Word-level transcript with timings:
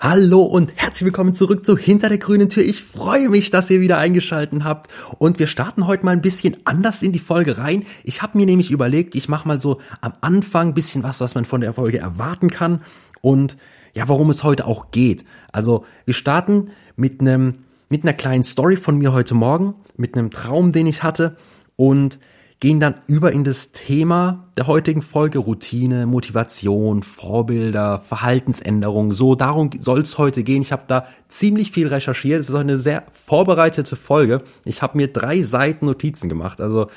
Hallo 0.00 0.42
und 0.42 0.74
herzlich 0.76 1.06
willkommen 1.06 1.34
zurück 1.34 1.66
zu 1.66 1.76
Hinter 1.76 2.08
der 2.08 2.18
grünen 2.18 2.48
Tür. 2.48 2.62
Ich 2.62 2.80
freue 2.80 3.28
mich, 3.30 3.50
dass 3.50 3.68
ihr 3.68 3.80
wieder 3.80 3.98
eingeschalten 3.98 4.62
habt 4.62 4.92
und 5.18 5.40
wir 5.40 5.48
starten 5.48 5.88
heute 5.88 6.04
mal 6.04 6.12
ein 6.12 6.20
bisschen 6.20 6.56
anders 6.66 7.02
in 7.02 7.10
die 7.10 7.18
Folge 7.18 7.58
rein. 7.58 7.84
Ich 8.04 8.22
habe 8.22 8.38
mir 8.38 8.46
nämlich 8.46 8.70
überlegt, 8.70 9.16
ich 9.16 9.28
mache 9.28 9.48
mal 9.48 9.60
so 9.60 9.80
am 10.00 10.12
Anfang 10.20 10.68
ein 10.68 10.74
bisschen 10.74 11.02
was, 11.02 11.20
was 11.20 11.34
man 11.34 11.44
von 11.44 11.60
der 11.60 11.72
Folge 11.72 11.98
erwarten 11.98 12.48
kann 12.48 12.82
und 13.22 13.56
ja, 13.92 14.06
worum 14.06 14.30
es 14.30 14.44
heute 14.44 14.66
auch 14.66 14.92
geht. 14.92 15.24
Also, 15.50 15.84
wir 16.04 16.14
starten 16.14 16.70
mit 16.94 17.20
einem 17.20 17.64
mit 17.88 18.04
einer 18.04 18.12
kleinen 18.12 18.44
Story 18.44 18.76
von 18.76 18.98
mir 18.98 19.12
heute 19.12 19.34
morgen, 19.34 19.74
mit 19.96 20.16
einem 20.16 20.30
Traum, 20.30 20.70
den 20.70 20.86
ich 20.86 21.02
hatte 21.02 21.36
und 21.74 22.20
gehen 22.60 22.80
dann 22.80 22.94
über 23.06 23.32
in 23.32 23.44
das 23.44 23.70
Thema 23.70 24.48
der 24.56 24.66
heutigen 24.66 25.02
Folge 25.02 25.38
Routine, 25.38 26.06
Motivation, 26.06 27.04
Vorbilder, 27.04 28.00
Verhaltensänderung. 28.00 29.12
So, 29.12 29.36
darum 29.36 29.70
soll 29.78 30.00
es 30.00 30.18
heute 30.18 30.42
gehen. 30.42 30.62
Ich 30.62 30.72
habe 30.72 30.82
da 30.88 31.06
ziemlich 31.28 31.70
viel 31.70 31.86
recherchiert. 31.86 32.40
Es 32.40 32.48
ist 32.48 32.54
auch 32.54 32.60
eine 32.60 32.76
sehr 32.76 33.04
vorbereitete 33.12 33.94
Folge. 33.94 34.42
Ich 34.64 34.82
habe 34.82 34.96
mir 34.96 35.12
drei 35.12 35.42
Seiten 35.42 35.86
Notizen 35.86 36.28
gemacht. 36.28 36.60
Also 36.60 36.88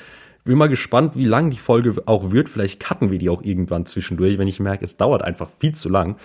bin 0.44 0.58
mal 0.58 0.68
gespannt, 0.68 1.14
wie 1.14 1.26
lang 1.26 1.50
die 1.50 1.58
Folge 1.58 1.94
auch 2.06 2.32
wird. 2.32 2.48
Vielleicht 2.48 2.80
cutten 2.80 3.12
wir 3.12 3.20
die 3.20 3.28
auch 3.28 3.42
irgendwann 3.42 3.86
zwischendurch, 3.86 4.38
wenn 4.38 4.48
ich 4.48 4.58
merke, 4.58 4.84
es 4.84 4.96
dauert 4.96 5.22
einfach 5.22 5.48
viel 5.60 5.76
zu 5.76 5.88
lang 5.88 6.16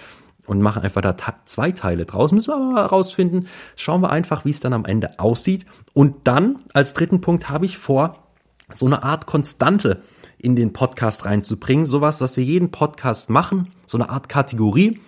und 0.48 0.62
machen 0.62 0.82
einfach 0.82 1.02
da 1.02 1.16
zwei 1.46 1.72
Teile 1.72 2.06
draus. 2.06 2.32
Müssen 2.32 2.50
wir 2.50 2.56
aber 2.56 2.72
mal 2.72 2.86
rausfinden. 2.86 3.48
Schauen 3.76 4.02
wir 4.02 4.10
einfach, 4.10 4.46
wie 4.46 4.50
es 4.50 4.60
dann 4.60 4.74
am 4.74 4.86
Ende 4.86 5.20
aussieht. 5.20 5.68
Und 5.94 6.28
dann 6.28 6.64
als 6.74 6.94
dritten 6.94 7.22
Punkt 7.22 7.50
habe 7.50 7.66
ich 7.66 7.78
vor, 7.78 8.27
so 8.74 8.86
eine 8.86 9.04
Art 9.04 9.26
Konstante 9.26 10.02
in 10.38 10.56
den 10.56 10.74
Podcast 10.74 11.26
reinzubringen. 11.26 11.86
Sowas, 11.86 12.22
was 12.22 12.38
wir 12.38 12.44
jeden 12.44 12.72
Podcast 12.72 13.30
machen, 13.30 13.70
so 13.86 13.98
eine 13.98 14.10
Art 14.10 14.30
Kategorie. 14.30 15.00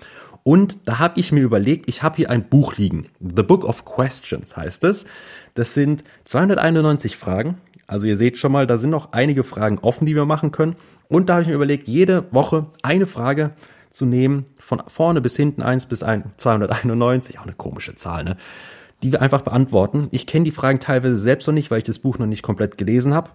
Und 0.44 0.80
da 0.85 0.99
habe 0.99 1.20
ich 1.20 1.32
mir 1.32 1.41
überlegt, 1.41 1.90
ich 1.90 2.02
habe 2.02 2.16
hier 2.16 2.30
ein 2.30 2.48
Buch 2.48 2.77
liegen. 2.77 3.08
The 3.20 3.44
Book 3.44 3.66
of 3.66 3.85
Questions 3.85 4.55
heißt 4.55 4.84
es. 4.85 5.05
Das 5.54 5.74
sind 5.74 6.04
291 6.26 7.18
Fragen. 7.18 7.57
Also 7.85 8.07
ihr 8.07 8.15
seht 8.15 8.37
schon 8.37 8.52
mal, 8.52 8.65
da 8.65 8.77
sind 8.77 8.91
noch 8.91 9.12
einige 9.12 9.43
Fragen 9.43 9.80
offen, 9.80 10.05
die 10.05 10.15
wir 10.15 10.26
machen 10.26 10.52
können. 10.52 10.76
Und 11.07 11.27
da 11.27 11.34
habe 11.34 11.41
ich 11.43 11.49
mir 11.49 11.55
überlegt, 11.55 11.87
jede 11.87 12.32
Woche 12.32 12.68
eine 12.84 13.07
Frage 13.07 13.52
zu 13.91 14.05
nehmen, 14.05 14.46
von 14.60 14.82
vorne 14.87 15.21
bis 15.21 15.35
hinten 15.35 15.62
1 15.62 15.87
bis 15.87 15.99
291, 15.99 17.40
auch 17.40 17.43
eine 17.43 17.54
komische 17.54 17.96
Zahl, 17.96 18.24
ne? 18.24 18.37
Die 19.02 19.12
wir 19.12 19.21
einfach 19.21 19.41
beantworten. 19.41 20.07
Ich 20.12 20.27
kenne 20.27 20.46
die 20.46 20.52
Fragen 20.52 20.80
teilweise 20.80 21.15
selbst 21.15 21.48
noch 21.48 21.54
nicht, 21.54 21.71
weil 21.71 21.80
ich 21.80 21.85
das 21.85 21.99
Buch 21.99 22.20
noch 22.20 22.27
nicht 22.27 22.43
komplett 22.43 22.77
gelesen 22.77 23.13
habe. 23.13 23.32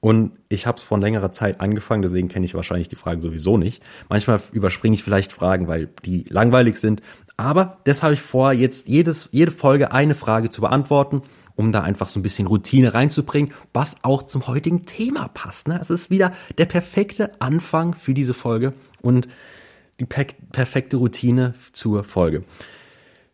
Und 0.00 0.32
ich 0.48 0.66
habe 0.66 0.78
es 0.78 0.84
vor 0.84 0.98
längerer 0.98 1.32
Zeit 1.32 1.60
angefangen, 1.60 2.02
deswegen 2.02 2.28
kenne 2.28 2.44
ich 2.44 2.54
wahrscheinlich 2.54 2.88
die 2.88 2.96
Fragen 2.96 3.20
sowieso 3.20 3.58
nicht. 3.58 3.82
Manchmal 4.08 4.40
überspringe 4.52 4.94
ich 4.94 5.02
vielleicht 5.02 5.32
Fragen, 5.32 5.66
weil 5.66 5.88
die 6.04 6.24
langweilig 6.28 6.76
sind. 6.78 7.02
Aber 7.36 7.78
das 7.84 8.02
habe 8.02 8.14
ich 8.14 8.22
vor, 8.22 8.52
jetzt 8.52 8.88
jedes, 8.88 9.28
jede 9.32 9.50
Folge 9.50 9.92
eine 9.92 10.14
Frage 10.14 10.50
zu 10.50 10.60
beantworten, 10.60 11.22
um 11.56 11.72
da 11.72 11.80
einfach 11.80 12.08
so 12.08 12.20
ein 12.20 12.22
bisschen 12.22 12.46
Routine 12.46 12.94
reinzubringen, 12.94 13.52
was 13.72 13.96
auch 14.02 14.22
zum 14.22 14.46
heutigen 14.46 14.86
Thema 14.86 15.26
passt. 15.28 15.66
Ne? 15.66 15.78
Es 15.82 15.90
ist 15.90 16.10
wieder 16.10 16.32
der 16.56 16.66
perfekte 16.66 17.40
Anfang 17.40 17.94
für 17.94 18.14
diese 18.14 18.34
Folge 18.34 18.74
und 19.02 19.26
die 19.98 20.04
per 20.04 20.26
perfekte 20.52 20.98
Routine 20.98 21.54
zur 21.72 22.04
Folge. 22.04 22.44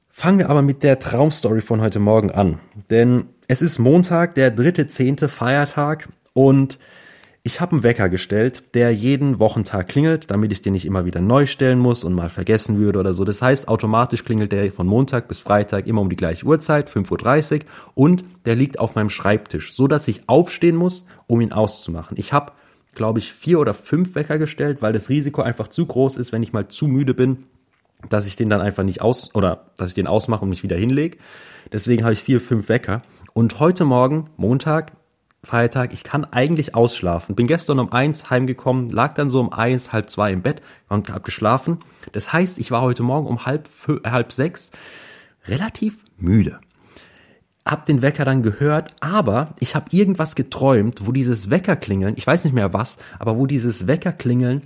Fangen 0.08 0.38
wir 0.38 0.48
aber 0.48 0.62
mit 0.62 0.82
der 0.82 0.98
Traumstory 0.98 1.60
von 1.60 1.82
heute 1.82 1.98
Morgen 1.98 2.30
an. 2.30 2.60
Denn 2.88 3.26
es 3.48 3.60
ist 3.60 3.78
Montag, 3.78 4.34
der 4.36 4.50
dritte 4.50 4.86
zehnte 4.86 5.28
Feiertag 5.28 6.08
und 6.34 6.78
ich 7.46 7.60
habe 7.60 7.72
einen 7.72 7.82
Wecker 7.82 8.08
gestellt, 8.08 8.64
der 8.72 8.90
jeden 8.94 9.38
Wochentag 9.38 9.88
klingelt, 9.88 10.30
damit 10.30 10.50
ich 10.50 10.62
den 10.62 10.72
nicht 10.72 10.86
immer 10.86 11.04
wieder 11.04 11.20
neu 11.20 11.44
stellen 11.44 11.78
muss 11.78 12.02
und 12.02 12.14
mal 12.14 12.30
vergessen 12.30 12.78
würde 12.78 12.98
oder 12.98 13.12
so. 13.12 13.22
Das 13.24 13.42
heißt, 13.42 13.68
automatisch 13.68 14.24
klingelt 14.24 14.50
der 14.50 14.72
von 14.72 14.86
Montag 14.86 15.28
bis 15.28 15.40
Freitag 15.40 15.86
immer 15.86 16.00
um 16.00 16.08
die 16.08 16.16
gleiche 16.16 16.46
Uhrzeit, 16.46 16.88
5.30 16.88 17.52
Uhr, 17.52 17.60
und 17.94 18.24
der 18.46 18.56
liegt 18.56 18.78
auf 18.78 18.94
meinem 18.94 19.10
Schreibtisch, 19.10 19.74
so 19.74 19.86
dass 19.86 20.08
ich 20.08 20.26
aufstehen 20.26 20.74
muss, 20.74 21.04
um 21.26 21.42
ihn 21.42 21.52
auszumachen. 21.52 22.16
Ich 22.18 22.32
habe, 22.32 22.52
glaube 22.94 23.18
ich, 23.18 23.30
vier 23.34 23.60
oder 23.60 23.74
fünf 23.74 24.14
Wecker 24.14 24.38
gestellt, 24.38 24.80
weil 24.80 24.94
das 24.94 25.10
Risiko 25.10 25.42
einfach 25.42 25.68
zu 25.68 25.84
groß 25.84 26.16
ist, 26.16 26.32
wenn 26.32 26.42
ich 26.42 26.54
mal 26.54 26.68
zu 26.68 26.86
müde 26.86 27.12
bin, 27.12 27.44
dass 28.08 28.26
ich 28.26 28.36
den 28.36 28.48
dann 28.48 28.62
einfach 28.62 28.84
nicht 28.84 29.02
aus 29.02 29.34
oder 29.34 29.66
dass 29.76 29.90
ich 29.90 29.94
den 29.94 30.06
ausmache 30.06 30.44
und 30.44 30.48
mich 30.48 30.62
wieder 30.62 30.76
hinlege. 30.76 31.18
Deswegen 31.70 32.04
habe 32.04 32.14
ich 32.14 32.22
vier, 32.22 32.40
fünf 32.40 32.70
Wecker. 32.70 33.02
Und 33.34 33.60
heute 33.60 33.84
Morgen, 33.84 34.30
Montag, 34.38 34.92
Feiertag, 35.44 35.92
ich 35.92 36.04
kann 36.04 36.24
eigentlich 36.24 36.74
ausschlafen. 36.74 37.34
Bin 37.34 37.46
gestern 37.46 37.78
um 37.78 37.92
eins 37.92 38.30
heimgekommen, 38.30 38.90
lag 38.90 39.14
dann 39.14 39.30
so 39.30 39.40
um 39.40 39.52
eins, 39.52 39.92
halb 39.92 40.10
zwei 40.10 40.32
im 40.32 40.42
Bett 40.42 40.62
und 40.88 41.08
hab 41.10 41.24
geschlafen. 41.24 41.78
Das 42.12 42.32
heißt, 42.32 42.58
ich 42.58 42.70
war 42.70 42.82
heute 42.82 43.02
Morgen 43.02 43.26
um 43.26 43.46
halb, 43.46 43.68
halb 44.06 44.32
sechs 44.32 44.70
relativ 45.46 46.04
müde. 46.16 46.60
Hab 47.66 47.86
den 47.86 48.02
Wecker 48.02 48.24
dann 48.24 48.42
gehört, 48.42 48.94
aber 49.00 49.54
ich 49.58 49.74
habe 49.74 49.86
irgendwas 49.90 50.34
geträumt, 50.34 51.06
wo 51.06 51.12
dieses 51.12 51.48
Weckerklingeln, 51.48 52.14
ich 52.16 52.26
weiß 52.26 52.44
nicht 52.44 52.52
mehr 52.52 52.72
was, 52.74 52.98
aber 53.18 53.38
wo 53.38 53.46
dieses 53.46 53.86
Weckerklingeln 53.86 54.62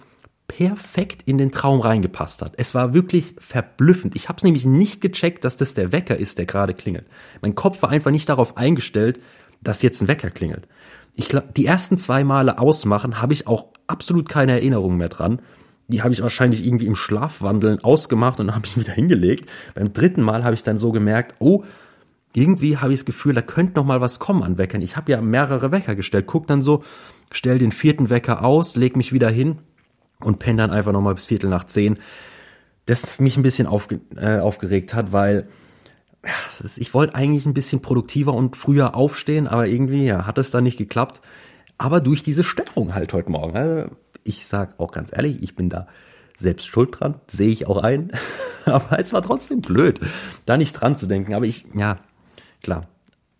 perfekt 0.49 1.23
in 1.27 1.39
den 1.39 1.53
Traum 1.53 1.81
reingepasst 1.81 2.43
hat. 2.43 2.55
Es 2.57 2.75
war 2.75 2.95
wirklich 2.95 3.37
verblüffend. 3.39 4.17
Ich 4.17 4.29
habe 4.29 4.39
es 4.39 4.45
nämlich 4.45 4.65
nicht 4.65 5.01
gecheckt, 5.01 5.45
dass 5.45 5.57
das 5.59 5.75
der 5.75 5.93
Wecker 5.93 6.17
ist, 6.17 6.39
der 6.39 6.47
gerade 6.47 6.75
klingelt. 6.75 7.07
Mein 7.43 7.55
Kopf 7.55 7.83
war 7.83 7.91
einfach 7.91 8.11
nicht 8.11 8.29
darauf 8.29 8.57
eingestellt, 8.57 9.21
dass 9.61 9.83
jetzt 9.83 10.01
ein 10.01 10.09
Wecker 10.09 10.31
klingelt. 10.31 10.69
Ich 11.15 11.29
glaube, 11.29 11.49
die 11.57 11.67
ersten 11.67 11.99
zwei 11.99 12.23
Male 12.25 12.59
ausmachen 12.59 13.21
habe 13.21 13.33
ich 13.33 13.47
auch 13.47 13.67
absolut 13.87 14.29
keine 14.29 14.53
Erinnerung 14.53 14.97
mehr 14.97 15.09
dran. 15.09 15.41
Die 15.89 16.03
habe 16.03 16.13
ich 16.13 16.23
wahrscheinlich 16.23 16.65
irgendwie 16.65 16.87
im 16.87 16.95
Schlafwandeln 16.95 17.83
ausgemacht 17.83 18.41
und 18.41 18.55
habe 18.55 18.67
ich 18.67 18.77
wieder 18.77 18.93
hingelegt. 18.93 19.51
Beim 19.75 19.93
dritten 19.93 20.23
Mal 20.23 20.45
habe 20.45 20.55
ich 20.55 20.63
dann 20.63 20.79
so 20.79 20.93
gemerkt, 20.93 21.35
oh, 21.41 21.65
irgendwie 22.35 22.77
habe 22.77 22.93
ich 22.93 23.01
das 23.01 23.07
Gefühl, 23.07 23.35
da 23.35 23.43
könnte 23.43 23.75
noch 23.75 23.85
mal 23.85 24.01
was 24.01 24.19
kommen 24.19 24.43
an 24.43 24.59
Weckern. 24.59 24.83
Ich 24.83 24.97
habe 24.97 25.11
ja 25.11 25.21
mehrere 25.21 25.73
Wecker 25.73 25.95
gestellt. 25.95 26.27
Guck 26.27 26.47
dann 26.47 26.63
so, 26.63 26.83
stell 27.33 27.59
den 27.59 27.73
vierten 27.73 28.11
Wecker 28.11 28.45
aus, 28.45 28.77
leg 28.77 28.97
mich 28.97 29.13
wieder 29.13 29.31
hin 29.31 29.59
und 30.21 30.39
penne 30.39 30.59
dann 30.59 30.71
einfach 30.71 30.93
noch 30.93 31.01
mal 31.01 31.15
bis 31.15 31.25
Viertel 31.25 31.51
nach 31.51 31.65
zehn. 31.65 31.99
Das 32.87 33.19
mich 33.19 33.37
ein 33.37 33.43
bisschen 33.43 33.67
aufge 33.67 34.01
äh, 34.17 34.39
aufgeregt 34.39 34.95
hat, 34.95 35.13
weil 35.13 35.47
ich 36.77 36.95
wollte 36.95 37.15
eigentlich 37.15 37.47
ein 37.47 37.55
bisschen 37.55 37.81
produktiver 37.81 38.35
und 38.35 38.57
früher 38.57 38.95
aufstehen, 38.95 39.47
aber 39.47 39.67
irgendwie 39.67 40.05
ja, 40.05 40.27
hat 40.27 40.39
es 40.39 40.51
dann 40.51 40.65
nicht 40.65 40.79
geklappt. 40.79 41.21
Aber 41.77 42.01
durch 42.01 42.23
diese 42.23 42.43
Störung 42.43 42.95
halt 42.95 43.13
heute 43.13 43.31
Morgen. 43.31 43.57
Also 43.57 43.91
ich 44.25 44.47
sag 44.47 44.79
auch 44.81 44.91
ganz 44.91 45.11
ehrlich, 45.13 45.43
ich 45.43 45.55
bin 45.55 45.71
da 45.71 45.87
selbst 46.37 46.67
schuld 46.67 47.01
dran, 47.01 47.17
sehe 47.29 47.51
ich 47.51 47.67
auch 47.67 47.79
ein. 47.79 48.11
aber 48.65 48.99
es 48.99 49.13
war 49.13 49.23
trotzdem 49.23 49.61
blöd, 49.61 50.01
da 50.45 50.57
nicht 50.57 50.73
dran 50.73 50.97
zu 50.97 51.07
denken. 51.07 51.35
Aber 51.35 51.47
ich, 51.47 51.67
ja, 51.75 51.97
klar, 52.63 52.89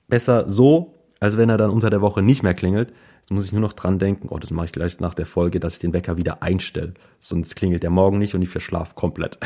besser 0.09 0.49
so, 0.49 0.95
als 1.21 1.37
wenn 1.37 1.49
er 1.49 1.59
dann 1.59 1.71
unter 1.71 1.91
der 1.91 2.01
Woche 2.01 2.23
nicht 2.23 2.43
mehr 2.43 2.55
klingelt. 2.55 2.93
Jetzt 3.21 3.33
muss 3.33 3.45
ich 3.45 3.53
nur 3.53 3.61
noch 3.61 3.75
dran 3.75 3.99
denken, 3.99 4.29
oh, 4.31 4.39
das 4.39 4.51
mache 4.53 4.67
ich 4.67 4.73
gleich 4.73 5.01
nach 5.01 5.15
der 5.15 5.27
Folge, 5.27 5.61
dass 5.61 5.75
ich 5.75 5.79
den 5.81 5.93
Wecker 5.93 6.17
wieder 6.17 6.43
einstelle. 6.43 6.95
Sonst 7.21 7.57
klingelt 7.57 7.83
der 7.83 7.91
Morgen 7.91 8.19
nicht 8.19 8.35
und 8.35 8.43
ich 8.43 8.49
verschlaf 8.49 8.95
komplett. 8.95 9.39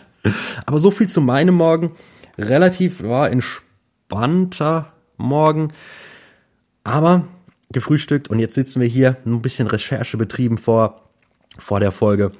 aber 0.66 0.80
so 0.80 0.90
viel 0.90 1.08
zu 1.08 1.20
meinem 1.20 1.54
Morgen 1.54 1.92
relativ 2.38 3.00
ja, 3.00 3.26
entspannter 3.26 4.92
Morgen. 5.16 5.72
Aber 6.84 7.26
gefrühstückt 7.70 8.28
und 8.28 8.38
jetzt 8.38 8.54
sitzen 8.54 8.80
wir 8.80 8.88
hier, 8.88 9.16
ein 9.24 9.42
bisschen 9.42 9.66
Recherche 9.66 10.16
betrieben 10.16 10.58
vor, 10.58 11.08
vor 11.58 11.80
der 11.80 11.92
Folge. 11.92 12.32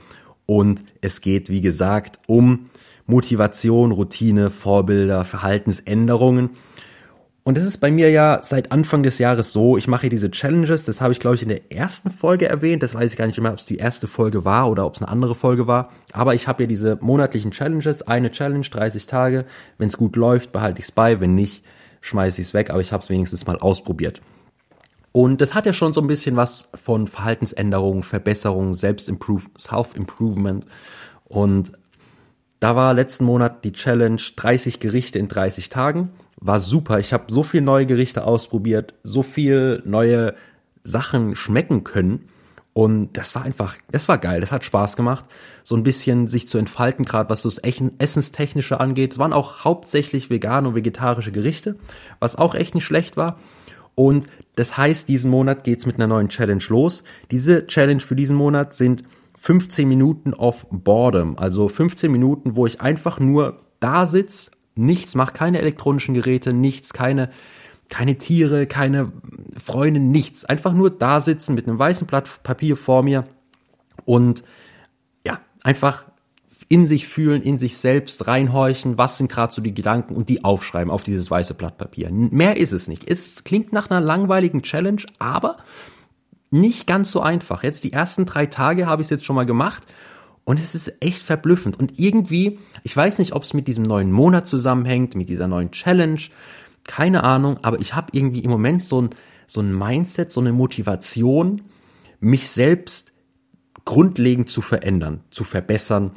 Und 0.46 0.84
es 1.00 1.20
geht, 1.20 1.48
wie 1.48 1.60
gesagt, 1.60 2.20
um 2.26 2.70
Motivation, 3.06 3.92
Routine, 3.92 4.50
Vorbilder, 4.50 5.24
Verhaltensänderungen. 5.24 6.50
Und 7.44 7.56
das 7.56 7.64
ist 7.64 7.78
bei 7.78 7.90
mir 7.90 8.08
ja 8.10 8.40
seit 8.42 8.70
Anfang 8.70 9.02
des 9.02 9.18
Jahres 9.18 9.52
so. 9.52 9.76
Ich 9.76 9.88
mache 9.88 10.08
diese 10.08 10.30
Challenges. 10.30 10.84
Das 10.84 11.00
habe 11.00 11.12
ich, 11.12 11.18
glaube 11.18 11.34
ich, 11.34 11.42
in 11.42 11.48
der 11.48 11.72
ersten 11.72 12.12
Folge 12.12 12.48
erwähnt. 12.48 12.84
Das 12.84 12.94
weiß 12.94 13.10
ich 13.10 13.18
gar 13.18 13.26
nicht 13.26 13.40
mehr, 13.40 13.50
ob 13.50 13.58
es 13.58 13.66
die 13.66 13.78
erste 13.78 14.06
Folge 14.06 14.44
war 14.44 14.70
oder 14.70 14.86
ob 14.86 14.94
es 14.94 15.02
eine 15.02 15.10
andere 15.10 15.34
Folge 15.34 15.66
war. 15.66 15.88
Aber 16.12 16.34
ich 16.34 16.46
habe 16.46 16.62
ja 16.62 16.66
diese 16.68 16.98
monatlichen 17.00 17.50
Challenges. 17.50 18.02
Eine 18.02 18.30
Challenge, 18.30 18.64
30 18.64 19.06
Tage. 19.06 19.44
Wenn 19.76 19.88
es 19.88 19.96
gut 19.96 20.14
läuft, 20.14 20.52
behalte 20.52 20.78
ich 20.78 20.84
es 20.84 20.92
bei. 20.92 21.20
Wenn 21.20 21.34
nicht, 21.34 21.64
schmeiße 22.00 22.40
ich 22.40 22.46
es 22.48 22.54
weg. 22.54 22.70
Aber 22.70 22.80
ich 22.80 22.92
habe 22.92 23.02
es 23.02 23.10
wenigstens 23.10 23.44
mal 23.44 23.58
ausprobiert. 23.58 24.20
Und 25.10 25.40
das 25.40 25.52
hat 25.52 25.66
ja 25.66 25.72
schon 25.72 25.92
so 25.92 26.00
ein 26.00 26.06
bisschen 26.06 26.36
was 26.36 26.68
von 26.80 27.08
Verhaltensänderungen, 27.08 28.04
Verbesserungen, 28.04 28.74
Self-Improvement. 28.74 30.64
Und 31.24 31.72
da 32.60 32.76
war 32.76 32.94
letzten 32.94 33.24
Monat 33.24 33.64
die 33.64 33.72
Challenge 33.72 34.22
30 34.36 34.78
Gerichte 34.78 35.18
in 35.18 35.26
30 35.26 35.70
Tagen 35.70 36.10
war 36.42 36.60
super. 36.60 36.98
Ich 36.98 37.12
habe 37.12 37.24
so 37.28 37.42
viel 37.42 37.60
neue 37.60 37.86
Gerichte 37.86 38.24
ausprobiert, 38.24 38.94
so 39.02 39.22
viel 39.22 39.82
neue 39.86 40.34
Sachen 40.82 41.36
schmecken 41.36 41.84
können. 41.84 42.28
Und 42.74 43.12
das 43.18 43.34
war 43.34 43.42
einfach, 43.42 43.76
das 43.90 44.08
war 44.08 44.16
geil, 44.16 44.40
das 44.40 44.50
hat 44.50 44.64
Spaß 44.64 44.96
gemacht, 44.96 45.26
so 45.62 45.76
ein 45.76 45.82
bisschen 45.82 46.26
sich 46.26 46.48
zu 46.48 46.56
entfalten, 46.56 47.04
gerade 47.04 47.28
was 47.28 47.42
das 47.42 47.58
Essenstechnische 47.58 48.80
angeht. 48.80 49.12
Es 49.12 49.18
waren 49.18 49.34
auch 49.34 49.64
hauptsächlich 49.64 50.30
vegane 50.30 50.68
und 50.68 50.74
vegetarische 50.74 51.32
Gerichte, 51.32 51.76
was 52.18 52.36
auch 52.36 52.54
echt 52.54 52.74
nicht 52.74 52.86
schlecht 52.86 53.18
war. 53.18 53.38
Und 53.94 54.26
das 54.56 54.78
heißt, 54.78 55.06
diesen 55.06 55.30
Monat 55.30 55.64
geht's 55.64 55.84
mit 55.84 55.96
einer 55.96 56.06
neuen 56.06 56.30
Challenge 56.30 56.64
los. 56.70 57.04
Diese 57.30 57.66
Challenge 57.66 58.00
für 58.00 58.16
diesen 58.16 58.36
Monat 58.36 58.74
sind 58.74 59.02
15 59.38 59.86
Minuten 59.86 60.32
of 60.32 60.66
Boredom, 60.70 61.36
also 61.36 61.68
15 61.68 62.10
Minuten, 62.10 62.56
wo 62.56 62.64
ich 62.66 62.80
einfach 62.80 63.20
nur 63.20 63.60
da 63.80 64.06
sitze, 64.06 64.50
nichts 64.74 65.14
mache, 65.14 65.32
keine 65.32 65.58
elektronischen 65.58 66.14
Geräte, 66.14 66.52
nichts, 66.52 66.92
keine, 66.92 67.30
keine 67.88 68.18
Tiere, 68.18 68.66
keine 68.66 69.12
Freunde, 69.62 70.00
nichts. 70.00 70.44
Einfach 70.44 70.72
nur 70.72 70.90
da 70.90 71.20
sitzen 71.20 71.54
mit 71.54 71.68
einem 71.68 71.78
weißen 71.78 72.06
Blatt 72.06 72.42
Papier 72.42 72.76
vor 72.76 73.02
mir 73.02 73.26
und 74.04 74.42
ja, 75.26 75.40
einfach 75.62 76.06
in 76.68 76.86
sich 76.86 77.06
fühlen, 77.06 77.42
in 77.42 77.58
sich 77.58 77.76
selbst 77.76 78.26
reinhorchen, 78.26 78.96
was 78.96 79.18
sind 79.18 79.30
gerade 79.30 79.52
so 79.52 79.60
die 79.60 79.74
Gedanken 79.74 80.14
und 80.14 80.30
die 80.30 80.42
aufschreiben 80.42 80.90
auf 80.90 81.02
dieses 81.02 81.30
weiße 81.30 81.54
Blatt 81.54 81.76
Papier. 81.76 82.10
Mehr 82.10 82.56
ist 82.56 82.72
es 82.72 82.88
nicht. 82.88 83.10
Es 83.10 83.44
klingt 83.44 83.72
nach 83.72 83.90
einer 83.90 84.00
langweiligen 84.00 84.62
Challenge, 84.62 85.02
aber 85.18 85.58
nicht 86.50 86.86
ganz 86.86 87.10
so 87.10 87.20
einfach. 87.20 87.62
Jetzt 87.62 87.84
die 87.84 87.92
ersten 87.92 88.24
drei 88.24 88.46
Tage 88.46 88.86
habe 88.86 89.02
ich 89.02 89.06
es 89.06 89.10
jetzt 89.10 89.24
schon 89.26 89.36
mal 89.36 89.46
gemacht 89.46 89.82
und 90.44 90.58
es 90.58 90.74
ist 90.74 90.92
echt 91.00 91.22
verblüffend. 91.22 91.78
Und 91.78 91.98
irgendwie, 91.98 92.58
ich 92.82 92.96
weiß 92.96 93.18
nicht, 93.18 93.32
ob 93.32 93.44
es 93.44 93.54
mit 93.54 93.68
diesem 93.68 93.84
neuen 93.84 94.10
Monat 94.10 94.46
zusammenhängt, 94.46 95.14
mit 95.14 95.28
dieser 95.28 95.46
neuen 95.46 95.70
Challenge, 95.70 96.20
keine 96.84 97.22
Ahnung, 97.22 97.58
aber 97.62 97.80
ich 97.80 97.94
habe 97.94 98.08
irgendwie 98.12 98.40
im 98.40 98.50
Moment 98.50 98.82
so 98.82 99.02
ein, 99.02 99.10
so 99.46 99.60
ein 99.60 99.76
Mindset, 99.76 100.32
so 100.32 100.40
eine 100.40 100.52
Motivation, 100.52 101.62
mich 102.18 102.48
selbst 102.48 103.12
grundlegend 103.84 104.50
zu 104.50 104.62
verändern, 104.62 105.20
zu 105.30 105.44
verbessern. 105.44 106.12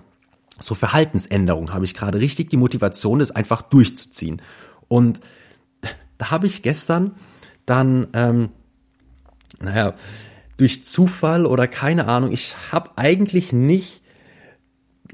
So 0.59 0.73
Verhaltensänderung 0.73 1.73
habe 1.73 1.85
ich 1.85 1.93
gerade 1.93 2.19
richtig 2.19 2.49
die 2.49 2.57
Motivation, 2.57 3.19
das 3.19 3.31
einfach 3.31 3.61
durchzuziehen. 3.61 4.41
Und 4.87 5.19
da 6.17 6.31
habe 6.31 6.47
ich 6.47 6.63
gestern 6.63 7.11
dann, 7.65 8.07
ähm, 8.13 8.49
naja, 9.59 9.95
durch 10.57 10.85
Zufall 10.85 11.45
oder 11.45 11.67
keine 11.67 12.07
Ahnung, 12.07 12.31
ich 12.31 12.55
habe 12.71 12.91
eigentlich 12.97 13.51
nicht 13.51 14.01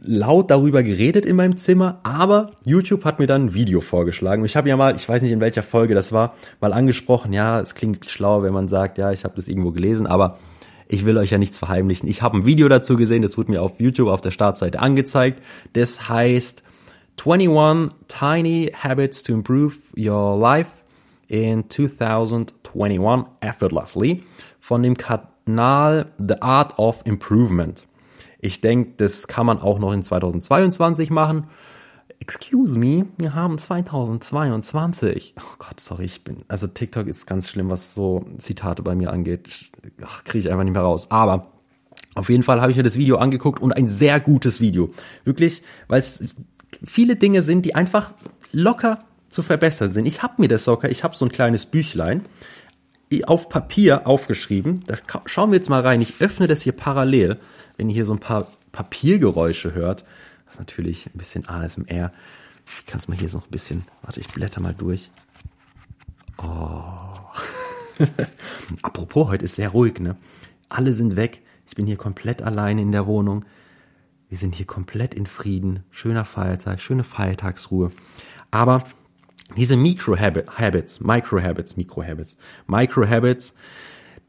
laut 0.04 0.50
darüber 0.50 0.84
geredet 0.84 1.26
in 1.26 1.36
meinem 1.36 1.58
Zimmer, 1.58 2.00
aber 2.04 2.52
YouTube 2.66 3.06
hat 3.06 3.20
mir 3.20 3.28
dann 3.28 3.46
ein 3.46 3.54
Video 3.54 3.82
vorgeschlagen. 3.82 4.44
Ich 4.46 4.56
habe 4.56 4.68
ja 4.68 4.76
mal, 4.76 4.96
ich 4.96 5.08
weiß 5.08 5.22
nicht 5.22 5.32
in 5.32 5.40
welcher 5.40 5.64
Folge 5.64 5.94
das 5.94 6.12
war, 6.12 6.34
mal 6.60 6.74
angesprochen, 6.74 7.34
ja, 7.34 7.60
es 7.60 7.76
klingt 7.76 8.10
schlauer, 8.10 8.44
wenn 8.44 8.54
man 8.54 8.68
sagt, 8.68 8.98
ja, 8.98 9.12
ich 9.12 9.24
habe 9.24 9.36
das 9.36 9.48
irgendwo 9.48 9.72
gelesen, 9.72 10.08
aber 10.08 10.38
ich 10.88 11.06
will 11.06 11.18
euch 11.18 11.30
ja 11.32 11.38
nichts 11.38 11.58
verheimlichen. 11.58 12.10
Ich 12.10 12.22
habe 12.22 12.38
ein 12.38 12.46
Video 12.46 12.68
dazu 12.68 12.98
gesehen, 12.98 13.22
das 13.22 13.38
wurde 13.38 13.52
mir 13.52 13.62
auf 13.62 13.80
YouTube 13.80 14.10
auf 14.10 14.22
der 14.22 14.32
Startseite 14.32 14.80
angezeigt. 14.80 15.42
Das 15.74 16.10
heißt 16.10 16.64
21 17.24 17.96
Tiny 18.08 18.72
Habits 18.76 19.24
to 19.24 19.34
Improve 19.34 19.76
Your 19.96 20.38
Life 20.38 20.72
in 21.28 21.70
2021 21.70 23.28
Effortlessly 23.40 24.24
von 24.60 24.84
dem 24.84 24.98
Kanal 24.98 26.08
The 26.18 26.42
Art 26.42 26.78
of 26.78 27.02
Improvement. 27.06 27.88
Ich 28.42 28.60
denke, 28.60 28.94
das 28.98 29.28
kann 29.28 29.46
man 29.46 29.60
auch 29.60 29.80
noch 29.80 29.94
in 29.94 30.04
2022 30.04 31.12
machen. 31.12 31.48
Excuse 32.20 32.78
me, 32.78 33.06
wir 33.18 33.34
haben 33.34 33.58
2022. 33.58 35.36
Oh 35.40 35.56
Gott, 35.60 35.80
sorry, 35.80 36.06
ich 36.06 36.24
bin, 36.24 36.44
also 36.48 36.68
TikTok 36.68 37.08
ist 37.08 37.26
ganz 37.26 37.50
schlimm, 37.50 37.70
was 37.70 37.94
so 37.94 38.26
Zitate 38.38 38.82
bei 38.84 38.96
mir 38.96 39.12
angeht. 39.12 39.72
Kriege 40.24 40.40
ich 40.40 40.52
einfach 40.52 40.64
nicht 40.64 40.74
mehr 40.74 40.82
raus. 40.82 41.10
Aber 41.10 41.52
auf 42.16 42.30
jeden 42.30 42.44
Fall 42.44 42.62
habe 42.62 42.72
ich 42.72 42.78
mir 42.78 42.84
das 42.84 42.98
Video 42.98 43.18
angeguckt 43.18 43.62
und 43.62 43.72
ein 43.72 43.88
sehr 43.88 44.20
gutes 44.20 44.60
Video. 44.60 44.90
Wirklich, 45.24 45.62
weil 45.88 46.00
es 46.00 46.24
viele 46.84 47.16
Dinge 47.16 47.42
sind, 47.42 47.66
die 47.66 47.76
einfach 47.76 48.12
locker 48.52 49.00
zu 49.30 49.42
verbessern 49.44 49.90
sind. 49.92 50.06
Ich 50.06 50.24
habe 50.24 50.34
mir 50.38 50.48
das 50.48 50.66
sogar, 50.66 50.92
ich 50.92 51.04
habe 51.04 51.16
so 51.16 51.26
ein 51.26 51.32
kleines 51.32 51.66
Büchlein 51.66 52.26
auf 53.26 53.50
Papier 53.50 54.08
aufgeschrieben. 54.08 54.84
Da 54.88 54.96
schauen 55.26 55.52
wir 55.52 55.58
jetzt 55.58 55.70
mal 55.70 55.82
rein. 55.82 56.02
Ich 56.02 56.16
öffne 56.20 56.48
das 56.48 56.62
hier 56.62 56.74
parallel 56.74 57.40
wenn 57.82 57.90
ihr 57.90 57.96
hier 57.96 58.06
so 58.06 58.14
ein 58.14 58.20
paar 58.20 58.48
Papiergeräusche 58.72 59.74
hört, 59.74 60.06
das 60.46 60.54
ist 60.54 60.60
natürlich 60.60 61.08
ein 61.08 61.18
bisschen 61.18 61.48
ASMR. 61.48 62.12
Ich 62.68 62.86
kann 62.86 63.00
es 63.00 63.08
mal 63.08 63.18
hier 63.18 63.28
so 63.28 63.40
ein 63.40 63.50
bisschen, 63.50 63.86
warte, 64.04 64.20
ich 64.20 64.28
blätter 64.28 64.62
mal 64.62 64.76
durch. 64.76 65.10
Oh. 66.38 66.84
Apropos, 68.84 69.30
heute 69.30 69.46
ist 69.46 69.56
sehr 69.56 69.70
ruhig, 69.70 70.00
ne? 70.00 70.16
Alle 70.70 70.94
sind 70.94 71.16
weg. 71.16 71.42
Ich 71.66 71.74
bin 71.74 71.88
hier 71.88 71.98
komplett 71.98 72.44
alleine 72.44 72.82
in 72.82 72.92
der 72.92 73.08
Wohnung. 73.08 73.46
Wir 74.30 74.38
sind 74.38 74.54
hier 74.54 74.68
komplett 74.68 75.16
in 75.16 75.26
Frieden. 75.26 75.84
Schöner 75.90 76.24
Feiertag, 76.24 76.82
schöne 76.82 77.04
Feiertagsruhe. 77.04 77.92
Aber 78.52 78.84
diese 79.58 79.76
Micro-Habits, 79.76 81.00
Micro-Habits, 81.02 81.78
Micro-Habits, 81.78 82.38
Micro-Habits, 82.68 83.54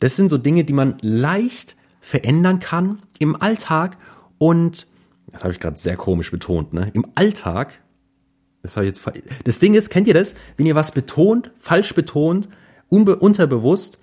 das 0.00 0.16
sind 0.16 0.28
so 0.28 0.38
Dinge, 0.38 0.64
die 0.64 0.72
man 0.72 0.96
leicht 1.00 1.76
verändern 2.00 2.60
kann 2.60 2.98
im 3.18 3.40
Alltag 3.40 3.96
und 4.38 4.86
das 5.32 5.44
habe 5.44 5.52
ich 5.52 5.60
gerade 5.60 5.78
sehr 5.78 5.96
komisch 5.96 6.30
betont, 6.30 6.72
ne? 6.72 6.90
Im 6.92 7.06
Alltag, 7.14 7.80
das 8.62 8.76
habe 8.76 8.86
ich 8.86 8.96
jetzt 8.96 9.22
das 9.44 9.58
Ding 9.58 9.74
ist, 9.74 9.88
kennt 9.88 10.06
ihr 10.06 10.14
das, 10.14 10.34
wenn 10.56 10.66
ihr 10.66 10.74
was 10.74 10.92
betont, 10.92 11.52
falsch 11.58 11.94
betont, 11.94 12.48
unbe 12.88 13.16
unterbewusst 13.16 13.98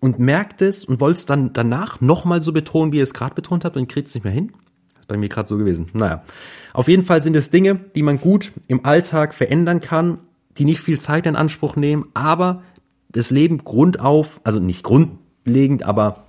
und 0.00 0.18
merkt 0.18 0.62
es 0.62 0.84
und 0.84 1.00
wollt 1.00 1.18
es 1.18 1.26
dann 1.26 1.52
danach 1.52 2.00
nochmal 2.00 2.42
so 2.42 2.52
betonen, 2.52 2.92
wie 2.92 2.96
ihr 2.96 3.04
es 3.04 3.14
gerade 3.14 3.34
betont 3.34 3.64
habt 3.64 3.76
und 3.76 3.88
kriegt 3.88 4.08
es 4.08 4.14
nicht 4.14 4.24
mehr 4.24 4.32
hin? 4.32 4.52
Das 4.94 5.02
ist 5.02 5.08
bei 5.08 5.16
mir 5.16 5.28
gerade 5.28 5.48
so 5.48 5.56
gewesen. 5.56 5.88
Naja, 5.92 6.24
auf 6.72 6.88
jeden 6.88 7.04
Fall 7.04 7.22
sind 7.22 7.36
es 7.36 7.50
Dinge, 7.50 7.76
die 7.94 8.02
man 8.02 8.18
gut 8.18 8.52
im 8.66 8.84
Alltag 8.84 9.34
verändern 9.34 9.80
kann, 9.80 10.18
die 10.58 10.64
nicht 10.64 10.80
viel 10.80 11.00
Zeit 11.00 11.26
in 11.26 11.36
Anspruch 11.36 11.76
nehmen, 11.76 12.06
aber 12.14 12.62
das 13.10 13.30
Leben 13.30 13.58
grundauf, 13.58 14.40
also 14.44 14.60
nicht 14.60 14.82
grundlegend, 14.82 15.82
aber 15.82 16.24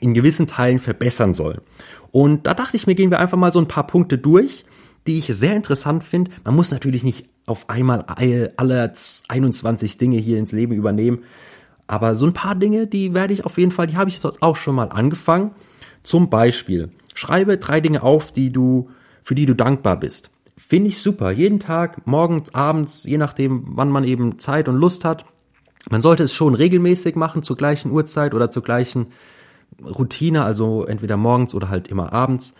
in 0.00 0.14
gewissen 0.14 0.46
Teilen 0.46 0.78
verbessern 0.78 1.34
soll. 1.34 1.62
Und 2.10 2.46
da 2.46 2.54
dachte 2.54 2.76
ich 2.76 2.86
mir, 2.86 2.94
gehen 2.94 3.10
wir 3.10 3.18
einfach 3.18 3.38
mal 3.38 3.52
so 3.52 3.58
ein 3.58 3.68
paar 3.68 3.86
Punkte 3.86 4.18
durch, 4.18 4.64
die 5.06 5.18
ich 5.18 5.26
sehr 5.26 5.56
interessant 5.56 6.04
finde. 6.04 6.30
Man 6.44 6.54
muss 6.54 6.70
natürlich 6.70 7.02
nicht 7.02 7.28
auf 7.46 7.68
einmal 7.68 8.02
alle 8.02 8.92
21 9.28 9.98
Dinge 9.98 10.18
hier 10.18 10.38
ins 10.38 10.52
Leben 10.52 10.74
übernehmen, 10.74 11.20
aber 11.86 12.14
so 12.14 12.26
ein 12.26 12.32
paar 12.32 12.54
Dinge, 12.54 12.86
die 12.86 13.12
werde 13.12 13.34
ich 13.34 13.44
auf 13.44 13.58
jeden 13.58 13.72
Fall, 13.72 13.86
die 13.86 13.96
habe 13.96 14.08
ich 14.08 14.22
jetzt 14.22 14.42
auch 14.42 14.56
schon 14.56 14.74
mal 14.74 14.90
angefangen. 14.90 15.52
Zum 16.02 16.30
Beispiel, 16.30 16.90
schreibe 17.14 17.58
drei 17.58 17.80
Dinge 17.80 18.02
auf, 18.02 18.32
die 18.32 18.50
du, 18.50 18.88
für 19.22 19.34
die 19.34 19.46
du 19.46 19.54
dankbar 19.54 19.98
bist. 19.98 20.30
Finde 20.56 20.88
ich 20.88 21.00
super. 21.00 21.30
Jeden 21.30 21.60
Tag, 21.60 22.06
morgens, 22.06 22.54
abends, 22.54 23.04
je 23.04 23.18
nachdem, 23.18 23.64
wann 23.68 23.90
man 23.90 24.04
eben 24.04 24.38
Zeit 24.38 24.68
und 24.68 24.76
Lust 24.76 25.04
hat. 25.04 25.24
Man 25.90 26.02
sollte 26.02 26.22
es 26.22 26.34
schon 26.34 26.54
regelmäßig 26.54 27.16
machen, 27.16 27.42
zur 27.42 27.56
gleichen 27.56 27.90
Uhrzeit 27.90 28.34
oder 28.34 28.50
zur 28.50 28.62
gleichen 28.62 29.08
Routine, 29.84 30.44
also 30.44 30.84
entweder 30.84 31.16
morgens 31.16 31.54
oder 31.54 31.70
halt 31.70 31.88
immer 31.88 32.12
abends. 32.12 32.54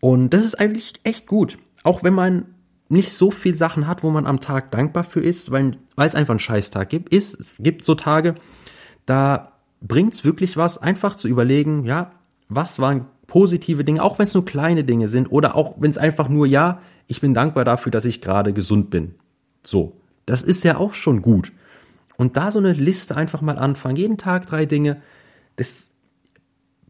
Und 0.00 0.30
das 0.30 0.44
ist 0.44 0.58
eigentlich 0.58 0.94
echt 1.04 1.26
gut. 1.26 1.58
Auch 1.82 2.02
wenn 2.02 2.14
man 2.14 2.46
nicht 2.88 3.12
so 3.12 3.30
viel 3.30 3.56
Sachen 3.56 3.86
hat, 3.86 4.02
wo 4.02 4.10
man 4.10 4.26
am 4.26 4.40
Tag 4.40 4.70
dankbar 4.70 5.04
für 5.04 5.20
ist, 5.20 5.50
weil, 5.50 5.78
es 5.96 6.14
einfach 6.14 6.34
ein 6.34 6.40
Scheißtag 6.40 6.88
gibt, 6.88 7.08
ist, 7.08 7.40
es 7.40 7.56
gibt 7.58 7.84
so 7.84 7.94
Tage, 7.94 8.34
da 9.06 9.52
bringt 9.80 10.12
es 10.12 10.24
wirklich 10.24 10.56
was, 10.56 10.78
einfach 10.78 11.16
zu 11.16 11.26
überlegen, 11.26 11.84
ja, 11.84 12.12
was 12.48 12.78
waren 12.78 13.06
positive 13.26 13.82
Dinge, 13.82 14.02
auch 14.02 14.18
wenn 14.18 14.26
es 14.26 14.34
nur 14.34 14.44
kleine 14.44 14.84
Dinge 14.84 15.08
sind 15.08 15.32
oder 15.32 15.56
auch 15.56 15.76
wenn 15.78 15.90
es 15.90 15.98
einfach 15.98 16.28
nur, 16.28 16.46
ja, 16.46 16.80
ich 17.06 17.20
bin 17.20 17.34
dankbar 17.34 17.64
dafür, 17.64 17.90
dass 17.90 18.04
ich 18.04 18.20
gerade 18.20 18.52
gesund 18.52 18.90
bin. 18.90 19.14
So, 19.64 19.96
das 20.26 20.42
ist 20.42 20.64
ja 20.64 20.76
auch 20.76 20.94
schon 20.94 21.22
gut. 21.22 21.52
Und 22.16 22.36
da 22.36 22.52
so 22.52 22.58
eine 22.58 22.72
Liste 22.72 23.16
einfach 23.16 23.40
mal 23.40 23.58
anfangen, 23.58 23.96
jeden 23.96 24.18
Tag 24.18 24.46
drei 24.46 24.66
Dinge, 24.66 25.02
das 25.56 25.92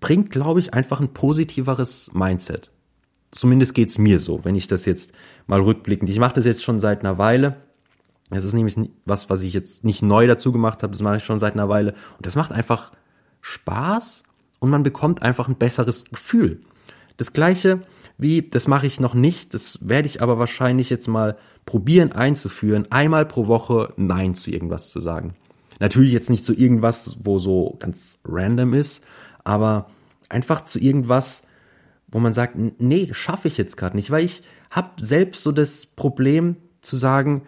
bringt, 0.00 0.30
glaube 0.30 0.60
ich, 0.60 0.74
einfach 0.74 1.00
ein 1.00 1.14
positiveres 1.14 2.10
Mindset. 2.12 2.70
Zumindest 3.30 3.74
geht's 3.74 3.96
mir 3.96 4.20
so, 4.20 4.44
wenn 4.44 4.54
ich 4.54 4.66
das 4.66 4.84
jetzt 4.84 5.12
mal 5.46 5.60
rückblickend. 5.60 6.10
Ich 6.10 6.18
mache 6.18 6.34
das 6.34 6.44
jetzt 6.44 6.62
schon 6.62 6.80
seit 6.80 7.00
einer 7.00 7.16
Weile. 7.16 7.56
Das 8.28 8.44
ist 8.44 8.52
nämlich 8.52 8.76
was, 9.06 9.30
was 9.30 9.42
ich 9.42 9.54
jetzt 9.54 9.84
nicht 9.84 10.02
neu 10.02 10.26
dazu 10.26 10.52
gemacht 10.52 10.82
habe, 10.82 10.92
das 10.92 11.02
mache 11.02 11.16
ich 11.16 11.24
schon 11.24 11.38
seit 11.38 11.54
einer 11.54 11.68
Weile. 11.68 11.94
Und 12.16 12.26
das 12.26 12.36
macht 12.36 12.52
einfach 12.52 12.92
Spaß 13.40 14.24
und 14.58 14.70
man 14.70 14.82
bekommt 14.82 15.22
einfach 15.22 15.48
ein 15.48 15.56
besseres 15.56 16.04
Gefühl. 16.04 16.60
Das 17.16 17.32
gleiche 17.32 17.82
wie, 18.18 18.42
das 18.42 18.68
mache 18.68 18.86
ich 18.86 19.00
noch 19.00 19.14
nicht, 19.14 19.54
das 19.54 19.78
werde 19.82 20.06
ich 20.06 20.22
aber 20.22 20.38
wahrscheinlich 20.38 20.90
jetzt 20.90 21.08
mal 21.08 21.36
probieren 21.64 22.12
einzuführen, 22.12 22.86
einmal 22.90 23.26
pro 23.26 23.46
Woche 23.46 23.92
Nein 23.96 24.34
zu 24.34 24.50
irgendwas 24.50 24.90
zu 24.90 25.00
sagen. 25.00 25.34
Natürlich 25.80 26.12
jetzt 26.12 26.30
nicht 26.30 26.44
zu 26.44 26.54
irgendwas, 26.54 27.18
wo 27.22 27.38
so 27.38 27.76
ganz 27.78 28.18
random 28.24 28.74
ist, 28.74 29.02
aber 29.44 29.86
einfach 30.28 30.64
zu 30.64 30.78
irgendwas, 30.78 31.42
wo 32.08 32.18
man 32.20 32.34
sagt, 32.34 32.54
nee, 32.78 33.08
schaffe 33.12 33.48
ich 33.48 33.56
jetzt 33.56 33.76
gerade 33.76 33.96
nicht, 33.96 34.10
weil 34.10 34.24
ich 34.24 34.42
habe 34.70 34.90
selbst 35.02 35.42
so 35.42 35.50
das 35.50 35.86
Problem 35.86 36.56
zu 36.80 36.96
sagen, 36.96 37.42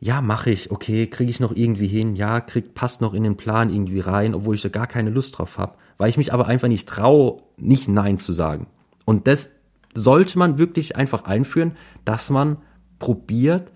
ja, 0.00 0.22
mache 0.22 0.50
ich, 0.50 0.70
okay, 0.70 1.06
kriege 1.06 1.30
ich 1.30 1.40
noch 1.40 1.54
irgendwie 1.54 1.86
hin, 1.86 2.16
ja, 2.16 2.40
krieg, 2.40 2.74
passt 2.74 3.02
noch 3.02 3.12
in 3.12 3.22
den 3.22 3.36
Plan 3.36 3.70
irgendwie 3.70 4.00
rein, 4.00 4.34
obwohl 4.34 4.54
ich 4.54 4.62
da 4.62 4.70
gar 4.70 4.86
keine 4.86 5.10
Lust 5.10 5.38
drauf 5.38 5.58
habe, 5.58 5.74
weil 5.98 6.08
ich 6.08 6.16
mich 6.16 6.32
aber 6.32 6.46
einfach 6.46 6.68
nicht 6.68 6.88
traue, 6.88 7.42
nicht 7.58 7.88
Nein 7.88 8.16
zu 8.16 8.32
sagen. 8.32 8.66
Und 9.04 9.26
das 9.26 9.50
sollte 9.94 10.38
man 10.38 10.58
wirklich 10.58 10.96
einfach 10.96 11.24
einführen, 11.24 11.76
dass 12.04 12.30
man 12.30 12.58
probiert, 12.98 13.72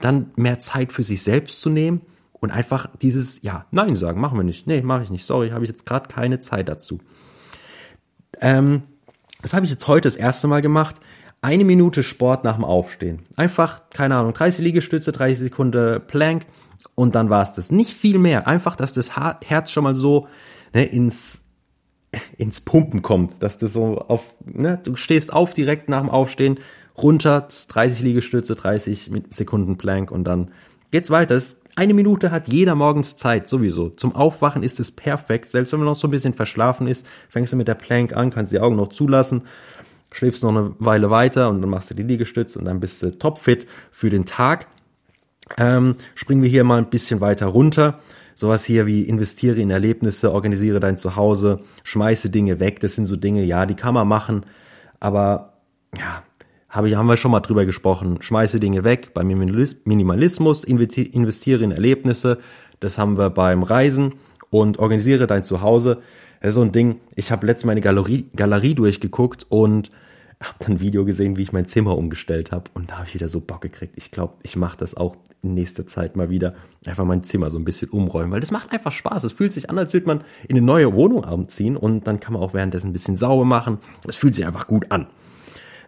dann 0.00 0.30
mehr 0.36 0.58
Zeit 0.58 0.92
für 0.92 1.02
sich 1.02 1.22
selbst 1.22 1.60
zu 1.60 1.70
nehmen 1.70 2.02
und 2.32 2.50
einfach 2.50 2.88
dieses, 3.00 3.42
ja, 3.42 3.64
nein 3.70 3.96
sagen, 3.96 4.20
machen 4.20 4.38
wir 4.38 4.44
nicht. 4.44 4.66
Nee, 4.66 4.82
mache 4.82 5.02
ich 5.02 5.10
nicht. 5.10 5.24
Sorry, 5.24 5.50
habe 5.50 5.64
ich 5.64 5.70
jetzt 5.70 5.86
gerade 5.86 6.08
keine 6.08 6.38
Zeit 6.38 6.68
dazu. 6.68 7.00
Ähm, 8.40 8.82
Das 9.42 9.54
habe 9.54 9.64
ich 9.64 9.70
jetzt 9.70 9.86
heute 9.86 10.06
das 10.06 10.16
erste 10.16 10.48
Mal 10.48 10.62
gemacht. 10.62 10.96
Eine 11.40 11.64
Minute 11.64 12.02
Sport 12.02 12.44
nach 12.44 12.56
dem 12.56 12.64
Aufstehen. 12.64 13.22
Einfach, 13.36 13.82
keine 13.90 14.16
Ahnung, 14.16 14.34
30 14.34 14.64
Liegestütze, 14.64 15.12
30 15.12 15.38
Sekunden 15.38 16.00
Plank 16.06 16.46
und 16.94 17.14
dann 17.14 17.30
war 17.30 17.42
es 17.42 17.52
das. 17.52 17.70
Nicht 17.70 17.92
viel 17.92 18.18
mehr. 18.18 18.46
Einfach, 18.46 18.76
dass 18.76 18.92
das 18.92 19.12
Herz 19.16 19.70
schon 19.70 19.84
mal 19.84 19.94
so 19.94 20.26
ne, 20.74 20.84
ins, 20.84 21.42
ins 22.38 22.60
Pumpen 22.60 23.02
kommt. 23.02 23.42
Dass 23.42 23.58
das 23.58 23.72
so 23.72 23.98
auf, 23.98 24.34
ne, 24.44 24.78
du 24.82 24.96
stehst 24.96 25.32
auf 25.32 25.54
direkt 25.54 25.88
nach 25.88 26.00
dem 26.00 26.10
Aufstehen, 26.10 26.58
runter, 26.96 27.46
30 27.68 28.00
Liegestütze, 28.00 28.54
30 28.54 29.10
Sekunden 29.30 29.76
Plank 29.76 30.10
und 30.10 30.24
dann 30.24 30.50
geht's 30.90 31.10
weiter. 31.10 31.40
Eine 31.78 31.92
Minute 31.92 32.30
hat 32.30 32.48
jeder 32.48 32.74
morgens 32.74 33.16
Zeit, 33.16 33.46
sowieso. 33.48 33.90
Zum 33.90 34.14
Aufwachen 34.14 34.62
ist 34.62 34.80
es 34.80 34.90
perfekt. 34.90 35.50
Selbst 35.50 35.72
wenn 35.72 35.80
man 35.80 35.86
noch 35.86 35.94
so 35.94 36.08
ein 36.08 36.10
bisschen 36.10 36.32
verschlafen 36.32 36.86
ist, 36.86 37.06
fängst 37.28 37.52
du 37.52 37.56
mit 37.56 37.68
der 37.68 37.74
Plank 37.74 38.16
an, 38.16 38.30
kannst 38.30 38.50
die 38.50 38.60
Augen 38.60 38.76
noch 38.76 38.88
zulassen, 38.88 39.42
schläfst 40.10 40.42
noch 40.42 40.50
eine 40.50 40.74
Weile 40.78 41.10
weiter 41.10 41.50
und 41.50 41.60
dann 41.60 41.68
machst 41.68 41.90
du 41.90 41.94
die 41.94 42.02
Liegestütze 42.02 42.58
und 42.58 42.64
dann 42.64 42.80
bist 42.80 43.02
du 43.02 43.18
topfit 43.18 43.66
für 43.90 44.08
den 44.08 44.24
Tag. 44.24 44.68
Ähm, 45.58 45.96
springen 46.14 46.42
wir 46.42 46.48
hier 46.48 46.64
mal 46.64 46.78
ein 46.78 46.88
bisschen 46.88 47.20
weiter 47.20 47.46
runter. 47.46 48.00
Sowas 48.38 48.66
hier 48.66 48.86
wie 48.86 49.00
investiere 49.02 49.58
in 49.58 49.70
Erlebnisse, 49.70 50.30
organisiere 50.30 50.78
dein 50.78 50.98
Zuhause, 50.98 51.60
schmeiße 51.84 52.28
Dinge 52.28 52.60
weg. 52.60 52.80
Das 52.80 52.94
sind 52.94 53.06
so 53.06 53.16
Dinge, 53.16 53.42
ja, 53.42 53.64
die 53.64 53.74
kann 53.74 53.94
man 53.94 54.06
machen, 54.06 54.44
aber 55.00 55.54
ja, 55.96 56.22
habe 56.68 56.90
ich, 56.90 56.96
haben 56.96 57.06
wir 57.06 57.16
schon 57.16 57.30
mal 57.30 57.40
drüber 57.40 57.64
gesprochen. 57.64 58.20
Schmeiße 58.20 58.60
Dinge 58.60 58.84
weg 58.84 59.14
beim 59.14 59.28
Minimalismus, 59.28 60.64
investiere 60.64 61.64
in 61.64 61.70
Erlebnisse. 61.70 62.36
Das 62.78 62.98
haben 62.98 63.16
wir 63.16 63.30
beim 63.30 63.62
Reisen 63.62 64.12
und 64.50 64.78
organisiere 64.78 65.26
dein 65.26 65.42
Zuhause. 65.42 66.02
Das 66.40 66.50
ist 66.50 66.56
so 66.56 66.62
ein 66.62 66.72
Ding. 66.72 67.00
Ich 67.14 67.32
habe 67.32 67.46
letztes 67.46 67.64
Mal 67.64 67.72
eine 67.72 67.80
Galerie, 67.80 68.26
Galerie 68.36 68.74
durchgeguckt 68.74 69.46
und 69.48 69.90
habe 70.40 70.66
ein 70.66 70.80
Video 70.80 71.04
gesehen, 71.04 71.36
wie 71.36 71.42
ich 71.42 71.52
mein 71.52 71.66
Zimmer 71.66 71.96
umgestellt 71.96 72.52
habe 72.52 72.70
und 72.74 72.90
da 72.90 72.98
habe 72.98 73.08
ich 73.08 73.14
wieder 73.14 73.28
so 73.28 73.40
Bock 73.40 73.62
gekriegt. 73.62 73.94
Ich 73.96 74.10
glaube, 74.10 74.34
ich 74.42 74.56
mache 74.56 74.76
das 74.76 74.94
auch 74.94 75.16
in 75.42 75.54
nächster 75.54 75.86
Zeit 75.86 76.16
mal 76.16 76.28
wieder. 76.28 76.54
Einfach 76.84 77.04
mein 77.04 77.24
Zimmer 77.24 77.48
so 77.48 77.58
ein 77.58 77.64
bisschen 77.64 77.88
umräumen, 77.88 78.32
weil 78.32 78.40
das 78.40 78.50
macht 78.50 78.72
einfach 78.72 78.92
Spaß. 78.92 79.24
Es 79.24 79.32
fühlt 79.32 79.52
sich 79.52 79.70
an, 79.70 79.78
als 79.78 79.92
würde 79.92 80.06
man 80.06 80.24
in 80.46 80.56
eine 80.56 80.66
neue 80.66 80.92
Wohnung 80.92 81.24
abziehen 81.24 81.76
und 81.76 82.06
dann 82.06 82.20
kann 82.20 82.34
man 82.34 82.42
auch 82.42 82.52
währenddessen 82.52 82.90
ein 82.90 82.92
bisschen 82.92 83.16
sauber 83.16 83.44
machen. 83.44 83.78
Es 84.06 84.16
fühlt 84.16 84.34
sich 84.34 84.46
einfach 84.46 84.66
gut 84.66 84.90
an. 84.90 85.06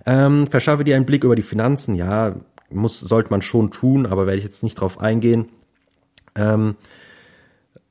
Ähm, 0.07 0.47
verschaffe 0.47 0.85
dir 0.85 0.97
einen 0.97 1.07
Blick 1.07 1.25
über 1.25 1.37
die 1.37 1.43
Finanzen. 1.43 1.95
Ja, 1.95 2.37
muss, 2.71 3.01
sollte 3.01 3.31
man 3.31 3.43
schon 3.43 3.71
tun, 3.71 4.07
aber 4.07 4.27
werde 4.27 4.39
ich 4.39 4.45
jetzt 4.45 4.63
nicht 4.63 4.77
drauf 4.77 4.99
eingehen. 4.99 5.49
Ähm, 6.35 6.77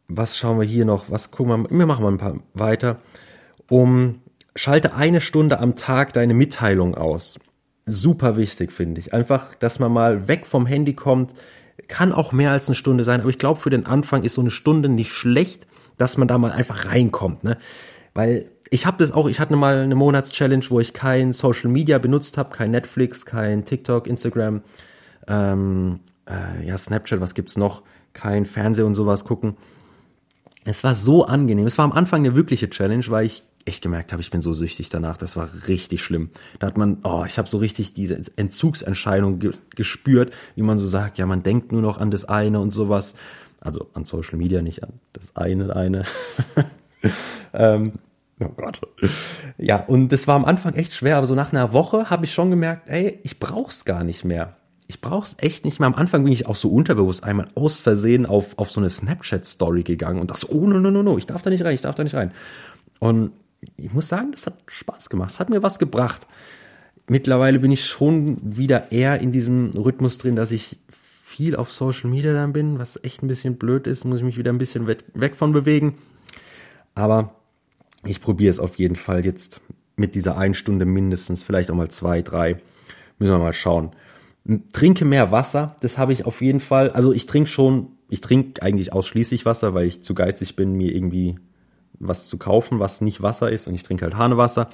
was 0.07 0.37
schauen 0.37 0.59
wir 0.59 0.65
hier 0.65 0.85
noch? 0.85 1.11
Was 1.11 1.31
gucken 1.31 1.69
wir? 1.69 1.77
Wir 1.77 1.85
machen 1.85 2.03
mal 2.03 2.11
ein 2.11 2.17
paar 2.17 2.39
weiter. 2.53 2.97
Um 3.69 4.21
schalte 4.57 4.93
eine 4.93 5.21
Stunde 5.21 5.59
am 5.59 5.75
Tag 5.75 6.13
deine 6.13 6.33
Mitteilung 6.33 6.95
aus. 6.95 7.39
Super 7.85 8.35
wichtig, 8.35 8.71
finde 8.71 8.99
ich. 8.99 9.13
Einfach, 9.13 9.55
dass 9.55 9.79
man 9.79 9.91
mal 9.93 10.27
weg 10.27 10.45
vom 10.45 10.65
Handy 10.65 10.93
kommt. 10.93 11.33
Kann 11.87 12.11
auch 12.11 12.31
mehr 12.31 12.51
als 12.51 12.67
eine 12.67 12.75
Stunde 12.75 13.03
sein, 13.03 13.21
aber 13.21 13.29
ich 13.29 13.37
glaube, 13.37 13.61
für 13.61 13.69
den 13.69 13.85
Anfang 13.85 14.23
ist 14.23 14.33
so 14.33 14.41
eine 14.41 14.49
Stunde 14.49 14.89
nicht 14.89 15.11
schlecht, 15.11 15.67
dass 15.97 16.17
man 16.17 16.27
da 16.27 16.37
mal 16.37 16.51
einfach 16.51 16.85
reinkommt. 16.85 17.43
Ne? 17.43 17.57
Weil 18.13 18.45
ich 18.69 18.85
habe 18.85 18.97
das 18.97 19.11
auch, 19.11 19.27
ich 19.27 19.39
hatte 19.39 19.55
mal 19.55 19.77
eine 19.77 19.95
Monatschallenge, 19.95 20.65
wo 20.69 20.79
ich 20.79 20.93
kein 20.93 21.31
Social 21.31 21.69
Media 21.69 21.97
benutzt 21.99 22.37
habe, 22.37 22.53
kein 22.53 22.71
Netflix, 22.71 23.25
kein 23.25 23.63
TikTok, 23.63 24.07
Instagram, 24.07 24.61
ähm, 25.27 25.99
äh, 26.25 26.65
ja, 26.65 26.77
Snapchat, 26.77 27.21
was 27.21 27.35
gibt's 27.35 27.57
noch, 27.57 27.83
kein 28.13 28.45
Fernseh 28.45 28.81
und 28.81 28.95
sowas 28.95 29.23
gucken. 29.23 29.55
Es 30.65 30.83
war 30.83 30.95
so 30.95 31.25
angenehm. 31.25 31.65
Es 31.65 31.77
war 31.77 31.85
am 31.85 31.93
Anfang 31.93 32.21
eine 32.25 32.35
wirkliche 32.35 32.69
Challenge, 32.69 33.05
weil 33.07 33.25
ich 33.25 33.43
echt 33.67 33.81
gemerkt 33.81 34.11
habe, 34.11 34.21
ich 34.21 34.31
bin 34.31 34.41
so 34.41 34.53
süchtig 34.53 34.89
danach. 34.89 35.17
Das 35.17 35.35
war 35.35 35.49
richtig 35.67 36.03
schlimm. 36.03 36.29
Da 36.59 36.67
hat 36.67 36.77
man, 36.77 36.97
oh, 37.03 37.23
ich 37.25 37.37
habe 37.37 37.47
so 37.47 37.57
richtig 37.57 37.93
diese 37.93 38.21
Entzugsentscheidung 38.35 39.39
ge 39.39 39.51
gespürt, 39.75 40.33
wie 40.55 40.63
man 40.63 40.77
so 40.77 40.87
sagt, 40.87 41.17
ja, 41.17 41.25
man 41.25 41.43
denkt 41.43 41.71
nur 41.71 41.81
noch 41.81 41.99
an 41.99 42.11
das 42.11 42.25
eine 42.25 42.59
und 42.59 42.71
sowas. 42.71 43.15
Also 43.61 43.89
an 43.93 44.05
Social 44.05 44.37
Media, 44.37 44.61
nicht 44.61 44.83
an 44.83 44.93
das 45.13 45.35
eine, 45.35 45.75
eine. 45.75 46.03
ähm, 47.53 47.93
oh 48.39 48.49
Gott. 48.55 48.81
Ja, 49.57 49.77
und 49.77 50.11
das 50.11 50.27
war 50.27 50.35
am 50.35 50.45
Anfang 50.45 50.73
echt 50.75 50.93
schwer, 50.93 51.17
aber 51.17 51.27
so 51.27 51.35
nach 51.35 51.51
einer 51.51 51.73
Woche 51.73 52.09
habe 52.09 52.25
ich 52.25 52.33
schon 52.33 52.49
gemerkt, 52.49 52.87
ey, 52.87 53.19
ich 53.23 53.39
brauch's 53.39 53.85
gar 53.85 54.03
nicht 54.03 54.23
mehr. 54.23 54.55
Ich 54.89 55.01
brauch's 55.01 55.35
echt 55.39 55.65
nicht 55.65 55.79
mehr. 55.79 55.87
Am 55.87 55.95
Anfang 55.95 56.23
bin 56.23 56.31
ich 56.31 56.47
auch 56.47 56.55
so 56.55 56.69
unterbewusst 56.69 57.23
einmal 57.23 57.49
aus 57.55 57.75
Versehen 57.75 58.25
auf, 58.25 58.57
auf 58.57 58.71
so 58.71 58.79
eine 58.79 58.89
Snapchat-Story 58.89 59.83
gegangen 59.83 60.21
und 60.21 60.31
dachte 60.31 60.41
so, 60.41 60.49
oh, 60.49 60.65
no, 60.65 60.79
no, 60.79 60.91
no, 60.91 61.03
no, 61.03 61.17
ich 61.17 61.25
darf 61.25 61.41
da 61.41 61.49
nicht 61.49 61.65
rein, 61.65 61.73
ich 61.73 61.81
darf 61.81 61.95
da 61.95 62.03
nicht 62.03 62.15
rein. 62.15 62.31
Und 62.99 63.31
ich 63.75 63.93
muss 63.93 64.07
sagen, 64.07 64.31
das 64.31 64.45
hat 64.45 64.55
Spaß 64.67 65.09
gemacht. 65.09 65.31
Es 65.31 65.39
hat 65.39 65.49
mir 65.49 65.63
was 65.63 65.79
gebracht. 65.79 66.27
Mittlerweile 67.07 67.59
bin 67.59 67.71
ich 67.71 67.85
schon 67.85 68.39
wieder 68.43 68.91
eher 68.91 69.19
in 69.19 69.31
diesem 69.31 69.71
Rhythmus 69.71 70.17
drin, 70.17 70.35
dass 70.35 70.51
ich 70.51 70.77
viel 71.23 71.55
auf 71.55 71.71
Social 71.71 72.09
Media 72.09 72.33
dann 72.33 72.53
bin, 72.53 72.79
was 72.79 72.99
echt 73.03 73.23
ein 73.23 73.27
bisschen 73.27 73.57
blöd 73.57 73.87
ist, 73.87 74.05
muss 74.05 74.19
ich 74.19 74.25
mich 74.25 74.37
wieder 74.37 74.51
ein 74.51 74.57
bisschen 74.57 74.87
weg 74.87 75.35
von 75.35 75.51
bewegen. 75.53 75.95
Aber 76.95 77.35
ich 78.03 78.21
probiere 78.21 78.49
es 78.49 78.59
auf 78.59 78.77
jeden 78.77 78.95
Fall 78.95 79.23
jetzt 79.23 79.61
mit 79.95 80.15
dieser 80.15 80.37
einen 80.37 80.53
Stunde 80.53 80.85
mindestens, 80.85 81.43
vielleicht 81.43 81.69
auch 81.71 81.75
mal 81.75 81.89
zwei, 81.89 82.21
drei. 82.21 82.59
Müssen 83.19 83.31
wir 83.31 83.39
mal 83.39 83.53
schauen. 83.53 83.91
Trinke 84.73 85.05
mehr 85.05 85.31
Wasser, 85.31 85.75
das 85.81 85.97
habe 85.97 86.13
ich 86.13 86.25
auf 86.25 86.41
jeden 86.41 86.59
Fall. 86.59 86.91
Also 86.91 87.11
ich 87.13 87.25
trinke 87.25 87.49
schon, 87.49 87.89
ich 88.09 88.21
trinke 88.21 88.61
eigentlich 88.61 88.93
ausschließlich 88.93 89.45
Wasser, 89.45 89.73
weil 89.73 89.87
ich 89.87 90.01
zu 90.01 90.15
geizig 90.15 90.55
bin, 90.55 90.73
mir 90.73 90.93
irgendwie 90.93 91.35
was 91.99 92.27
zu 92.27 92.37
kaufen, 92.37 92.79
was 92.79 93.01
nicht 93.01 93.21
Wasser 93.21 93.51
ist 93.51 93.67
und 93.67 93.75
ich 93.75 93.83
trinke 93.83 94.05
halt 94.05 94.15
Hanewasser. 94.15 94.69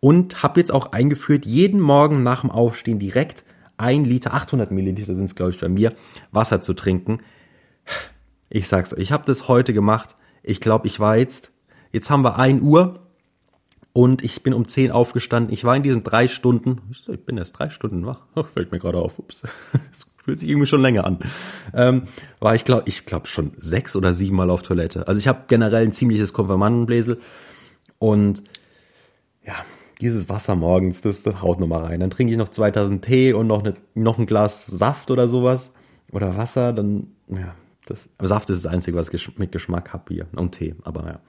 Und 0.00 0.42
habe 0.44 0.60
jetzt 0.60 0.70
auch 0.72 0.92
eingeführt, 0.92 1.44
jeden 1.44 1.80
Morgen 1.80 2.22
nach 2.22 2.42
dem 2.42 2.50
Aufstehen 2.50 3.00
direkt 3.00 3.44
ein 3.78 4.04
Liter, 4.04 4.34
800 4.34 4.70
Milliliter 4.70 5.14
sind 5.14 5.26
es 5.26 5.34
glaube 5.34 5.52
ich 5.52 5.60
bei 5.60 5.68
mir, 5.68 5.92
Wasser 6.30 6.60
zu 6.60 6.74
trinken. 6.74 7.20
Ich 8.50 8.68
sag's 8.68 8.92
euch, 8.92 9.00
ich 9.00 9.12
habe 9.12 9.24
das 9.26 9.48
heute 9.48 9.72
gemacht. 9.72 10.16
Ich 10.42 10.60
glaube, 10.60 10.86
ich 10.86 11.00
war 11.00 11.16
jetzt, 11.16 11.52
jetzt 11.92 12.10
haben 12.10 12.22
wir 12.22 12.38
ein 12.38 12.62
Uhr 12.62 13.00
und 13.92 14.22
ich 14.22 14.42
bin 14.42 14.54
um 14.54 14.68
10 14.68 14.90
aufgestanden. 14.90 15.52
Ich 15.52 15.64
war 15.64 15.76
in 15.76 15.82
diesen 15.82 16.04
drei 16.04 16.28
Stunden, 16.28 16.80
ich 16.90 17.24
bin 17.24 17.36
erst 17.38 17.58
drei 17.58 17.70
Stunden 17.70 18.06
wach, 18.06 18.20
fällt 18.52 18.72
mir 18.72 18.78
gerade 18.78 18.98
auf, 18.98 19.18
ups, 19.18 19.42
es 19.92 20.06
fühlt 20.28 20.40
sich 20.40 20.50
irgendwie 20.50 20.66
schon 20.66 20.82
länger 20.82 21.06
an. 21.06 21.20
Ähm, 21.72 22.02
war 22.38 22.54
ich 22.54 22.66
glaube, 22.66 22.82
ich 22.84 23.06
glaube 23.06 23.26
schon 23.28 23.52
sechs 23.56 23.96
oder 23.96 24.12
sieben 24.12 24.36
Mal 24.36 24.50
auf 24.50 24.60
Toilette. 24.60 25.08
Also 25.08 25.18
ich 25.18 25.26
habe 25.26 25.44
generell 25.48 25.86
ein 25.86 25.92
ziemliches 25.92 26.34
Konfirmandenbläsel 26.34 27.18
und 27.98 28.42
ja, 29.42 29.54
dieses 30.02 30.28
Wasser 30.28 30.54
morgens, 30.54 31.00
das, 31.00 31.22
das 31.22 31.40
haut 31.40 31.60
nochmal 31.60 31.82
rein. 31.82 32.00
Dann 32.00 32.10
trinke 32.10 32.30
ich 32.30 32.38
noch 32.38 32.50
2000 32.50 33.02
Tee 33.02 33.32
und 33.32 33.46
noch, 33.46 33.60
eine, 33.60 33.72
noch 33.94 34.18
ein 34.18 34.26
Glas 34.26 34.66
Saft 34.66 35.10
oder 35.10 35.28
sowas 35.28 35.72
oder 36.12 36.36
Wasser, 36.36 36.74
dann, 36.74 37.06
ja, 37.28 37.54
das, 37.86 38.10
Saft 38.20 38.50
ist 38.50 38.66
das 38.66 38.70
Einzige, 38.70 38.98
was 38.98 39.08
ich 39.08 39.38
mit 39.38 39.50
Geschmack 39.50 39.94
habe 39.94 40.12
hier 40.12 40.26
und 40.36 40.52
Tee, 40.52 40.74
aber 40.82 41.06
ja. 41.06 41.20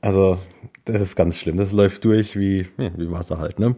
Also, 0.00 0.38
das 0.86 1.02
ist 1.02 1.14
ganz 1.14 1.36
schlimm. 1.36 1.58
Das 1.58 1.72
läuft 1.72 2.06
durch 2.06 2.38
wie, 2.38 2.68
ja, 2.78 2.90
wie 2.96 3.10
Wasser 3.10 3.36
halt, 3.36 3.58
ne? 3.58 3.76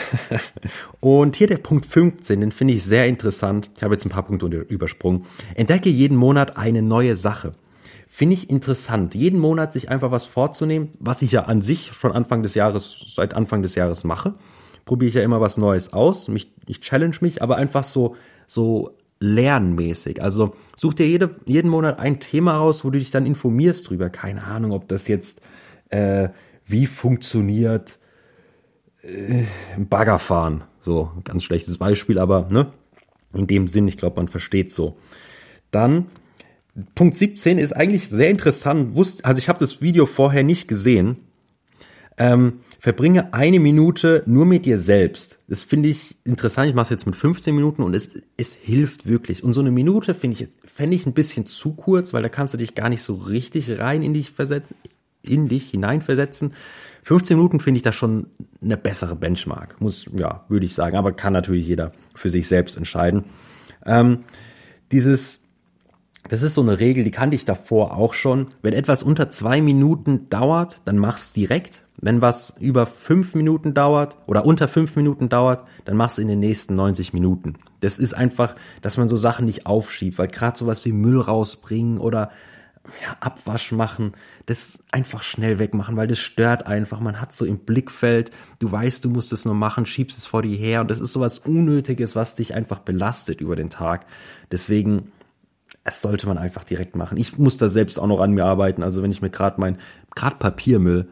Und 1.00 1.36
hier 1.36 1.46
der 1.46 1.58
Punkt 1.58 1.86
15, 1.86 2.40
den 2.40 2.52
finde 2.52 2.74
ich 2.74 2.84
sehr 2.84 3.06
interessant. 3.06 3.70
Ich 3.76 3.82
habe 3.82 3.94
jetzt 3.94 4.04
ein 4.04 4.10
paar 4.10 4.24
Punkte 4.24 4.46
übersprungen. 4.46 5.26
Entdecke 5.54 5.88
jeden 5.88 6.16
Monat 6.16 6.56
eine 6.56 6.82
neue 6.82 7.16
Sache. 7.16 7.52
Finde 8.08 8.34
ich 8.34 8.50
interessant, 8.50 9.14
jeden 9.14 9.40
Monat 9.40 9.72
sich 9.72 9.88
einfach 9.88 10.10
was 10.10 10.26
vorzunehmen, 10.26 10.90
was 10.98 11.22
ich 11.22 11.32
ja 11.32 11.44
an 11.44 11.62
sich 11.62 11.92
schon 11.94 12.12
Anfang 12.12 12.42
des 12.42 12.54
Jahres, 12.54 13.14
seit 13.14 13.32
Anfang 13.32 13.62
des 13.62 13.74
Jahres 13.74 14.04
mache. 14.04 14.34
Probiere 14.84 15.08
ich 15.08 15.14
ja 15.14 15.22
immer 15.22 15.40
was 15.40 15.56
Neues 15.56 15.94
aus. 15.94 16.28
Mich, 16.28 16.52
ich 16.66 16.80
challenge 16.80 17.16
mich, 17.22 17.40
aber 17.40 17.56
einfach 17.56 17.84
so, 17.84 18.16
so 18.46 18.98
lernmäßig. 19.18 20.22
Also 20.22 20.52
such 20.76 20.94
dir 20.94 21.06
jede, 21.06 21.36
jeden 21.46 21.70
Monat 21.70 21.98
ein 21.98 22.20
Thema 22.20 22.56
raus, 22.56 22.84
wo 22.84 22.90
du 22.90 22.98
dich 22.98 23.10
dann 23.10 23.24
informierst 23.24 23.88
drüber. 23.88 24.10
Keine 24.10 24.44
Ahnung, 24.44 24.72
ob 24.72 24.88
das 24.88 25.08
jetzt, 25.08 25.40
äh, 25.88 26.28
wie 26.66 26.86
funktioniert 26.86 27.98
äh, 29.02 29.44
Bagger 29.78 30.18
fahren. 30.18 30.64
So, 30.80 31.12
ganz 31.24 31.44
schlechtes 31.44 31.78
Beispiel, 31.78 32.18
aber 32.18 32.48
ne, 32.50 32.72
in 33.34 33.46
dem 33.46 33.68
Sinn, 33.68 33.88
ich 33.88 33.96
glaube, 33.96 34.16
man 34.16 34.28
versteht 34.28 34.72
so. 34.72 34.96
Dann 35.70 36.06
Punkt 36.94 37.14
17 37.16 37.58
ist 37.58 37.72
eigentlich 37.72 38.08
sehr 38.08 38.30
interessant. 38.30 38.94
Wusst, 38.94 39.24
also 39.24 39.38
ich 39.38 39.48
habe 39.48 39.58
das 39.58 39.80
Video 39.80 40.06
vorher 40.06 40.42
nicht 40.42 40.68
gesehen. 40.68 41.18
Ähm, 42.18 42.60
verbringe 42.78 43.32
eine 43.32 43.58
Minute 43.58 44.22
nur 44.26 44.44
mit 44.44 44.66
dir 44.66 44.78
selbst. 44.78 45.38
Das 45.48 45.62
finde 45.62 45.88
ich 45.88 46.16
interessant. 46.24 46.68
Ich 46.68 46.74
mache 46.74 46.84
es 46.84 46.90
jetzt 46.90 47.06
mit 47.06 47.16
15 47.16 47.54
Minuten 47.54 47.82
und 47.82 47.94
es, 47.94 48.10
es 48.36 48.54
hilft 48.54 49.06
wirklich. 49.06 49.42
Und 49.42 49.54
so 49.54 49.60
eine 49.60 49.70
Minute 49.70 50.14
finde 50.14 50.42
ich, 50.42 50.48
fände 50.64 50.94
ich 50.94 51.06
ein 51.06 51.14
bisschen 51.14 51.46
zu 51.46 51.72
kurz, 51.72 52.12
weil 52.12 52.22
da 52.22 52.28
kannst 52.28 52.54
du 52.54 52.58
dich 52.58 52.74
gar 52.74 52.88
nicht 52.88 53.02
so 53.02 53.14
richtig 53.14 53.78
rein 53.78 54.02
in 54.02 54.14
dich 54.14 54.30
versetzen, 54.30 54.76
in 55.22 55.48
dich 55.48 55.70
hineinversetzen. 55.70 56.52
15 57.02 57.36
Minuten 57.36 57.60
finde 57.60 57.78
ich 57.78 57.82
da 57.82 57.92
schon 57.92 58.26
eine 58.62 58.76
bessere 58.76 59.16
Benchmark. 59.16 59.80
Muss, 59.80 60.06
ja, 60.16 60.44
würde 60.48 60.66
ich 60.66 60.74
sagen. 60.74 60.96
Aber 60.96 61.12
kann 61.12 61.32
natürlich 61.32 61.66
jeder 61.66 61.92
für 62.14 62.28
sich 62.28 62.46
selbst 62.46 62.76
entscheiden. 62.76 63.24
Ähm, 63.84 64.20
dieses, 64.92 65.40
das 66.28 66.42
ist 66.42 66.54
so 66.54 66.60
eine 66.60 66.78
Regel, 66.78 67.02
die 67.02 67.10
kannte 67.10 67.34
ich 67.34 67.44
davor 67.44 67.96
auch 67.96 68.14
schon. 68.14 68.48
Wenn 68.62 68.72
etwas 68.72 69.02
unter 69.02 69.30
zwei 69.30 69.60
Minuten 69.60 70.28
dauert, 70.30 70.82
dann 70.84 70.98
mach's 70.98 71.32
direkt. 71.32 71.82
Wenn 72.00 72.22
was 72.22 72.54
über 72.58 72.86
fünf 72.86 73.34
Minuten 73.34 73.74
dauert 73.74 74.16
oder 74.26 74.44
unter 74.44 74.66
fünf 74.66 74.96
Minuten 74.96 75.28
dauert, 75.28 75.64
dann 75.84 75.96
machst 75.96 76.18
du 76.18 76.22
in 76.22 76.28
den 76.28 76.40
nächsten 76.40 76.74
90 76.74 77.12
Minuten. 77.12 77.54
Das 77.80 77.98
ist 77.98 78.14
einfach, 78.14 78.54
dass 78.80 78.96
man 78.96 79.08
so 79.08 79.16
Sachen 79.16 79.44
nicht 79.44 79.66
aufschiebt, 79.66 80.18
weil 80.18 80.28
gerade 80.28 80.58
sowas 80.58 80.84
wie 80.84 80.92
Müll 80.92 81.20
rausbringen 81.20 81.98
oder 81.98 82.30
ja, 83.02 83.16
Abwasch 83.20 83.72
machen, 83.72 84.14
das 84.46 84.80
einfach 84.90 85.22
schnell 85.22 85.58
wegmachen, 85.58 85.96
weil 85.96 86.08
das 86.08 86.18
stört 86.18 86.66
einfach. 86.66 87.00
Man 87.00 87.20
hat 87.20 87.32
so 87.32 87.44
im 87.44 87.58
Blickfeld, 87.58 88.30
du 88.58 88.70
weißt, 88.70 89.04
du 89.04 89.10
musst 89.10 89.32
es 89.32 89.44
nur 89.44 89.54
machen, 89.54 89.86
schiebst 89.86 90.18
es 90.18 90.26
vor 90.26 90.42
dir 90.42 90.56
her 90.56 90.80
und 90.80 90.90
das 90.90 91.00
ist 91.00 91.12
sowas 91.12 91.38
Unnötiges, 91.38 92.16
was 92.16 92.34
dich 92.34 92.54
einfach 92.54 92.80
belastet 92.80 93.40
über 93.40 93.56
den 93.56 93.70
Tag. 93.70 94.06
Deswegen, 94.50 95.12
es 95.84 96.00
sollte 96.00 96.26
man 96.26 96.38
einfach 96.38 96.64
direkt 96.64 96.96
machen. 96.96 97.18
Ich 97.18 97.38
muss 97.38 97.56
da 97.56 97.68
selbst 97.68 97.98
auch 97.98 98.06
noch 98.06 98.20
an 98.20 98.32
mir 98.32 98.44
arbeiten. 98.44 98.82
Also 98.82 99.02
wenn 99.02 99.10
ich 99.10 99.22
mir 99.22 99.30
gerade 99.30 99.60
mein, 99.60 99.78
gerade 100.14 100.36
Papiermüll, 100.36 101.08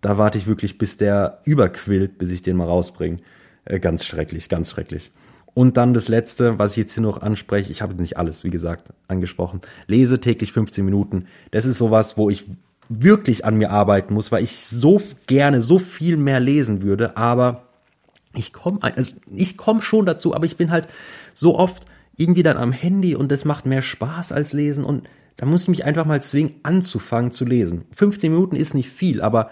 da 0.00 0.18
warte 0.18 0.38
ich 0.38 0.46
wirklich, 0.46 0.78
bis 0.78 0.96
der 0.96 1.40
überquillt, 1.44 2.18
bis 2.18 2.30
ich 2.30 2.42
den 2.42 2.56
mal 2.56 2.66
rausbringe. 2.66 3.18
Äh, 3.64 3.80
ganz 3.80 4.04
schrecklich, 4.04 4.48
ganz 4.48 4.70
schrecklich. 4.70 5.12
Und 5.54 5.76
dann 5.76 5.92
das 5.92 6.08
letzte, 6.08 6.58
was 6.58 6.72
ich 6.72 6.78
jetzt 6.78 6.94
hier 6.94 7.02
noch 7.02 7.20
anspreche, 7.20 7.70
ich 7.70 7.82
habe 7.82 7.94
nicht 7.94 8.16
alles, 8.16 8.42
wie 8.42 8.50
gesagt, 8.50 8.88
angesprochen. 9.08 9.60
Lese 9.86 10.20
täglich 10.20 10.52
15 10.52 10.84
Minuten. 10.84 11.26
Das 11.50 11.66
ist 11.66 11.78
sowas, 11.78 12.16
wo 12.16 12.30
ich 12.30 12.46
wirklich 12.88 13.44
an 13.44 13.56
mir 13.56 13.70
arbeiten 13.70 14.14
muss, 14.14 14.32
weil 14.32 14.42
ich 14.42 14.66
so 14.66 15.00
gerne 15.26 15.60
so 15.60 15.78
viel 15.78 16.16
mehr 16.16 16.40
lesen 16.40 16.82
würde, 16.82 17.16
aber 17.16 17.64
ich 18.34 18.52
komme 18.52 18.82
also 18.82 19.12
ich 19.26 19.56
komme 19.56 19.82
schon 19.82 20.06
dazu, 20.06 20.34
aber 20.34 20.46
ich 20.46 20.56
bin 20.56 20.70
halt 20.70 20.88
so 21.34 21.58
oft 21.58 21.84
irgendwie 22.16 22.42
dann 22.42 22.56
am 22.56 22.72
Handy 22.72 23.14
und 23.14 23.30
das 23.30 23.44
macht 23.44 23.66
mehr 23.66 23.82
Spaß 23.82 24.32
als 24.32 24.52
lesen 24.52 24.84
und 24.84 25.08
da 25.36 25.46
muss 25.46 25.62
ich 25.62 25.68
mich 25.68 25.84
einfach 25.84 26.04
mal 26.04 26.22
zwingen 26.22 26.54
anzufangen 26.62 27.32
zu 27.32 27.44
lesen. 27.44 27.84
15 27.94 28.32
Minuten 28.32 28.56
ist 28.56 28.74
nicht 28.74 28.90
viel, 28.90 29.22
aber 29.22 29.50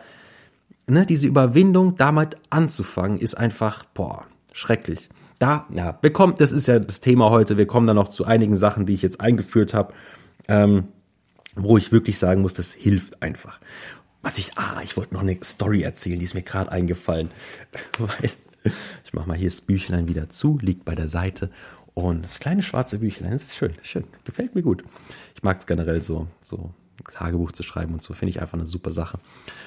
ne, 0.87 1.07
diese 1.07 1.26
Überwindung 1.26 1.97
damit 1.97 2.37
anzufangen 2.50 3.19
ist 3.19 3.35
einfach 3.35 3.85
boah, 3.85 4.26
schrecklich 4.52 5.09
da, 5.40 5.66
ja, 5.75 5.99
wir 6.02 6.12
kommen, 6.12 6.35
das 6.38 6.52
ist 6.52 6.68
ja 6.68 6.78
das 6.78 7.00
Thema 7.00 7.30
heute, 7.30 7.56
wir 7.56 7.66
kommen 7.66 7.87
dann 7.87 7.97
noch 7.97 8.09
zu 8.09 8.26
einigen 8.26 8.56
Sachen, 8.56 8.87
die 8.87 8.94
ich 8.94 9.02
jetzt 9.02 9.20
eingeführt 9.20 9.75
habe, 9.75 9.94
ähm, 10.49 10.88
wo 11.56 11.78
ich 11.78 11.92
wirklich 11.92 12.18
sagen 12.18 12.42
muss, 12.42 12.54
das 12.54 12.73
hilft 12.73 13.23
einfach. 13.23 13.59
Was 14.23 14.37
ich, 14.38 14.56
ah, 14.59 14.80
ich 14.85 14.99
wollte 14.99 15.14
noch 15.14 15.23
eine 15.23 15.38
Story 15.42 15.82
erzählen, 15.82 16.18
die 16.18 16.26
ist 16.26 16.35
mir 16.35 16.42
gerade 16.42 16.70
eingefallen, 16.70 17.30
weil 17.99 18.30
ich 19.04 19.14
mache 19.14 19.28
mal 19.28 19.37
hier 19.37 19.49
das 19.49 19.62
Büchlein 19.62 20.09
wieder 20.09 20.28
zu, 20.28 20.59
liegt 20.61 20.85
bei 20.85 20.94
der 20.94 21.09
Seite 21.09 21.50
und 21.94 22.23
das 22.23 22.38
kleine 22.38 22.62
schwarze 22.62 22.99
Büchlein, 22.99 23.32
das 23.32 23.44
ist 23.44 23.56
schön, 23.56 23.73
schön, 23.82 24.04
gefällt 24.25 24.54
mir 24.54 24.62
gut. 24.62 24.85
Ich 25.35 25.42
mag 25.42 25.59
es 25.59 25.66
generell 25.66 26.02
so, 26.02 26.26
so 26.42 26.70
Tagebuch 27.12 27.52
zu 27.52 27.62
schreiben 27.62 27.95
und 27.95 28.02
so, 28.02 28.14
finde 28.14 28.30
ich 28.30 28.40
einfach 28.40 28.54
eine 28.54 28.66
super 28.66 28.90
Sache. 28.90 29.19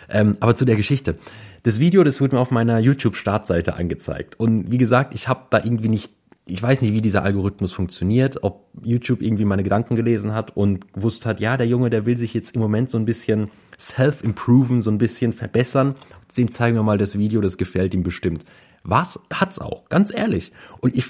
Ähm, 0.09 0.33
aber 0.39 0.55
zu 0.55 0.65
der 0.65 0.75
Geschichte. 0.75 1.17
Das 1.63 1.79
Video, 1.79 2.03
das 2.03 2.21
wurde 2.21 2.35
mir 2.35 2.41
auf 2.41 2.51
meiner 2.51 2.79
YouTube-Startseite 2.79 3.75
angezeigt. 3.75 4.39
Und 4.39 4.71
wie 4.71 4.77
gesagt, 4.77 5.13
ich 5.13 5.27
habe 5.27 5.45
da 5.49 5.63
irgendwie 5.63 5.89
nicht, 5.89 6.11
ich 6.45 6.61
weiß 6.61 6.81
nicht, 6.81 6.93
wie 6.93 7.01
dieser 7.01 7.23
Algorithmus 7.23 7.71
funktioniert, 7.71 8.43
ob 8.43 8.65
YouTube 8.83 9.21
irgendwie 9.21 9.45
meine 9.45 9.63
Gedanken 9.63 9.95
gelesen 9.95 10.33
hat 10.33 10.55
und 10.57 10.93
gewusst 10.93 11.25
hat, 11.25 11.39
ja, 11.39 11.55
der 11.55 11.67
Junge, 11.67 11.89
der 11.89 12.05
will 12.05 12.17
sich 12.17 12.33
jetzt 12.33 12.55
im 12.55 12.61
Moment 12.61 12.89
so 12.89 12.97
ein 12.97 13.05
bisschen 13.05 13.49
self-improven, 13.79 14.81
so 14.81 14.91
ein 14.91 14.97
bisschen 14.97 15.33
verbessern. 15.33 15.95
Dem 16.37 16.51
zeigen 16.51 16.75
wir 16.75 16.83
mal 16.83 16.97
das 16.97 17.17
Video, 17.17 17.39
das 17.41 17.57
gefällt 17.57 17.93
ihm 17.93 18.03
bestimmt. 18.03 18.43
Was 18.83 19.19
hat's 19.31 19.59
auch, 19.59 19.85
ganz 19.85 20.13
ehrlich. 20.13 20.51
Und 20.81 20.95
ich 20.95 21.05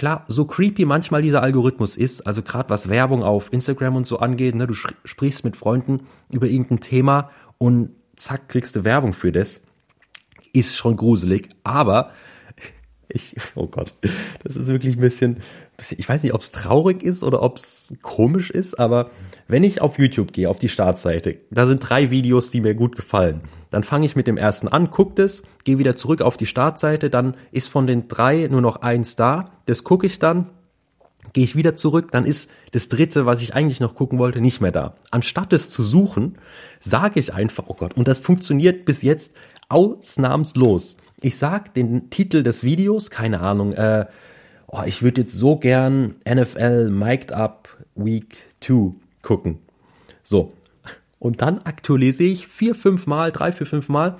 klar, 0.00 0.24
so 0.28 0.46
creepy 0.46 0.86
manchmal 0.86 1.20
dieser 1.20 1.42
Algorithmus 1.42 1.98
ist, 1.98 2.26
also 2.26 2.40
gerade 2.40 2.70
was 2.70 2.88
Werbung 2.88 3.22
auf 3.22 3.52
Instagram 3.52 3.96
und 3.96 4.06
so 4.06 4.18
angeht, 4.18 4.54
ne, 4.54 4.66
du 4.66 4.72
sprichst 4.72 5.44
mit 5.44 5.58
Freunden 5.58 6.04
über 6.32 6.46
irgendein 6.46 6.80
Thema 6.80 7.30
und 7.58 7.90
zack, 8.16 8.48
kriegst 8.48 8.76
du 8.76 8.84
Werbung 8.84 9.12
für 9.12 9.30
das, 9.30 9.60
ist 10.54 10.74
schon 10.74 10.96
gruselig, 10.96 11.50
aber 11.64 12.12
ich, 13.08 13.36
oh 13.56 13.66
Gott, 13.66 13.92
das 14.42 14.56
ist 14.56 14.68
wirklich 14.68 14.96
ein 14.96 15.02
bisschen, 15.02 15.42
ich 15.96 16.08
weiß 16.08 16.22
nicht, 16.22 16.34
ob 16.34 16.40
es 16.42 16.50
traurig 16.50 17.02
ist 17.02 17.22
oder 17.22 17.42
ob 17.42 17.56
es 17.56 17.94
komisch 18.02 18.50
ist, 18.50 18.74
aber 18.74 19.10
wenn 19.48 19.64
ich 19.64 19.80
auf 19.80 19.98
YouTube 19.98 20.32
gehe, 20.32 20.48
auf 20.48 20.58
die 20.58 20.68
Startseite, 20.68 21.38
da 21.50 21.66
sind 21.66 21.80
drei 21.80 22.10
Videos, 22.10 22.50
die 22.50 22.60
mir 22.60 22.74
gut 22.74 22.96
gefallen. 22.96 23.40
Dann 23.70 23.82
fange 23.82 24.06
ich 24.06 24.16
mit 24.16 24.26
dem 24.26 24.36
ersten 24.36 24.68
an, 24.68 24.90
gucke 24.90 25.14
das, 25.14 25.42
gehe 25.64 25.78
wieder 25.78 25.96
zurück 25.96 26.22
auf 26.22 26.36
die 26.36 26.46
Startseite, 26.46 27.10
dann 27.10 27.36
ist 27.52 27.68
von 27.68 27.86
den 27.86 28.08
drei 28.08 28.48
nur 28.50 28.60
noch 28.60 28.82
eins 28.82 29.16
da, 29.16 29.52
das 29.66 29.84
gucke 29.84 30.06
ich 30.06 30.18
dann, 30.18 30.46
gehe 31.32 31.44
ich 31.44 31.56
wieder 31.56 31.76
zurück, 31.76 32.10
dann 32.10 32.26
ist 32.26 32.50
das 32.72 32.88
dritte, 32.88 33.26
was 33.26 33.42
ich 33.42 33.54
eigentlich 33.54 33.80
noch 33.80 33.94
gucken 33.94 34.18
wollte, 34.18 34.40
nicht 34.40 34.60
mehr 34.60 34.72
da. 34.72 34.94
Anstatt 35.10 35.52
es 35.52 35.70
zu 35.70 35.82
suchen, 35.82 36.38
sage 36.80 37.20
ich 37.20 37.34
einfach, 37.34 37.64
oh 37.68 37.74
Gott, 37.74 37.96
und 37.96 38.08
das 38.08 38.18
funktioniert 38.18 38.84
bis 38.84 39.02
jetzt 39.02 39.32
ausnahmslos. 39.68 40.96
Ich 41.20 41.36
sag 41.36 41.74
den 41.74 42.10
Titel 42.10 42.42
des 42.42 42.64
Videos, 42.64 43.10
keine 43.10 43.40
Ahnung, 43.40 43.72
äh, 43.72 44.06
oh, 44.70 44.82
ich 44.86 45.02
würde 45.02 45.22
jetzt 45.22 45.34
so 45.34 45.56
gern 45.56 46.14
NFL 46.28 46.90
Mic'd 46.90 47.32
Up 47.32 47.68
Week 47.94 48.36
2 48.60 48.92
gucken. 49.22 49.58
So. 50.22 50.52
Und 51.18 51.42
dann 51.42 51.58
aktualisiere 51.58 52.30
ich 52.30 52.46
vier, 52.46 52.74
fünf 52.74 53.06
Mal, 53.06 53.32
drei, 53.32 53.52
vier, 53.52 53.66
fünf 53.66 53.88
Mal. 53.88 54.16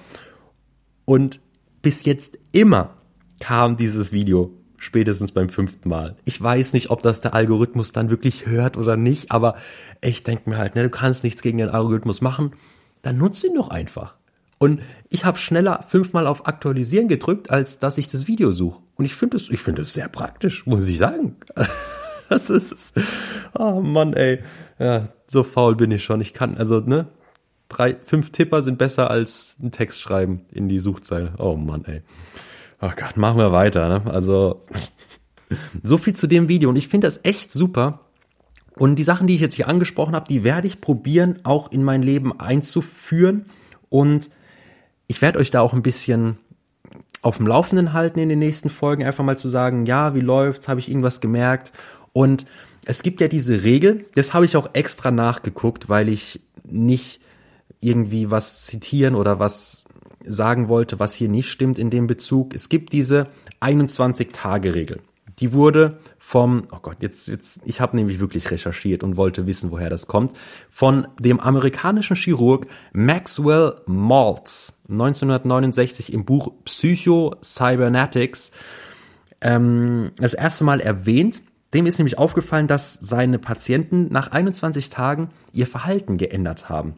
Und 1.04 1.40
bis 1.82 2.04
jetzt 2.04 2.38
immer 2.52 2.94
kam 3.38 3.76
dieses 3.76 4.12
Video 4.12 4.52
spätestens 4.76 5.32
beim 5.32 5.48
fünften 5.48 5.88
Mal. 5.88 6.16
Ich 6.24 6.40
weiß 6.42 6.72
nicht, 6.72 6.90
ob 6.90 7.02
das 7.02 7.20
der 7.20 7.34
Algorithmus 7.34 7.92
dann 7.92 8.10
wirklich 8.10 8.46
hört 8.46 8.76
oder 8.76 8.96
nicht, 8.96 9.30
aber 9.30 9.54
ich 10.00 10.24
denke 10.24 10.50
mir 10.50 10.58
halt, 10.58 10.74
ne, 10.74 10.82
du 10.82 10.90
kannst 10.90 11.22
nichts 11.22 11.42
gegen 11.42 11.58
den 11.58 11.68
Algorithmus 11.68 12.20
machen, 12.20 12.52
dann 13.02 13.18
nutzt 13.18 13.44
ihn 13.44 13.54
doch 13.54 13.68
einfach. 13.68 14.16
Und 14.62 14.82
ich 15.08 15.24
habe 15.24 15.38
schneller 15.38 15.82
fünfmal 15.88 16.26
auf 16.26 16.46
Aktualisieren 16.46 17.08
gedrückt, 17.08 17.48
als 17.50 17.78
dass 17.78 17.96
ich 17.96 18.08
das 18.08 18.26
Video 18.26 18.52
suche. 18.52 18.82
Und 18.96 19.06
ich 19.06 19.14
finde 19.14 19.38
es, 19.38 19.48
ich 19.48 19.60
finde 19.60 19.82
es 19.82 19.94
sehr 19.94 20.08
praktisch, 20.08 20.66
muss 20.66 20.86
ich 20.86 20.98
sagen. 20.98 21.36
das 22.28 22.50
ist, 22.50 22.92
oh 23.58 23.80
Mann, 23.80 24.12
ey. 24.12 24.40
Ja, 24.78 25.08
so 25.26 25.44
faul 25.44 25.76
bin 25.76 25.90
ich 25.90 26.04
schon. 26.04 26.20
Ich 26.20 26.34
kann, 26.34 26.58
also, 26.58 26.78
ne, 26.80 27.06
drei, 27.70 27.96
fünf 28.04 28.32
Tipper 28.32 28.62
sind 28.62 28.76
besser 28.76 29.10
als 29.10 29.56
ein 29.62 29.72
Text 29.72 30.02
schreiben 30.02 30.42
in 30.52 30.68
die 30.68 30.78
Suchzeile. 30.78 31.32
Oh 31.38 31.56
Mann, 31.56 31.86
ey. 31.86 32.02
Oh 32.82 32.90
Gott, 32.94 33.16
machen 33.16 33.38
wir 33.38 33.52
weiter, 33.52 33.88
ne? 33.88 34.12
Also, 34.12 34.62
so 35.82 35.96
viel 35.96 36.14
zu 36.14 36.26
dem 36.26 36.48
Video. 36.48 36.68
Und 36.68 36.76
ich 36.76 36.88
finde 36.88 37.06
das 37.06 37.20
echt 37.22 37.50
super. 37.50 38.00
Und 38.76 38.96
die 38.96 39.04
Sachen, 39.04 39.26
die 39.26 39.34
ich 39.34 39.40
jetzt 39.40 39.54
hier 39.54 39.68
angesprochen 39.68 40.14
habe, 40.14 40.28
die 40.28 40.44
werde 40.44 40.66
ich 40.66 40.82
probieren, 40.82 41.38
auch 41.44 41.72
in 41.72 41.82
mein 41.82 42.02
Leben 42.02 42.38
einzuführen. 42.38 43.46
Und 43.88 44.28
ich 45.10 45.20
werde 45.22 45.40
euch 45.40 45.50
da 45.50 45.60
auch 45.60 45.72
ein 45.72 45.82
bisschen 45.82 46.36
auf 47.20 47.38
dem 47.38 47.48
Laufenden 47.48 47.92
halten 47.92 48.20
in 48.20 48.28
den 48.28 48.38
nächsten 48.38 48.70
Folgen, 48.70 49.02
einfach 49.02 49.24
mal 49.24 49.36
zu 49.36 49.48
sagen, 49.48 49.84
ja, 49.84 50.14
wie 50.14 50.20
läuft's, 50.20 50.68
habe 50.68 50.78
ich 50.78 50.88
irgendwas 50.88 51.20
gemerkt. 51.20 51.72
Und 52.12 52.46
es 52.86 53.02
gibt 53.02 53.20
ja 53.20 53.26
diese 53.26 53.64
Regel, 53.64 54.06
das 54.14 54.34
habe 54.34 54.44
ich 54.44 54.56
auch 54.56 54.70
extra 54.72 55.10
nachgeguckt, 55.10 55.88
weil 55.88 56.08
ich 56.08 56.40
nicht 56.62 57.20
irgendwie 57.80 58.30
was 58.30 58.66
zitieren 58.66 59.16
oder 59.16 59.40
was 59.40 59.84
sagen 60.24 60.68
wollte, 60.68 61.00
was 61.00 61.14
hier 61.14 61.28
nicht 61.28 61.50
stimmt 61.50 61.80
in 61.80 61.90
dem 61.90 62.06
Bezug. 62.06 62.54
Es 62.54 62.68
gibt 62.68 62.92
diese 62.92 63.26
21-Tage-Regel. 63.60 65.00
Die 65.40 65.52
wurde 65.52 65.98
vom, 66.18 66.64
oh 66.70 66.78
Gott, 66.82 66.98
jetzt, 67.00 67.26
jetzt, 67.26 67.62
ich 67.64 67.80
habe 67.80 67.96
nämlich 67.96 68.20
wirklich 68.20 68.50
recherchiert 68.50 69.02
und 69.02 69.16
wollte 69.16 69.46
wissen, 69.46 69.70
woher 69.70 69.88
das 69.88 70.06
kommt, 70.06 70.36
von 70.68 71.08
dem 71.18 71.40
amerikanischen 71.40 72.14
Chirurg 72.14 72.66
Maxwell 72.92 73.80
Maltz 73.86 74.74
1969 74.90 76.12
im 76.12 76.24
Buch 76.26 76.52
Psycho 76.64 77.34
Cybernetics 77.42 78.50
ähm, 79.40 80.10
das 80.18 80.34
erste 80.34 80.64
Mal 80.64 80.80
erwähnt. 80.80 81.40
Dem 81.72 81.86
ist 81.86 81.98
nämlich 81.98 82.18
aufgefallen, 82.18 82.66
dass 82.66 82.94
seine 82.94 83.38
Patienten 83.38 84.08
nach 84.10 84.32
21 84.32 84.90
Tagen 84.90 85.30
ihr 85.52 85.66
Verhalten 85.66 86.18
geändert 86.18 86.68
haben 86.68 86.94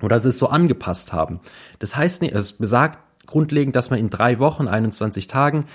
oder 0.00 0.18
sie 0.18 0.30
es 0.30 0.38
so 0.38 0.48
angepasst 0.48 1.12
haben. 1.12 1.40
Das 1.78 1.96
heißt, 1.96 2.22
es 2.22 2.52
besagt 2.54 3.00
grundlegend, 3.26 3.76
dass 3.76 3.90
man 3.90 3.98
in 3.98 4.10
drei 4.10 4.38
Wochen, 4.38 4.68
21 4.68 5.26
Tagen 5.26 5.66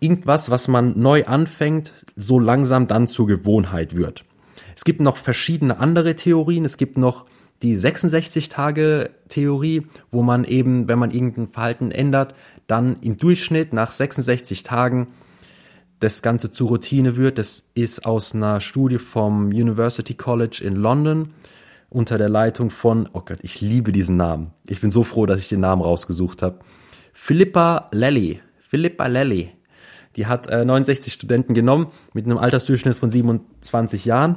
irgendwas, 0.00 0.50
was 0.50 0.68
man 0.68 0.98
neu 0.98 1.24
anfängt, 1.24 1.92
so 2.16 2.38
langsam 2.38 2.86
dann 2.86 3.06
zur 3.06 3.26
Gewohnheit 3.26 3.94
wird. 3.94 4.24
Es 4.74 4.84
gibt 4.84 5.00
noch 5.00 5.16
verschiedene 5.16 5.78
andere 5.78 6.16
Theorien. 6.16 6.64
Es 6.64 6.76
gibt 6.76 6.98
noch 6.98 7.26
die 7.62 7.76
66-Tage-Theorie, 7.76 9.86
wo 10.10 10.22
man 10.22 10.44
eben, 10.44 10.88
wenn 10.88 10.98
man 10.98 11.10
irgendein 11.10 11.48
Verhalten 11.48 11.90
ändert, 11.90 12.34
dann 12.66 12.96
im 13.02 13.18
Durchschnitt 13.18 13.74
nach 13.74 13.90
66 13.90 14.62
Tagen 14.62 15.08
das 15.98 16.22
Ganze 16.22 16.50
zur 16.50 16.68
Routine 16.68 17.16
wird. 17.16 17.38
Das 17.38 17.64
ist 17.74 18.06
aus 18.06 18.34
einer 18.34 18.60
Studie 18.60 18.98
vom 18.98 19.48
University 19.48 20.14
College 20.14 20.62
in 20.64 20.76
London 20.76 21.34
unter 21.90 22.16
der 22.16 22.30
Leitung 22.30 22.70
von, 22.70 23.08
oh 23.12 23.20
Gott, 23.20 23.40
ich 23.42 23.60
liebe 23.60 23.92
diesen 23.92 24.16
Namen. 24.16 24.52
Ich 24.66 24.80
bin 24.80 24.90
so 24.90 25.04
froh, 25.04 25.26
dass 25.26 25.40
ich 25.40 25.48
den 25.48 25.60
Namen 25.60 25.82
rausgesucht 25.82 26.40
habe. 26.40 26.60
Philippa 27.12 27.90
Lally. 27.92 28.40
Philippa 28.60 29.08
Lally 29.08 29.50
die 30.16 30.26
hat 30.26 30.48
äh, 30.48 30.64
69 30.64 31.12
Studenten 31.12 31.54
genommen 31.54 31.88
mit 32.12 32.26
einem 32.26 32.38
Altersdurchschnitt 32.38 32.96
von 32.96 33.10
27 33.10 34.04
Jahren 34.04 34.36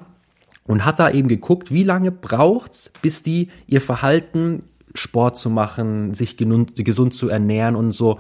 und 0.66 0.86
hat 0.86 1.00
da 1.00 1.10
eben 1.10 1.28
geguckt, 1.28 1.72
wie 1.72 1.84
lange 1.84 2.12
braucht's, 2.12 2.92
bis 3.02 3.24
die 3.24 3.50
ihr 3.68 3.82
Verhalten 3.82 4.64
Sport 4.96 5.38
zu 5.38 5.50
machen, 5.50 6.14
sich 6.14 6.38
gesund 6.38 7.16
zu 7.16 7.30
ernähren 7.30 7.76
und 7.76 7.92
so. 7.94 8.20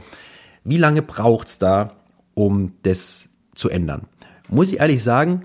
Wie 0.64 0.78
lange 0.78 1.02
braucht's 1.02 1.60
da, 1.60 1.94
um 2.34 2.74
das 2.82 3.30
zu 3.54 3.70
ändern? 3.70 4.08
Muss 4.50 4.74
ich 4.74 4.80
ehrlich 4.80 5.04
sagen, 5.04 5.44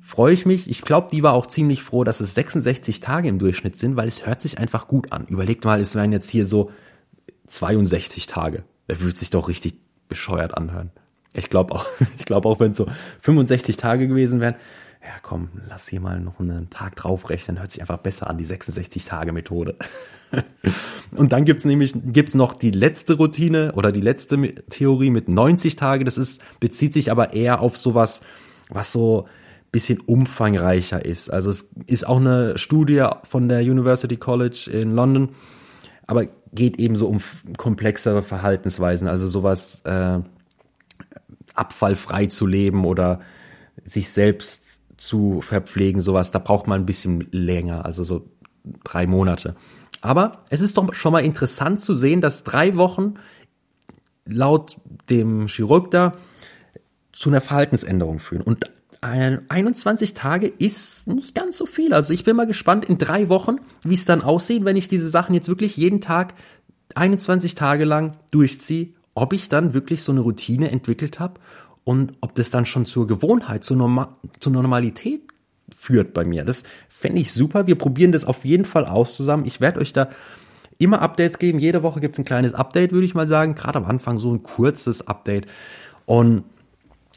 freue 0.00 0.32
ich 0.34 0.44
mich. 0.44 0.68
Ich 0.68 0.82
glaube, 0.82 1.08
die 1.12 1.22
war 1.22 1.34
auch 1.34 1.46
ziemlich 1.46 1.82
froh, 1.82 2.04
dass 2.04 2.20
es 2.20 2.34
66 2.34 3.00
Tage 3.00 3.28
im 3.28 3.38
Durchschnitt 3.38 3.76
sind, 3.76 3.96
weil 3.96 4.08
es 4.08 4.26
hört 4.26 4.40
sich 4.40 4.58
einfach 4.58 4.88
gut 4.88 5.12
an. 5.12 5.26
Überlegt 5.26 5.64
mal, 5.64 5.80
es 5.80 5.94
wären 5.94 6.12
jetzt 6.12 6.30
hier 6.30 6.46
so 6.46 6.70
62 7.46 8.26
Tage. 8.26 8.64
Er 8.88 9.00
würde 9.00 9.16
sich 9.16 9.30
doch 9.30 9.48
richtig 9.48 9.76
bescheuert 10.08 10.56
anhören. 10.56 10.90
Ich 11.36 11.50
glaube 11.50 11.74
auch, 11.74 11.86
ich 12.16 12.24
glaube 12.24 12.48
auch, 12.48 12.60
wenn 12.60 12.72
es 12.72 12.78
so 12.78 12.86
65 13.20 13.76
Tage 13.76 14.08
gewesen 14.08 14.40
wären, 14.40 14.54
ja 15.02 15.12
komm, 15.22 15.48
lass 15.68 15.88
hier 15.88 16.00
mal 16.00 16.18
noch 16.20 16.40
einen 16.40 16.68
Tag 16.70 16.96
draufrechnen, 16.96 17.58
hört 17.58 17.70
sich 17.70 17.80
einfach 17.80 17.98
besser 17.98 18.28
an, 18.28 18.38
die 18.38 18.46
66-Tage-Methode. 18.46 19.76
Und 21.12 21.32
dann 21.32 21.44
gibt's 21.44 21.64
nämlich 21.64 21.94
gibt's 21.94 22.34
noch 22.34 22.54
die 22.54 22.72
letzte 22.72 23.14
Routine 23.14 23.72
oder 23.72 23.92
die 23.92 24.00
letzte 24.00 24.36
Theorie 24.68 25.10
mit 25.10 25.28
90 25.28 25.76
Tage. 25.76 26.04
Das 26.04 26.18
ist 26.18 26.42
bezieht 26.58 26.92
sich 26.92 27.12
aber 27.12 27.32
eher 27.32 27.60
auf 27.60 27.76
sowas, 27.76 28.22
was 28.68 28.92
so 28.92 29.26
bisschen 29.70 30.00
umfangreicher 30.00 31.04
ist. 31.04 31.30
Also 31.30 31.50
es 31.50 31.70
ist 31.86 32.06
auch 32.06 32.18
eine 32.18 32.58
Studie 32.58 33.06
von 33.24 33.48
der 33.48 33.60
University 33.60 34.16
College 34.16 34.70
in 34.72 34.94
London, 34.94 35.30
aber 36.06 36.26
geht 36.52 36.78
eben 36.78 36.96
so 36.96 37.08
um 37.08 37.18
komplexere 37.56 38.22
Verhaltensweisen, 38.22 39.08
also 39.08 39.26
sowas 39.26 39.82
äh, 39.84 40.20
abfallfrei 41.56 42.26
zu 42.26 42.46
leben 42.46 42.84
oder 42.84 43.20
sich 43.84 44.10
selbst 44.10 44.64
zu 44.96 45.42
verpflegen, 45.42 46.00
sowas, 46.00 46.30
da 46.30 46.38
braucht 46.38 46.66
man 46.66 46.80
ein 46.80 46.86
bisschen 46.86 47.26
länger, 47.30 47.84
also 47.84 48.04
so 48.04 48.28
drei 48.84 49.06
Monate. 49.06 49.54
Aber 50.00 50.40
es 50.50 50.60
ist 50.60 50.76
doch 50.76 50.92
schon 50.94 51.12
mal 51.12 51.24
interessant 51.24 51.80
zu 51.80 51.94
sehen, 51.94 52.20
dass 52.20 52.44
drei 52.44 52.76
Wochen 52.76 53.14
laut 54.24 54.76
dem 55.10 55.46
Chirurg 55.46 55.90
da 55.90 56.12
zu 57.12 57.30
einer 57.30 57.40
Verhaltensänderung 57.40 58.20
führen. 58.20 58.42
Und 58.42 58.70
21 59.00 60.14
Tage 60.14 60.48
ist 60.48 61.06
nicht 61.06 61.34
ganz 61.34 61.56
so 61.56 61.66
viel. 61.66 61.94
Also 61.94 62.12
ich 62.12 62.24
bin 62.24 62.34
mal 62.34 62.46
gespannt 62.46 62.84
in 62.84 62.98
drei 62.98 63.28
Wochen, 63.28 63.56
wie 63.84 63.94
es 63.94 64.04
dann 64.04 64.22
aussieht, 64.22 64.64
wenn 64.64 64.76
ich 64.76 64.88
diese 64.88 65.10
Sachen 65.10 65.34
jetzt 65.34 65.48
wirklich 65.48 65.76
jeden 65.76 66.00
Tag 66.00 66.34
21 66.94 67.54
Tage 67.54 67.84
lang 67.84 68.16
durchziehe, 68.30 68.88
ob 69.14 69.32
ich 69.32 69.48
dann 69.48 69.74
wirklich 69.74 70.02
so 70.02 70.12
eine 70.12 70.22
Routine 70.22 70.70
entwickelt 70.70 71.20
habe 71.20 71.40
und 71.86 72.14
ob 72.20 72.34
das 72.34 72.50
dann 72.50 72.66
schon 72.66 72.84
zur 72.84 73.06
Gewohnheit, 73.06 73.62
zur, 73.62 73.76
Norma 73.76 74.12
zur 74.40 74.50
Normalität 74.50 75.20
führt 75.72 76.14
bei 76.14 76.24
mir. 76.24 76.44
Das 76.44 76.64
fände 76.88 77.20
ich 77.20 77.32
super. 77.32 77.68
Wir 77.68 77.78
probieren 77.78 78.10
das 78.10 78.24
auf 78.24 78.44
jeden 78.44 78.64
Fall 78.64 78.86
aus 78.86 79.14
zusammen. 79.14 79.44
Ich 79.46 79.60
werde 79.60 79.78
euch 79.78 79.92
da 79.92 80.10
immer 80.78 81.00
Updates 81.00 81.38
geben. 81.38 81.60
Jede 81.60 81.84
Woche 81.84 82.00
gibt 82.00 82.16
es 82.16 82.18
ein 82.18 82.24
kleines 82.24 82.54
Update, 82.54 82.90
würde 82.90 83.06
ich 83.06 83.14
mal 83.14 83.28
sagen. 83.28 83.54
Gerade 83.54 83.78
am 83.78 83.84
Anfang 83.84 84.18
so 84.18 84.34
ein 84.34 84.42
kurzes 84.42 85.06
Update. 85.06 85.46
Und 86.06 86.42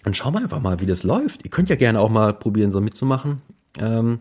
dann 0.04 0.14
schauen 0.14 0.36
wir 0.36 0.40
einfach 0.40 0.62
mal, 0.62 0.80
wie 0.80 0.86
das 0.86 1.02
läuft. 1.02 1.44
Ihr 1.44 1.50
könnt 1.50 1.70
ja 1.70 1.76
gerne 1.76 2.00
auch 2.00 2.12
mal 2.12 2.32
probieren, 2.32 2.70
so 2.70 2.80
mitzumachen. 2.80 3.42
Ähm, 3.80 4.20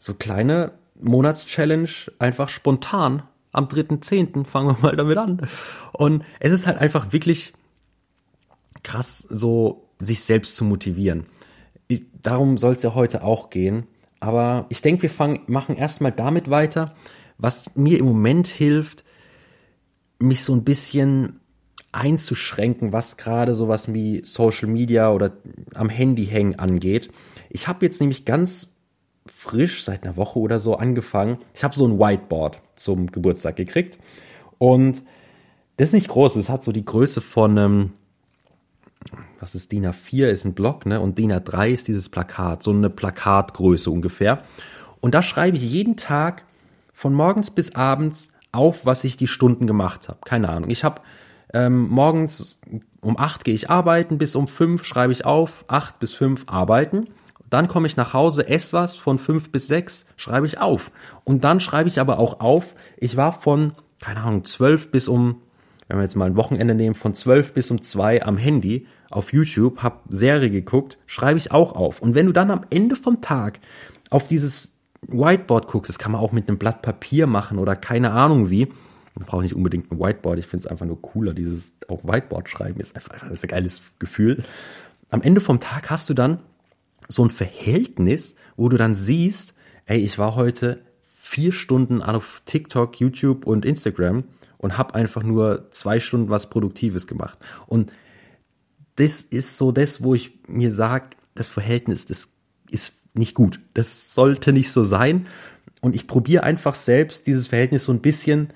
so 0.00 0.12
kleine 0.12 0.72
Monatschallenge, 1.00 2.10
einfach 2.18 2.48
spontan. 2.48 3.22
Am 3.52 3.66
3.10. 3.66 4.44
fangen 4.44 4.70
wir 4.70 4.82
mal 4.82 4.96
damit 4.96 5.18
an. 5.18 5.40
Und 5.92 6.24
es 6.40 6.50
ist 6.50 6.66
halt 6.66 6.78
einfach 6.78 7.12
wirklich 7.12 7.52
krass, 8.84 9.26
so 9.28 9.88
sich 9.98 10.22
selbst 10.22 10.54
zu 10.54 10.64
motivieren. 10.64 11.26
Darum 12.22 12.56
soll 12.56 12.74
es 12.74 12.82
ja 12.82 12.94
heute 12.94 13.24
auch 13.24 13.50
gehen. 13.50 13.86
Aber 14.20 14.66
ich 14.68 14.80
denke, 14.80 15.02
wir 15.02 15.10
fangen, 15.10 15.40
machen 15.48 15.76
erstmal 15.76 16.12
damit 16.12 16.48
weiter, 16.48 16.94
was 17.36 17.74
mir 17.74 17.98
im 17.98 18.06
Moment 18.06 18.46
hilft, 18.46 19.04
mich 20.18 20.44
so 20.44 20.54
ein 20.54 20.64
bisschen 20.64 21.40
einzuschränken, 21.92 22.92
was 22.92 23.16
gerade 23.16 23.54
sowas 23.54 23.92
wie 23.92 24.22
Social 24.24 24.68
Media 24.68 25.12
oder 25.12 25.32
am 25.74 25.88
Handy 25.88 26.26
hängen 26.26 26.58
angeht. 26.58 27.10
Ich 27.50 27.68
habe 27.68 27.84
jetzt 27.84 28.00
nämlich 28.00 28.24
ganz 28.24 28.68
frisch 29.26 29.84
seit 29.84 30.04
einer 30.04 30.16
Woche 30.16 30.38
oder 30.38 30.58
so 30.58 30.76
angefangen. 30.76 31.38
Ich 31.54 31.62
habe 31.62 31.74
so 31.74 31.86
ein 31.86 31.98
Whiteboard 31.98 32.60
zum 32.76 33.12
Geburtstag 33.12 33.56
gekriegt 33.56 33.98
und 34.58 35.02
das 35.76 35.88
ist 35.88 35.94
nicht 35.94 36.08
groß. 36.08 36.36
Es 36.36 36.48
hat 36.48 36.64
so 36.64 36.72
die 36.72 36.84
Größe 36.84 37.20
von 37.20 37.56
ähm, 37.56 37.92
was 39.40 39.54
ist 39.54 39.72
DIN 39.72 39.86
A4 39.86 40.26
ist 40.26 40.44
ein 40.44 40.54
Block, 40.54 40.86
ne? 40.86 41.00
Und 41.00 41.18
DIN 41.18 41.32
A3 41.32 41.68
ist 41.68 41.88
dieses 41.88 42.08
Plakat, 42.08 42.62
so 42.62 42.70
eine 42.70 42.90
Plakatgröße 42.90 43.90
ungefähr. 43.90 44.38
Und 45.00 45.14
da 45.14 45.22
schreibe 45.22 45.56
ich 45.56 45.62
jeden 45.62 45.96
Tag 45.96 46.44
von 46.92 47.12
morgens 47.12 47.50
bis 47.50 47.74
abends 47.74 48.28
auf, 48.52 48.86
was 48.86 49.04
ich 49.04 49.16
die 49.16 49.26
Stunden 49.26 49.66
gemacht 49.66 50.08
habe. 50.08 50.20
Keine 50.24 50.48
Ahnung. 50.48 50.70
Ich 50.70 50.84
habe 50.84 51.02
ähm, 51.52 51.88
morgens 51.88 52.60
um 53.00 53.18
acht 53.18 53.44
gehe 53.44 53.54
ich 53.54 53.70
arbeiten, 53.70 54.18
bis 54.18 54.34
um 54.34 54.48
fünf 54.48 54.84
schreibe 54.84 55.12
ich 55.12 55.26
auf, 55.26 55.64
acht 55.68 55.98
bis 55.98 56.14
fünf 56.14 56.44
arbeiten. 56.46 57.08
Dann 57.50 57.68
komme 57.68 57.86
ich 57.86 57.96
nach 57.96 58.14
Hause, 58.14 58.48
esse 58.48 58.72
was, 58.72 58.96
von 58.96 59.18
fünf 59.18 59.52
bis 59.52 59.68
sechs 59.68 60.06
schreibe 60.16 60.46
ich 60.46 60.58
auf. 60.58 60.90
Und 61.22 61.44
dann 61.44 61.60
schreibe 61.60 61.88
ich 61.88 62.00
aber 62.00 62.18
auch 62.18 62.40
auf, 62.40 62.74
ich 62.96 63.16
war 63.16 63.32
von, 63.32 63.74
keine 64.00 64.22
Ahnung, 64.22 64.44
zwölf 64.44 64.90
bis 64.90 65.06
um, 65.06 65.42
wenn 65.88 65.98
wir 65.98 66.02
jetzt 66.02 66.16
mal 66.16 66.26
ein 66.26 66.36
Wochenende 66.36 66.74
nehmen, 66.74 66.94
von 66.94 67.14
zwölf 67.14 67.52
bis 67.52 67.70
um 67.70 67.82
zwei 67.82 68.22
am 68.22 68.36
Handy 68.36 68.86
auf 69.10 69.32
YouTube, 69.32 69.82
hab 69.82 70.04
Serie 70.08 70.50
geguckt, 70.50 70.98
schreibe 71.06 71.38
ich 71.38 71.52
auch 71.52 71.72
auf. 71.72 72.00
Und 72.00 72.14
wenn 72.14 72.26
du 72.26 72.32
dann 72.32 72.50
am 72.50 72.64
Ende 72.70 72.96
vom 72.96 73.20
Tag 73.20 73.60
auf 74.10 74.28
dieses 74.28 74.72
Whiteboard 75.08 75.66
guckst, 75.66 75.88
das 75.88 75.98
kann 75.98 76.12
man 76.12 76.20
auch 76.20 76.32
mit 76.32 76.48
einem 76.48 76.58
Blatt 76.58 76.82
Papier 76.82 77.26
machen 77.26 77.58
oder 77.58 77.76
keine 77.76 78.12
Ahnung 78.12 78.50
wie, 78.50 78.68
man 79.14 79.26
braucht 79.26 79.42
nicht 79.42 79.54
unbedingt 79.54 79.92
ein 79.92 80.00
Whiteboard. 80.00 80.38
Ich 80.38 80.46
finde 80.46 80.64
es 80.64 80.66
einfach 80.66 80.86
nur 80.86 81.00
cooler. 81.00 81.34
Dieses 81.34 81.74
auch 81.88 82.02
Whiteboard 82.02 82.48
schreiben 82.48 82.80
ist 82.80 82.96
einfach 82.96 83.18
das 83.20 83.30
ist 83.30 83.44
ein 83.44 83.48
geiles 83.48 83.82
Gefühl. 83.98 84.42
Am 85.10 85.22
Ende 85.22 85.40
vom 85.40 85.60
Tag 85.60 85.90
hast 85.90 86.10
du 86.10 86.14
dann 86.14 86.40
so 87.06 87.24
ein 87.24 87.30
Verhältnis, 87.30 88.34
wo 88.56 88.68
du 88.68 88.76
dann 88.76 88.96
siehst, 88.96 89.54
ey, 89.86 89.98
ich 89.98 90.18
war 90.18 90.34
heute 90.34 90.80
vier 91.14 91.52
Stunden 91.52 92.02
auf 92.02 92.42
TikTok, 92.44 92.98
YouTube 92.98 93.46
und 93.46 93.64
Instagram 93.64 94.24
und 94.64 94.78
habe 94.78 94.94
einfach 94.94 95.22
nur 95.22 95.70
zwei 95.72 96.00
Stunden 96.00 96.30
was 96.30 96.48
Produktives 96.48 97.06
gemacht. 97.06 97.38
Und 97.66 97.92
das 98.96 99.20
ist 99.20 99.58
so 99.58 99.72
das, 99.72 100.02
wo 100.02 100.14
ich 100.14 100.38
mir 100.48 100.72
sage, 100.72 101.10
das 101.34 101.48
Verhältnis, 101.48 102.06
das 102.06 102.30
ist 102.70 102.94
nicht 103.12 103.34
gut. 103.34 103.60
Das 103.74 104.14
sollte 104.14 104.54
nicht 104.54 104.72
so 104.72 104.82
sein. 104.82 105.26
Und 105.82 105.94
ich 105.94 106.06
probiere 106.06 106.44
einfach 106.44 106.76
selbst 106.76 107.26
dieses 107.26 107.48
Verhältnis 107.48 107.84
so 107.84 107.92
ein 107.92 108.00
bisschen 108.00 108.54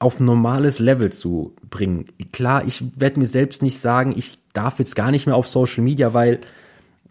auf 0.00 0.18
ein 0.18 0.24
normales 0.24 0.80
Level 0.80 1.12
zu 1.12 1.54
bringen. 1.70 2.06
Klar, 2.32 2.64
ich 2.66 2.82
werde 2.98 3.20
mir 3.20 3.26
selbst 3.26 3.62
nicht 3.62 3.78
sagen, 3.78 4.14
ich 4.16 4.40
darf 4.54 4.80
jetzt 4.80 4.96
gar 4.96 5.12
nicht 5.12 5.26
mehr 5.26 5.36
auf 5.36 5.46
Social 5.46 5.84
Media, 5.84 6.14
weil 6.14 6.40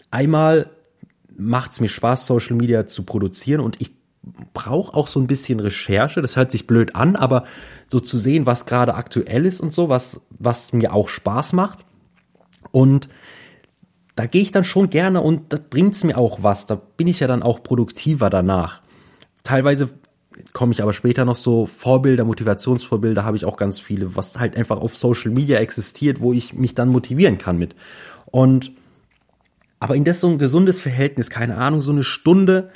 einmal 0.09 0.69
macht 1.37 1.71
es 1.71 1.79
mir 1.79 1.87
Spaß, 1.87 2.27
Social 2.27 2.57
Media 2.57 2.87
zu 2.87 3.03
produzieren 3.03 3.61
und 3.61 3.79
ich 3.79 4.00
brauche 4.53 4.93
auch 4.93 5.07
so 5.07 5.19
ein 5.19 5.27
bisschen 5.27 5.59
Recherche. 5.59 6.21
Das 6.21 6.35
hört 6.35 6.51
sich 6.51 6.67
blöd 6.67 6.95
an, 6.95 7.15
aber 7.15 7.45
so 7.87 7.99
zu 7.99 8.17
sehen, 8.17 8.45
was 8.45 8.65
gerade 8.65 8.93
aktuell 8.95 9.45
ist 9.45 9.61
und 9.61 9.73
so, 9.73 9.89
was, 9.89 10.21
was 10.29 10.73
mir 10.73 10.93
auch 10.93 11.09
Spaß 11.09 11.53
macht. 11.53 11.85
Und 12.71 13.09
da 14.15 14.25
gehe 14.27 14.41
ich 14.41 14.51
dann 14.51 14.63
schon 14.63 14.89
gerne 14.89 15.21
und 15.21 15.53
da 15.53 15.57
bringt's 15.57 16.03
mir 16.03 16.17
auch 16.17 16.43
was. 16.43 16.67
Da 16.67 16.75
bin 16.75 17.07
ich 17.07 17.19
ja 17.19 17.27
dann 17.27 17.43
auch 17.43 17.63
produktiver 17.63 18.29
danach. 18.29 18.81
Teilweise 19.43 19.89
komme 20.53 20.73
ich 20.73 20.81
aber 20.81 20.93
später 20.93 21.25
noch 21.25 21.35
so 21.35 21.65
Vorbilder, 21.65 22.23
Motivationsvorbilder 22.23 23.25
habe 23.25 23.37
ich 23.37 23.45
auch 23.45 23.57
ganz 23.57 23.79
viele, 23.79 24.15
was 24.15 24.39
halt 24.39 24.55
einfach 24.55 24.79
auf 24.79 24.95
Social 24.95 25.31
Media 25.31 25.59
existiert, 25.59 26.21
wo 26.21 26.33
ich 26.33 26.53
mich 26.53 26.75
dann 26.75 26.89
motivieren 26.89 27.37
kann 27.37 27.57
mit. 27.57 27.75
Und 28.25 28.71
aber 29.79 29.95
in 29.95 30.03
das 30.03 30.19
so 30.19 30.27
ein 30.27 30.37
gesundes 30.37 30.79
Verhältnis, 30.79 31.31
keine 31.31 31.57
Ahnung, 31.57 31.81
so 31.81 31.91
eine 31.91 32.03
Stunde 32.03 32.69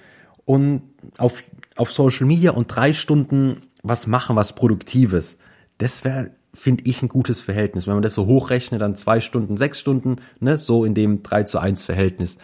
und 0.45 0.83
auf, 1.17 1.43
auf 1.75 1.91
Social 1.91 2.27
Media 2.27 2.51
und 2.51 2.67
drei 2.67 2.93
Stunden 2.93 3.61
was 3.83 4.07
machen, 4.07 4.35
was 4.35 4.53
Produktives. 4.53 5.37
Das 5.77 6.05
wäre, 6.05 6.31
finde 6.53 6.83
ich, 6.85 7.01
ein 7.01 7.09
gutes 7.09 7.41
Verhältnis. 7.41 7.87
Wenn 7.87 7.95
man 7.95 8.03
das 8.03 8.13
so 8.13 8.25
hochrechnet, 8.25 8.81
dann 8.81 8.95
zwei 8.95 9.19
Stunden, 9.19 9.57
sechs 9.57 9.79
Stunden, 9.79 10.17
ne, 10.39 10.57
so 10.57 10.85
in 10.85 10.93
dem 10.93 11.23
3 11.23 11.43
zu 11.43 11.59
1 11.59 11.83
Verhältnis. 11.83 12.37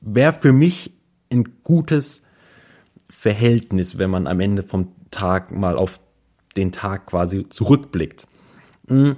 Wäre 0.00 0.32
für 0.32 0.52
mich 0.52 0.92
ein 1.30 1.44
gutes 1.64 2.22
Verhältnis, 3.10 3.98
wenn 3.98 4.10
man 4.10 4.26
am 4.26 4.40
Ende 4.40 4.62
vom 4.62 4.92
Tag 5.10 5.52
mal 5.52 5.76
auf 5.76 6.00
den 6.56 6.72
Tag 6.72 7.06
quasi 7.06 7.48
zurückblickt. 7.48 8.26
Mm. 8.88 9.12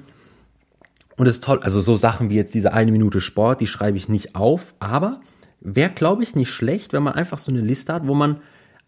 Und 1.16 1.26
es 1.26 1.34
ist 1.34 1.44
toll, 1.44 1.60
also 1.62 1.82
so 1.82 1.96
Sachen 1.96 2.30
wie 2.30 2.36
jetzt 2.36 2.54
diese 2.54 2.72
eine 2.72 2.92
Minute 2.92 3.20
Sport, 3.20 3.60
die 3.60 3.66
schreibe 3.66 3.98
ich 3.98 4.08
nicht 4.08 4.34
auf, 4.34 4.74
aber 4.78 5.20
wäre, 5.60 5.90
glaube 5.90 6.22
ich, 6.22 6.34
nicht 6.34 6.50
schlecht, 6.50 6.92
wenn 6.92 7.02
man 7.02 7.14
einfach 7.14 7.38
so 7.38 7.50
eine 7.50 7.60
Liste 7.60 7.92
hat, 7.92 8.06
wo 8.06 8.14
man 8.14 8.40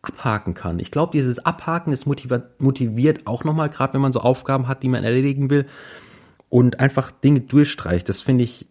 abhaken 0.02 0.54
kann. 0.54 0.78
Ich 0.78 0.90
glaube, 0.90 1.12
dieses 1.12 1.38
Abhaken 1.38 1.92
ist 1.92 2.06
motiviert, 2.06 3.26
auch 3.26 3.44
nochmal, 3.44 3.70
gerade 3.70 3.94
wenn 3.94 4.00
man 4.00 4.12
so 4.12 4.20
Aufgaben 4.20 4.66
hat, 4.66 4.82
die 4.82 4.88
man 4.88 5.04
erledigen 5.04 5.48
will 5.48 5.66
und 6.48 6.80
einfach 6.80 7.12
Dinge 7.12 7.40
durchstreicht. 7.40 8.08
Das 8.08 8.20
finde 8.20 8.44
ich, 8.44 8.66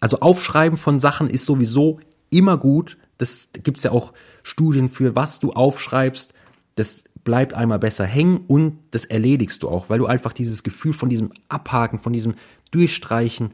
also 0.00 0.20
Aufschreiben 0.20 0.76
von 0.76 1.00
Sachen 1.00 1.28
ist 1.28 1.46
sowieso 1.46 2.00
immer 2.30 2.58
gut, 2.58 2.98
das 3.16 3.50
gibt's 3.52 3.82
ja 3.82 3.90
auch 3.90 4.12
Studien 4.42 4.90
für, 4.90 5.16
was 5.16 5.40
du 5.40 5.52
aufschreibst, 5.52 6.34
das 6.74 7.04
bleibt 7.24 7.54
einmal 7.54 7.78
besser 7.78 8.04
hängen 8.04 8.44
und 8.46 8.78
das 8.90 9.04
erledigst 9.04 9.62
du 9.62 9.68
auch, 9.68 9.90
weil 9.90 9.98
du 9.98 10.06
einfach 10.06 10.32
dieses 10.32 10.62
Gefühl 10.62 10.92
von 10.92 11.08
diesem 11.08 11.32
Abhaken, 11.48 11.98
von 11.98 12.12
diesem 12.12 12.34
Durchstreichen, 12.70 13.52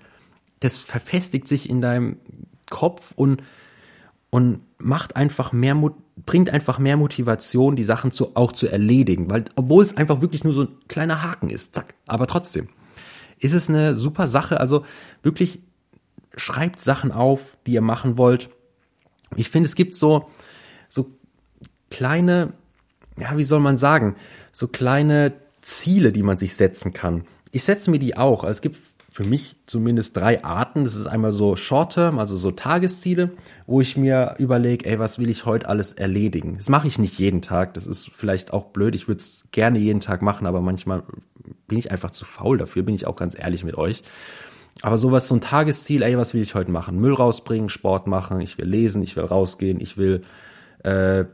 das 0.61 0.79
verfestigt 0.79 1.49
sich 1.49 1.71
in 1.71 1.81
deinem 1.81 2.19
Kopf 2.71 3.13
und, 3.17 3.43
und 4.35 4.63
macht 4.79 5.15
einfach 5.15 5.53
mehr, 5.53 5.81
bringt 6.27 6.51
einfach 6.51 6.81
mehr 6.81 6.97
Motivation, 6.97 7.77
die 7.77 7.85
Sachen 7.85 8.11
zu, 8.11 8.35
auch 8.35 8.51
zu 8.51 8.67
erledigen, 8.67 9.31
weil, 9.31 9.45
obwohl 9.55 9.85
es 9.85 9.97
einfach 9.97 10.23
wirklich 10.23 10.43
nur 10.43 10.53
so 10.53 10.63
ein 10.63 10.69
kleiner 10.89 11.23
Haken 11.23 11.51
ist, 11.51 11.77
zack, 11.77 11.95
aber 12.09 12.27
trotzdem 12.27 12.67
ist 13.39 13.53
es 13.53 13.69
eine 13.69 13.95
super 13.95 14.27
Sache, 14.27 14.59
also 14.59 14.85
wirklich 15.23 15.61
schreibt 16.35 16.81
Sachen 16.81 17.13
auf, 17.13 17.43
die 17.65 17.75
ihr 17.75 17.81
machen 17.81 18.19
wollt. 18.19 18.51
Ich 19.37 19.51
finde, 19.51 19.69
es 19.69 19.77
gibt 19.77 19.95
so, 19.95 20.29
so 20.89 21.13
kleine, 21.93 22.55
ja, 23.17 23.37
wie 23.37 23.45
soll 23.45 23.61
man 23.61 23.77
sagen, 23.77 24.17
so 24.51 24.67
kleine 24.67 25.33
Ziele, 25.61 26.11
die 26.11 26.25
man 26.25 26.39
sich 26.39 26.57
setzen 26.57 26.93
kann. 26.93 27.23
Ich 27.53 27.63
setze 27.63 27.89
mir 27.89 28.01
die 28.01 28.17
auch. 28.17 28.43
Es 28.43 28.63
gibt 28.63 28.81
für 29.15 29.23
mich 29.23 29.59
zumindest 29.67 30.17
drei 30.17 30.43
Arten. 30.43 30.83
Das 30.83 30.97
ist 30.97 31.07
einmal 31.07 31.31
so 31.31 31.55
Short-Term, 31.55 32.19
also 32.19 32.37
so 32.37 32.51
Tagesziele, 32.51 33.31
wo 33.65 33.81
ich 33.81 33.97
mir 33.97 34.35
überlege, 34.39 34.87
ey, 34.87 34.99
was 34.99 35.21
will 35.21 35.31
ich 35.31 35.47
heute 35.47 35.69
alles 35.69 35.93
erledigen? 35.93 36.57
Das 36.57 36.69
mache 36.69 36.89
ich 36.89 36.99
nicht 36.99 37.17
jeden 37.21 37.41
Tag. 37.41 37.75
Das 37.75 37.87
ist 37.87 38.11
vielleicht 38.11 38.53
auch 38.53 38.67
blöd. 38.67 38.97
Ich 38.97 39.07
würde 39.07 39.21
es 39.21 39.45
gerne 39.53 39.79
jeden 39.79 40.01
Tag 40.01 40.21
machen, 40.21 40.49
aber 40.49 40.61
manchmal 40.61 41.05
bin 41.69 41.79
ich 41.79 41.93
einfach 41.93 42.11
zu 42.11 42.25
faul 42.25 42.59
dafür, 42.59 42.83
bin 42.83 42.97
ich 42.97 43.07
auch 43.07 43.15
ganz 43.15 43.39
ehrlich 43.39 43.63
mit 43.63 43.79
euch. 43.79 44.03
Aber 44.83 44.99
sowas, 44.99 45.29
so 45.29 45.37
ein 45.37 45.41
Tagesziel, 45.41 46.03
ey, 46.03 46.19
was 46.19 46.35
will 46.35 46.43
ich 46.43 46.57
heute 46.57 46.73
machen? 46.73 46.97
Müll 46.97 47.15
rausbringen, 47.15 47.69
Sport 47.69 48.09
machen, 48.09 48.41
ich 48.41 48.59
will 48.59 48.67
lesen, 48.67 49.01
ich 49.01 49.15
will 49.15 49.25
rausgehen, 49.25 49.79
ich 49.81 49.97
will 49.97 50.23
äh, 50.83 51.25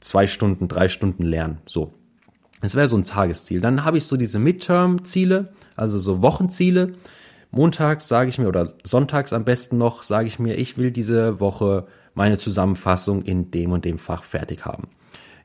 zwei 0.00 0.26
Stunden, 0.26 0.68
drei 0.68 0.88
Stunden 0.88 1.22
lernen. 1.22 1.62
So. 1.64 1.94
Das 2.60 2.74
wäre 2.74 2.88
so 2.88 2.96
ein 2.98 3.04
Tagesziel. 3.04 3.62
Dann 3.62 3.86
habe 3.86 3.96
ich 3.96 4.04
so 4.04 4.18
diese 4.18 4.38
Midterm-Ziele, 4.38 5.48
also 5.76 5.98
so 5.98 6.20
Wochenziele 6.20 6.92
montags 7.52 8.08
sage 8.08 8.28
ich 8.28 8.38
mir 8.38 8.48
oder 8.48 8.74
sonntags 8.82 9.32
am 9.32 9.44
besten 9.44 9.78
noch, 9.78 10.02
sage 10.02 10.26
ich 10.26 10.38
mir, 10.38 10.56
ich 10.56 10.76
will 10.76 10.90
diese 10.90 11.38
Woche 11.38 11.86
meine 12.14 12.38
Zusammenfassung 12.38 13.22
in 13.22 13.50
dem 13.50 13.70
und 13.70 13.84
dem 13.84 13.98
Fach 13.98 14.24
fertig 14.24 14.64
haben. 14.64 14.88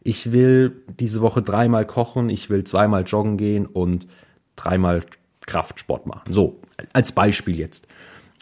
Ich 0.02 0.32
will 0.32 0.84
diese 1.00 1.22
Woche 1.22 1.42
dreimal 1.42 1.86
kochen, 1.86 2.30
ich 2.30 2.50
will 2.50 2.64
zweimal 2.64 3.04
joggen 3.04 3.38
gehen 3.38 3.66
und 3.66 4.08
dreimal 4.56 5.04
Kraftsport 5.46 6.08
machen. 6.08 6.34
So, 6.34 6.60
als 6.94 7.12
Beispiel 7.12 7.58
jetzt. 7.58 7.88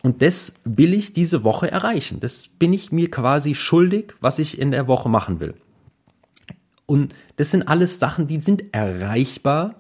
Und 0.04 0.22
das 0.22 0.54
will 0.64 0.94
ich 0.94 1.14
diese 1.14 1.44
Woche 1.44 1.72
erreichen. 1.72 2.20
Das 2.20 2.48
bin 2.48 2.74
ich 2.74 2.92
mir 2.92 3.10
quasi 3.10 3.56
schuldig, 3.56 4.14
was 4.22 4.38
ich 4.38 4.60
in 4.60 4.72
der 4.72 4.88
Woche 4.88 5.10
machen 5.10 5.40
will. 5.40 5.56
Und 6.86 7.16
das 7.38 7.52
sind 7.52 7.68
alles 7.68 7.98
Sachen, 7.98 8.28
die 8.28 8.40
sind 8.40 8.74
erreichbar 8.74 9.76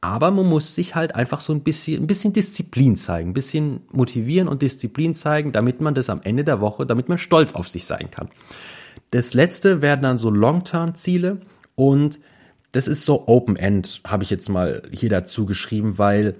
aber 0.00 0.30
man 0.30 0.46
muss 0.46 0.74
sich 0.74 0.94
halt 0.94 1.14
einfach 1.14 1.40
so 1.40 1.52
ein 1.52 1.62
bisschen, 1.62 2.02
ein 2.02 2.06
bisschen 2.06 2.32
Disziplin 2.32 2.96
zeigen, 2.96 3.30
ein 3.30 3.34
bisschen 3.34 3.82
motivieren 3.92 4.48
und 4.48 4.62
Disziplin 4.62 5.14
zeigen, 5.14 5.52
damit 5.52 5.80
man 5.80 5.94
das 5.94 6.08
am 6.08 6.22
Ende 6.22 6.44
der 6.44 6.60
Woche, 6.60 6.86
damit 6.86 7.08
man 7.08 7.18
stolz 7.18 7.52
auf 7.54 7.68
sich 7.68 7.84
sein 7.84 8.10
kann. 8.10 8.28
Das 9.10 9.34
letzte 9.34 9.82
werden 9.82 10.02
dann 10.02 10.18
so 10.18 10.30
Long-Term-Ziele 10.30 11.40
und 11.74 12.20
das 12.72 12.88
ist 12.88 13.04
so 13.04 13.26
Open-End, 13.26 14.00
habe 14.06 14.22
ich 14.22 14.30
jetzt 14.30 14.48
mal 14.48 14.82
hier 14.90 15.10
dazu 15.10 15.44
geschrieben, 15.44 15.98
weil 15.98 16.36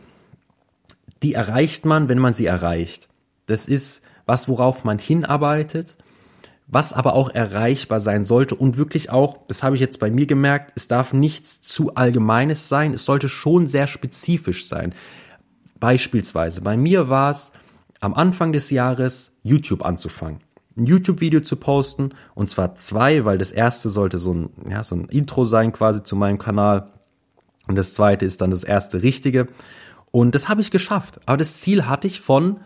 die 1.22 1.34
erreicht 1.34 1.84
man, 1.84 2.08
wenn 2.08 2.18
man 2.18 2.32
sie 2.32 2.46
erreicht. 2.46 3.08
Das 3.46 3.66
ist 3.66 4.02
was, 4.26 4.48
worauf 4.48 4.84
man 4.84 4.98
hinarbeitet 4.98 5.98
was 6.72 6.92
aber 6.92 7.14
auch 7.14 7.30
erreichbar 7.30 7.98
sein 7.98 8.24
sollte 8.24 8.54
und 8.54 8.76
wirklich 8.76 9.10
auch, 9.10 9.38
das 9.48 9.62
habe 9.62 9.74
ich 9.74 9.80
jetzt 9.80 9.98
bei 9.98 10.10
mir 10.10 10.26
gemerkt, 10.26 10.72
es 10.76 10.86
darf 10.86 11.12
nichts 11.12 11.60
zu 11.62 11.96
allgemeines 11.96 12.68
sein, 12.68 12.94
es 12.94 13.04
sollte 13.04 13.28
schon 13.28 13.66
sehr 13.66 13.88
spezifisch 13.88 14.68
sein. 14.68 14.94
Beispielsweise, 15.80 16.60
bei 16.60 16.76
mir 16.76 17.08
war 17.08 17.32
es 17.32 17.50
am 17.98 18.14
Anfang 18.14 18.52
des 18.52 18.70
Jahres 18.70 19.32
YouTube 19.42 19.84
anzufangen, 19.84 20.40
ein 20.76 20.86
YouTube-Video 20.86 21.40
zu 21.40 21.56
posten 21.56 22.10
und 22.34 22.48
zwar 22.48 22.76
zwei, 22.76 23.24
weil 23.24 23.38
das 23.38 23.50
erste 23.50 23.90
sollte 23.90 24.18
so 24.18 24.32
ein, 24.32 24.50
ja, 24.68 24.84
so 24.84 24.94
ein 24.94 25.06
Intro 25.06 25.44
sein 25.44 25.72
quasi 25.72 26.04
zu 26.04 26.14
meinem 26.14 26.38
Kanal 26.38 26.92
und 27.66 27.74
das 27.74 27.94
zweite 27.94 28.26
ist 28.26 28.40
dann 28.42 28.52
das 28.52 28.62
erste 28.62 29.02
richtige 29.02 29.48
und 30.12 30.36
das 30.36 30.48
habe 30.48 30.60
ich 30.60 30.70
geschafft. 30.70 31.20
Aber 31.26 31.36
das 31.36 31.56
Ziel 31.56 31.86
hatte 31.86 32.06
ich 32.06 32.20
von 32.20 32.60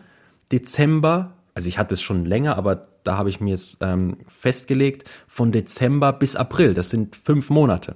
Dezember, 0.51 1.34
also 1.55 1.69
ich 1.69 1.77
hatte 1.77 1.93
es 1.93 2.01
schon 2.01 2.25
länger, 2.25 2.57
aber 2.57 2.89
da 3.03 3.17
habe 3.17 3.29
ich 3.29 3.39
mir 3.39 3.53
es 3.53 3.77
ähm, 3.79 4.17
festgelegt, 4.27 5.09
von 5.27 5.51
Dezember 5.51 6.11
bis 6.11 6.35
April. 6.35 6.73
Das 6.73 6.89
sind 6.89 7.15
fünf 7.15 7.49
Monate. 7.49 7.95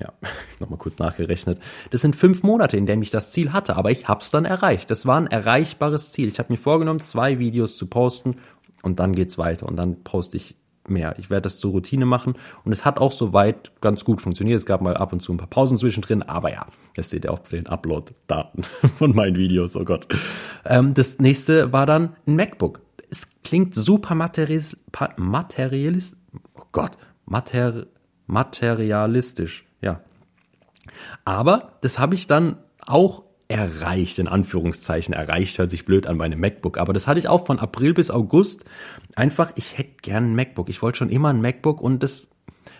Ja, 0.00 0.12
nochmal 0.60 0.78
kurz 0.78 0.98
nachgerechnet. 0.98 1.60
Das 1.90 2.00
sind 2.00 2.16
fünf 2.16 2.42
Monate, 2.42 2.76
in 2.76 2.84
denen 2.84 3.02
ich 3.02 3.10
das 3.10 3.30
Ziel 3.30 3.52
hatte, 3.52 3.76
aber 3.76 3.92
ich 3.92 4.08
habe 4.08 4.20
es 4.20 4.32
dann 4.32 4.44
erreicht. 4.44 4.90
Das 4.90 5.06
war 5.06 5.18
ein 5.18 5.28
erreichbares 5.28 6.10
Ziel. 6.10 6.26
Ich 6.28 6.40
habe 6.40 6.52
mir 6.52 6.58
vorgenommen, 6.58 7.02
zwei 7.02 7.38
Videos 7.38 7.76
zu 7.76 7.86
posten 7.86 8.36
und 8.82 8.98
dann 8.98 9.14
geht's 9.14 9.38
weiter 9.38 9.66
und 9.66 9.76
dann 9.76 10.02
poste 10.02 10.36
ich 10.36 10.56
mehr. 10.90 11.14
Ich 11.18 11.30
werde 11.30 11.42
das 11.42 11.58
zur 11.58 11.72
Routine 11.72 12.06
machen 12.06 12.34
und 12.64 12.72
es 12.72 12.84
hat 12.84 12.98
auch 12.98 13.12
soweit 13.12 13.72
ganz 13.80 14.04
gut 14.04 14.20
funktioniert. 14.20 14.58
Es 14.58 14.66
gab 14.66 14.80
mal 14.80 14.96
ab 14.96 15.12
und 15.12 15.20
zu 15.20 15.32
ein 15.32 15.38
paar 15.38 15.48
Pausen 15.48 15.78
zwischendrin, 15.78 16.22
aber 16.22 16.52
ja, 16.52 16.66
das 16.94 17.10
seht 17.10 17.24
ihr 17.24 17.32
auch 17.32 17.40
für 17.44 17.56
den 17.56 17.66
Upload-Daten 17.66 18.62
von 18.96 19.14
meinen 19.14 19.36
Videos, 19.36 19.76
oh 19.76 19.84
Gott. 19.84 20.06
Ähm, 20.64 20.94
das 20.94 21.18
nächste 21.18 21.72
war 21.72 21.86
dann 21.86 22.16
ein 22.26 22.36
MacBook 22.36 22.80
es 23.10 23.28
klingt 23.42 23.74
super 23.74 24.14
materialis, 24.14 24.76
materialis 25.16 26.16
oh 26.54 26.64
Gott, 26.72 26.92
mater, 27.24 27.86
materialistisch, 28.26 29.64
ja. 29.80 30.00
Aber 31.24 31.78
das 31.80 31.98
habe 31.98 32.14
ich 32.14 32.26
dann 32.26 32.58
auch 32.86 33.24
erreicht, 33.48 34.18
in 34.18 34.28
Anführungszeichen 34.28 35.14
erreicht, 35.14 35.58
hört 35.58 35.70
sich 35.70 35.84
blöd 35.84 36.06
an 36.06 36.16
meine 36.16 36.36
MacBook, 36.36 36.78
aber 36.78 36.92
das 36.92 37.06
hatte 37.06 37.20
ich 37.20 37.28
auch 37.28 37.46
von 37.46 37.58
April 37.58 37.94
bis 37.94 38.10
August. 38.10 38.64
Einfach, 39.14 39.52
ich 39.54 39.78
hätte 39.78 39.96
gern 40.02 40.32
ein 40.32 40.34
MacBook. 40.34 40.68
Ich 40.68 40.82
wollte 40.82 40.98
schon 40.98 41.10
immer 41.10 41.28
ein 41.28 41.40
MacBook 41.40 41.80
und 41.80 42.02
das 42.02 42.28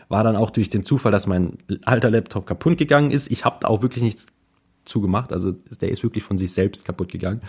war 0.09 0.25
dann 0.25 0.37
auch 0.37 0.51
durch 0.51 0.69
den 0.69 0.85
Zufall, 0.85 1.13
dass 1.13 1.27
mein 1.27 1.59
alter 1.85 2.11
Laptop 2.11 2.47
kaputt 2.47 2.79
gegangen 2.79 3.11
ist. 3.11 3.31
Ich 3.31 3.45
habe 3.45 3.59
da 3.61 3.69
auch 3.69 3.83
wirklich 3.83 4.03
nichts 4.03 4.27
zugemacht, 4.85 5.33
also 5.33 5.53
der 5.53 5.91
ist 5.91 6.03
wirklich 6.03 6.25
von 6.25 6.39
sich 6.39 6.53
selbst 6.53 6.85
kaputt 6.85 7.11
gegangen. 7.11 7.41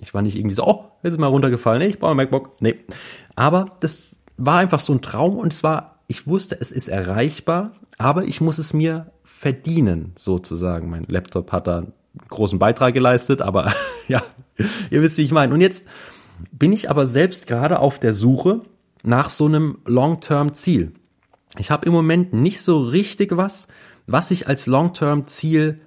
Ich 0.00 0.14
war 0.14 0.22
nicht 0.22 0.36
irgendwie 0.36 0.54
so, 0.54 0.64
oh, 0.64 0.84
jetzt 1.02 1.12
ist 1.12 1.20
mal 1.20 1.26
runtergefallen, 1.26 1.80
nee, 1.82 1.88
ich 1.88 1.98
brauche 1.98 2.12
ein 2.12 2.16
MacBook. 2.16 2.60
Nee. 2.60 2.76
Aber 3.36 3.76
das 3.80 4.18
war 4.38 4.58
einfach 4.58 4.80
so 4.80 4.94
ein 4.94 5.02
Traum 5.02 5.36
und 5.36 5.52
es 5.52 5.62
war, 5.62 6.00
ich 6.08 6.26
wusste, 6.26 6.58
es 6.58 6.72
ist 6.72 6.88
erreichbar, 6.88 7.72
aber 7.98 8.24
ich 8.24 8.40
muss 8.40 8.58
es 8.58 8.72
mir 8.72 9.12
verdienen, 9.22 10.12
sozusagen. 10.16 10.88
Mein 10.88 11.04
Laptop 11.04 11.52
hat 11.52 11.66
da 11.66 11.86
großen 12.28 12.58
Beitrag 12.58 12.94
geleistet, 12.94 13.42
aber 13.42 13.72
ja, 14.08 14.22
ihr 14.90 15.02
wisst, 15.02 15.18
wie 15.18 15.22
ich 15.22 15.32
meine. 15.32 15.54
Und 15.54 15.60
jetzt 15.60 15.86
bin 16.52 16.72
ich 16.72 16.90
aber 16.90 17.06
selbst 17.06 17.46
gerade 17.46 17.78
auf 17.78 17.98
der 17.98 18.14
Suche 18.14 18.62
nach 19.02 19.30
so 19.30 19.46
einem 19.46 19.78
Long-Term-Ziel. 19.84 20.92
Ich 21.58 21.70
habe 21.70 21.86
im 21.86 21.92
Moment 21.92 22.32
nicht 22.32 22.60
so 22.62 22.80
richtig 22.80 23.36
was, 23.36 23.68
was 24.06 24.30
ich 24.30 24.48
als 24.48 24.66
Long-Term-Ziel 24.66 25.80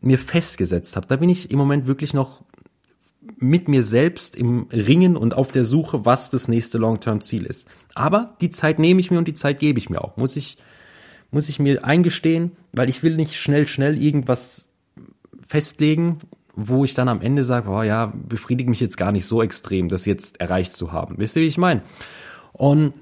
mir 0.00 0.18
festgesetzt 0.18 0.96
habe. 0.96 1.06
Da 1.06 1.16
bin 1.16 1.28
ich 1.28 1.50
im 1.50 1.58
Moment 1.58 1.86
wirklich 1.86 2.12
noch 2.14 2.42
mit 3.38 3.68
mir 3.68 3.82
selbst 3.82 4.36
im 4.36 4.68
Ringen 4.72 5.16
und 5.16 5.34
auf 5.34 5.52
der 5.52 5.64
Suche, 5.64 6.04
was 6.04 6.30
das 6.30 6.48
nächste 6.48 6.78
Long-Term-Ziel 6.78 7.46
ist. 7.46 7.68
Aber 7.94 8.36
die 8.40 8.50
Zeit 8.50 8.78
nehme 8.78 9.00
ich 9.00 9.10
mir 9.10 9.18
und 9.18 9.28
die 9.28 9.34
Zeit 9.34 9.60
gebe 9.60 9.78
ich 9.78 9.90
mir 9.90 10.02
auch. 10.02 10.16
Muss 10.16 10.36
ich, 10.36 10.58
muss 11.30 11.48
ich 11.48 11.58
mir 11.58 11.84
eingestehen, 11.84 12.52
weil 12.72 12.88
ich 12.88 13.02
will 13.02 13.16
nicht 13.16 13.36
schnell, 13.36 13.66
schnell 13.66 14.00
irgendwas 14.00 14.71
festlegen, 15.52 16.18
wo 16.56 16.82
ich 16.82 16.94
dann 16.94 17.08
am 17.08 17.20
Ende 17.20 17.44
sage, 17.44 17.68
oh 17.68 17.82
ja, 17.82 18.10
befriedigt 18.26 18.70
mich 18.70 18.80
jetzt 18.80 18.96
gar 18.96 19.12
nicht 19.12 19.26
so 19.26 19.42
extrem, 19.42 19.90
das 19.90 20.06
jetzt 20.06 20.40
erreicht 20.40 20.72
zu 20.72 20.92
haben. 20.92 21.16
Wisst 21.18 21.36
ihr, 21.36 21.42
wie 21.42 21.46
ich 21.46 21.58
meine? 21.58 21.82
Und 22.54 22.94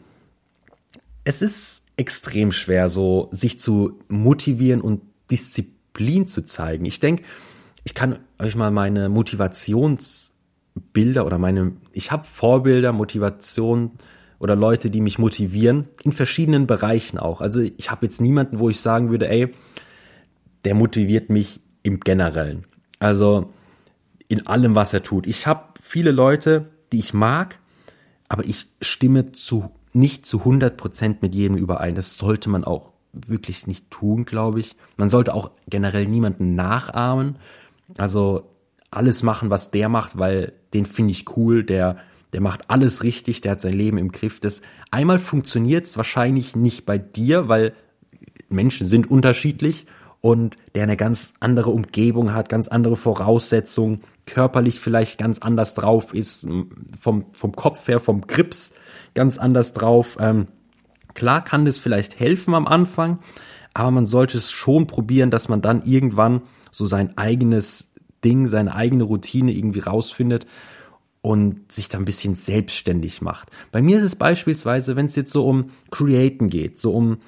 es 1.23 1.43
ist 1.43 1.85
extrem 1.97 2.51
schwer, 2.51 2.89
so 2.89 3.29
sich 3.31 3.61
zu 3.61 4.01
motivieren 4.09 4.81
und 4.81 5.03
Disziplin 5.31 6.27
zu 6.27 6.45
zeigen. 6.45 6.85
Ich 6.87 6.99
denke, 6.99 7.23
ich 7.85 7.95
kann 7.95 8.19
euch 8.41 8.57
mal 8.57 8.73
meine 8.73 9.09
Motivationsbilder 9.09 11.25
oder 11.25 11.39
meine, 11.39 11.75
ich 11.93 12.11
habe 12.11 12.25
Vorbilder, 12.25 12.93
Motivation 12.93 13.93
oder 14.41 14.57
Leute, 14.57 14.91
die 14.91 15.01
mich 15.01 15.21
motivieren, 15.21 15.87
in 16.03 16.13
verschiedenen 16.13 16.67
Bereichen 16.67 17.17
auch. 17.17 17.41
Also 17.41 17.61
ich 17.61 17.93
habe 17.93 18.07
jetzt 18.07 18.21
niemanden, 18.21 18.59
wo 18.59 18.71
ich 18.71 18.81
sagen 18.81 19.11
würde, 19.11 19.29
ey, 19.29 19.55
der 20.65 20.75
motiviert 20.75 21.31
mich 21.31 21.61
im 21.83 22.01
Generellen. 22.01 22.67
Also 22.99 23.51
in 24.29 24.47
allem, 24.47 24.75
was 24.75 24.93
er 24.95 25.03
tut. 25.03 25.27
Ich 25.27 25.47
habe 25.47 25.65
viele 25.83 26.13
Leute, 26.13 26.71
die 26.93 26.99
ich 26.99 27.15
mag, 27.15 27.59
aber 28.29 28.45
ich 28.45 28.67
stimme 28.81 29.33
zu 29.33 29.71
nicht 29.93 30.25
zu 30.25 30.39
100 30.41 30.77
Prozent 30.77 31.23
mit 31.23 31.35
jedem 31.35 31.57
überein. 31.57 31.95
Das 31.95 32.17
sollte 32.17 32.49
man 32.49 32.65
auch 32.65 32.93
wirklich 33.13 33.67
nicht 33.67 33.91
tun, 33.91 34.25
glaube 34.25 34.61
ich. 34.61 34.77
Man 34.97 35.11
sollte 35.11 35.35
auch 35.35 35.51
generell 35.69 36.07
niemanden 36.07 36.55
nachahmen. 36.55 37.37
Also 37.99 38.51
alles 38.91 39.23
machen, 39.23 39.51
was 39.51 39.71
der 39.71 39.89
macht, 39.89 40.19
weil 40.19 40.53
den 40.75 40.85
finde 40.85 41.13
ich 41.13 41.37
cool, 41.37 41.65
der, 41.65 41.97
der 42.33 42.41
macht 42.41 42.71
alles 42.71 43.03
richtig, 43.03 43.41
der 43.41 43.53
hat 43.53 43.61
sein 43.61 43.73
Leben 43.73 43.99
im 43.99 44.13
Griff. 44.13 44.39
Das 44.41 44.63
einmal 44.91 45.19
funktioniert 45.19 45.87
es 45.87 45.97
wahrscheinlich 45.97 46.55
nicht 46.55 46.87
bei 46.87 46.99
dir, 46.99 47.49
weil 47.49 47.73
Menschen 48.49 48.87
sind 48.87 49.11
unterschiedlich 49.11 49.87
und 50.21 50.57
der 50.75 50.83
eine 50.83 50.97
ganz 50.97 51.35
andere 51.41 51.71
Umgebung 51.71 52.35
hat, 52.35 52.49
ganz 52.49 52.69
andere 52.69 52.97
Voraussetzungen, 52.97 54.01
körperlich 54.27 54.79
vielleicht 54.79 55.19
ganz 55.19 55.39
anders 55.39 55.75
drauf 55.75 56.13
ist, 56.13 56.47
vom, 57.01 57.27
vom 57.33 57.53
Kopf 57.53 57.89
her, 57.89 58.01
vom 58.01 58.27
Grips 58.27 58.73
ganz 59.15 59.39
anders 59.39 59.73
drauf. 59.73 60.19
Ähm, 60.21 60.49
klar 61.15 61.43
kann 61.43 61.65
das 61.65 61.79
vielleicht 61.79 62.21
helfen 62.21 62.55
am 62.55 62.67
Anfang, 62.67 63.19
aber 63.73 63.91
man 63.91 64.07
sollte 64.07 64.37
es 64.37 64.51
schon 64.51 64.87
probieren, 64.87 65.31
dass 65.31 65.49
man 65.49 65.63
dann 65.63 65.83
irgendwann 65.83 66.43
so 66.71 66.87
sein 66.87 67.17
eigenes 67.17 67.91
Ding, 68.23 68.47
seine 68.47 68.75
eigene 68.75 69.05
Routine 69.05 69.53
irgendwie 69.53 69.81
rausfindet 69.81 70.47
und 71.23 71.73
sich 71.73 71.89
da 71.89 71.99
ein 71.99 72.05
bisschen 72.05 72.35
selbstständig 72.35 73.23
macht. 73.23 73.51
Bei 73.73 73.81
mir 73.81 73.99
ist 73.99 74.05
es 74.05 74.17
beispielsweise, 74.17 74.97
wenn 74.97 75.07
es 75.07 75.17
jetzt 75.17 75.33
so 75.33 75.47
um 75.47 75.67
Createn 75.91 76.51
geht, 76.51 76.79
so 76.79 76.93
um 76.93 77.19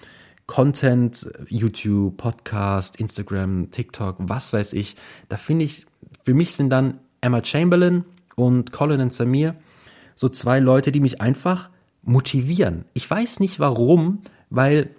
Content, 0.46 1.30
YouTube, 1.48 2.16
Podcast, 2.16 2.96
Instagram, 2.96 3.70
TikTok, 3.70 4.16
was 4.18 4.52
weiß 4.52 4.72
ich, 4.74 4.96
da 5.28 5.36
finde 5.36 5.64
ich, 5.64 5.86
für 6.22 6.34
mich 6.34 6.54
sind 6.54 6.70
dann 6.70 6.98
Emma 7.20 7.44
Chamberlain 7.44 8.04
und 8.36 8.72
Colin 8.72 9.00
und 9.00 9.12
Samir 9.12 9.54
so 10.14 10.28
zwei 10.28 10.60
Leute, 10.60 10.92
die 10.92 11.00
mich 11.00 11.20
einfach 11.20 11.70
motivieren. 12.02 12.84
Ich 12.94 13.08
weiß 13.08 13.40
nicht 13.40 13.60
warum, 13.60 14.22
weil 14.50 14.90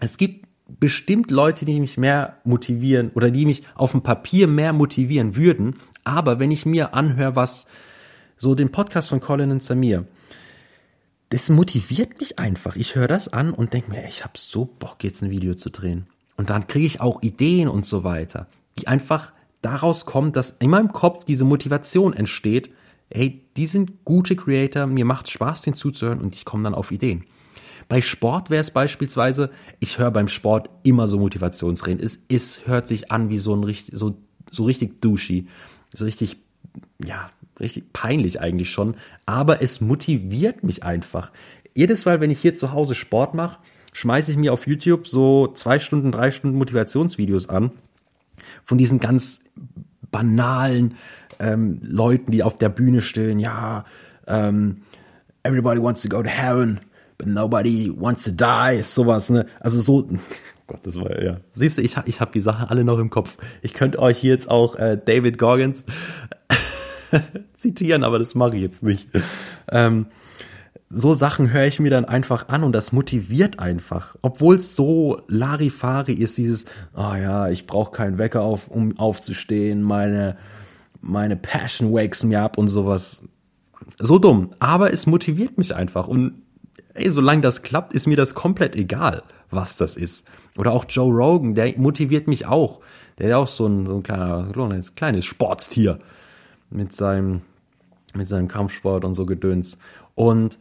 es 0.00 0.18
gibt 0.18 0.46
bestimmt 0.80 1.30
Leute, 1.30 1.64
die 1.64 1.78
mich 1.80 1.98
mehr 1.98 2.38
motivieren 2.44 3.10
oder 3.14 3.30
die 3.30 3.46
mich 3.46 3.62
auf 3.74 3.92
dem 3.92 4.02
Papier 4.02 4.48
mehr 4.48 4.72
motivieren 4.72 5.36
würden. 5.36 5.76
Aber 6.04 6.38
wenn 6.38 6.50
ich 6.50 6.66
mir 6.66 6.94
anhöre, 6.94 7.36
was 7.36 7.66
so 8.36 8.54
den 8.54 8.72
Podcast 8.72 9.08
von 9.08 9.20
Colin 9.20 9.50
und 9.50 9.62
Samir, 9.62 10.06
das 11.34 11.48
motiviert 11.48 12.20
mich 12.20 12.38
einfach. 12.38 12.76
Ich 12.76 12.94
höre 12.94 13.08
das 13.08 13.26
an 13.26 13.52
und 13.52 13.72
denke 13.72 13.90
mir, 13.90 14.06
ich 14.08 14.22
habe 14.22 14.34
so 14.36 14.66
Bock, 14.66 15.02
jetzt 15.02 15.20
ein 15.20 15.30
Video 15.30 15.54
zu 15.54 15.68
drehen. 15.68 16.06
Und 16.36 16.48
dann 16.48 16.68
kriege 16.68 16.86
ich 16.86 17.00
auch 17.00 17.22
Ideen 17.22 17.66
und 17.66 17.84
so 17.84 18.04
weiter, 18.04 18.46
die 18.78 18.86
einfach 18.86 19.32
daraus 19.60 20.06
kommen, 20.06 20.30
dass 20.30 20.50
in 20.50 20.70
meinem 20.70 20.92
Kopf 20.92 21.24
diese 21.24 21.44
Motivation 21.44 22.12
entsteht. 22.12 22.70
Hey, 23.10 23.42
die 23.56 23.66
sind 23.66 24.04
gute 24.04 24.36
Creator, 24.36 24.86
mir 24.86 25.04
macht 25.04 25.28
Spaß, 25.28 25.62
denen 25.62 25.74
zuzuhören 25.74 26.20
und 26.20 26.34
ich 26.36 26.44
komme 26.44 26.62
dann 26.62 26.74
auf 26.74 26.92
Ideen. 26.92 27.24
Bei 27.88 28.00
Sport 28.00 28.48
wäre 28.48 28.60
es 28.60 28.70
beispielsweise, 28.70 29.50
ich 29.80 29.98
höre 29.98 30.12
beim 30.12 30.28
Sport 30.28 30.70
immer 30.84 31.08
so 31.08 31.18
Motivationsreden. 31.18 32.00
Es, 32.00 32.20
es 32.28 32.64
hört 32.68 32.86
sich 32.86 33.10
an 33.10 33.28
wie 33.28 33.38
so 33.38 33.56
ein 33.56 33.64
richtig, 33.64 33.98
so, 33.98 34.16
so 34.52 34.62
richtig 34.62 35.00
douchey, 35.00 35.48
so 35.92 36.04
richtig, 36.04 36.36
ja, 37.04 37.28
richtig 37.60 37.92
peinlich 37.92 38.40
eigentlich 38.40 38.70
schon. 38.70 38.96
Aber 39.26 39.62
es 39.62 39.80
motiviert 39.80 40.64
mich 40.64 40.82
einfach. 40.82 41.30
Jedes 41.74 42.04
Mal, 42.04 42.20
wenn 42.20 42.30
ich 42.30 42.40
hier 42.40 42.54
zu 42.54 42.72
Hause 42.72 42.94
Sport 42.94 43.34
mache, 43.34 43.58
schmeiße 43.92 44.30
ich 44.30 44.36
mir 44.36 44.52
auf 44.52 44.66
YouTube 44.66 45.06
so 45.06 45.48
zwei 45.48 45.78
Stunden, 45.78 46.12
drei 46.12 46.30
Stunden 46.30 46.58
Motivationsvideos 46.58 47.48
an. 47.48 47.72
Von 48.64 48.78
diesen 48.78 49.00
ganz 49.00 49.40
banalen 50.10 50.96
ähm, 51.38 51.78
Leuten, 51.82 52.30
die 52.32 52.42
auf 52.42 52.56
der 52.56 52.68
Bühne 52.68 53.00
stehen. 53.00 53.38
Ja, 53.38 53.84
ähm, 54.26 54.82
everybody 55.42 55.82
wants 55.82 56.02
to 56.02 56.08
go 56.08 56.22
to 56.22 56.28
heaven 56.28 56.80
but 57.18 57.26
nobody 57.26 57.90
wants 57.90 58.24
to 58.24 58.30
die, 58.30 58.82
sowas, 58.82 59.30
ne? 59.30 59.46
Also 59.60 59.80
so, 59.80 60.06
Gott, 60.66 60.80
das 60.84 60.96
war 60.96 61.22
ja. 61.22 61.38
Siehst 61.52 61.78
du, 61.78 61.82
ich, 61.82 61.96
ich 62.06 62.20
habe 62.20 62.32
die 62.32 62.40
Sache 62.40 62.70
alle 62.70 62.84
noch 62.84 62.98
im 62.98 63.10
Kopf. 63.10 63.36
Ich 63.62 63.74
könnte 63.74 63.98
euch 63.98 64.18
hier 64.18 64.32
jetzt 64.32 64.50
auch 64.50 64.76
äh, 64.76 64.98
David 65.02 65.38
Goggins 65.38 65.84
zitieren, 67.56 68.04
aber 68.04 68.18
das 68.18 68.34
mache 68.34 68.56
ich 68.56 68.62
jetzt 68.62 68.82
nicht. 68.82 69.08
Ähm, 69.70 70.06
so 70.90 71.14
Sachen 71.14 71.52
höre 71.52 71.66
ich 71.66 71.80
mir 71.80 71.90
dann 71.90 72.04
einfach 72.04 72.48
an 72.48 72.62
und 72.62 72.72
das 72.72 72.92
motiviert 72.92 73.58
einfach. 73.58 74.16
Obwohl 74.22 74.56
es 74.56 74.76
so 74.76 75.22
Larifari 75.28 76.12
ist, 76.12 76.38
dieses, 76.38 76.66
oh 76.94 77.14
ja, 77.14 77.48
ich 77.48 77.66
brauche 77.66 77.92
keinen 77.92 78.18
Wecker 78.18 78.42
auf, 78.42 78.68
um 78.68 78.96
aufzustehen, 78.98 79.82
meine, 79.82 80.36
meine 81.00 81.36
Passion 81.36 81.92
wakes 81.92 82.22
mir 82.22 82.42
ab 82.42 82.58
und 82.58 82.68
sowas. 82.68 83.22
So 83.98 84.18
dumm. 84.18 84.50
Aber 84.60 84.92
es 84.92 85.06
motiviert 85.06 85.58
mich 85.58 85.74
einfach 85.74 86.06
und 86.06 86.42
ey, 86.94 87.10
solange 87.10 87.42
das 87.42 87.62
klappt, 87.62 87.92
ist 87.92 88.06
mir 88.06 88.16
das 88.16 88.34
komplett 88.34 88.76
egal, 88.76 89.24
was 89.50 89.76
das 89.76 89.96
ist. 89.96 90.26
Oder 90.56 90.72
auch 90.72 90.84
Joe 90.88 91.12
Rogan, 91.12 91.54
der 91.54 91.76
motiviert 91.76 92.28
mich 92.28 92.46
auch. 92.46 92.80
Der 93.18 93.28
ist 93.28 93.34
auch 93.34 93.48
so 93.48 93.66
ein, 93.66 93.86
so 93.86 93.96
ein 93.96 94.02
kleiner, 94.02 94.80
kleines 94.94 95.24
Sportstier 95.24 95.98
mit 96.74 96.92
seinem, 96.92 97.42
mit 98.14 98.28
seinem 98.28 98.48
Kampfsport 98.48 99.04
und 99.04 99.14
so 99.14 99.26
Gedöns. 99.26 99.78
Und 100.14 100.58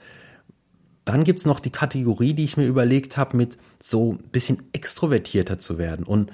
dann 1.06 1.24
gibt's 1.24 1.46
noch 1.46 1.60
die 1.60 1.70
Kategorie, 1.70 2.34
die 2.34 2.46
ich 2.46 2.58
mir 2.58 2.66
überlegt 2.66 3.18
habe, 3.18 3.36
mit 3.36 3.58
so 3.82 4.14
ein 4.14 4.30
bisschen 4.32 4.64
extrovertierter 4.72 5.60
zu 5.60 5.78
werden. 5.78 6.06
Und 6.06 6.32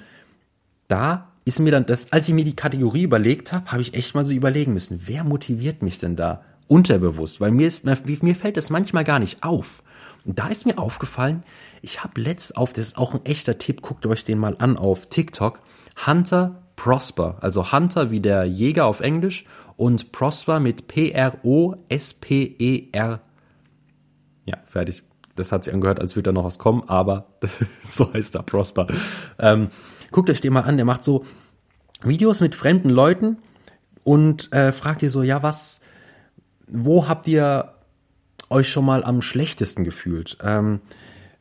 da 0.86 1.32
ist 1.44 1.58
mir 1.58 1.72
dann 1.72 1.86
das, 1.86 2.12
als 2.12 2.28
ich 2.28 2.34
mir 2.34 2.44
die 2.44 2.56
Kategorie 2.56 3.02
überlegt 3.02 3.52
habe, 3.52 3.72
habe 3.72 3.82
ich 3.82 3.94
echt 3.94 4.14
mal 4.14 4.24
so 4.24 4.32
überlegen 4.32 4.72
müssen, 4.72 5.02
wer 5.06 5.24
motiviert 5.24 5.82
mich 5.82 5.98
denn 5.98 6.14
da 6.14 6.44
unterbewusst? 6.68 7.40
Weil 7.40 7.50
mir 7.50 7.66
ist, 7.66 7.84
mir 7.84 8.34
fällt 8.36 8.56
das 8.56 8.70
manchmal 8.70 9.04
gar 9.04 9.18
nicht 9.18 9.42
auf. 9.42 9.82
Und 10.24 10.38
da 10.38 10.48
ist 10.48 10.66
mir 10.66 10.78
aufgefallen, 10.78 11.42
ich 11.82 12.04
habe 12.04 12.20
letzt 12.20 12.56
auf, 12.56 12.72
das 12.72 12.88
ist 12.88 12.98
auch 12.98 13.14
ein 13.14 13.24
echter 13.24 13.58
Tipp, 13.58 13.82
guckt 13.82 14.06
euch 14.06 14.22
den 14.22 14.38
mal 14.38 14.54
an 14.58 14.76
auf 14.76 15.06
TikTok, 15.06 15.60
Hunter 16.06 16.62
Prosper, 16.76 17.38
also 17.40 17.72
Hunter 17.72 18.10
wie 18.10 18.20
der 18.20 18.44
Jäger 18.44 18.86
auf 18.86 19.00
Englisch 19.00 19.44
und 19.80 20.12
Prosper 20.12 20.60
mit 20.60 20.86
P-R-O-S-P-E-R. 20.88 21.40
Ja, 24.44 24.58
fertig. 24.66 25.02
Das 25.36 25.52
hat 25.52 25.64
sich 25.64 25.72
angehört, 25.72 26.00
als 26.00 26.16
würde 26.16 26.28
da 26.28 26.32
noch 26.32 26.44
was 26.44 26.58
kommen, 26.58 26.82
aber 26.86 27.28
so 27.86 28.12
heißt 28.12 28.34
er, 28.34 28.42
Prosper. 28.42 28.88
Ähm, 29.38 29.68
guckt 30.10 30.28
euch 30.28 30.42
den 30.42 30.52
mal 30.52 30.64
an, 30.64 30.76
der 30.76 30.84
macht 30.84 31.02
so 31.02 31.24
Videos 32.02 32.42
mit 32.42 32.54
fremden 32.54 32.90
Leuten 32.90 33.38
und 34.04 34.52
äh, 34.52 34.72
fragt 34.72 35.02
ihr 35.02 35.08
so, 35.08 35.22
ja, 35.22 35.42
was, 35.42 35.80
wo 36.66 37.08
habt 37.08 37.26
ihr 37.26 37.72
euch 38.50 38.68
schon 38.68 38.84
mal 38.84 39.02
am 39.02 39.22
schlechtesten 39.22 39.84
gefühlt? 39.84 40.36
Ähm, 40.42 40.82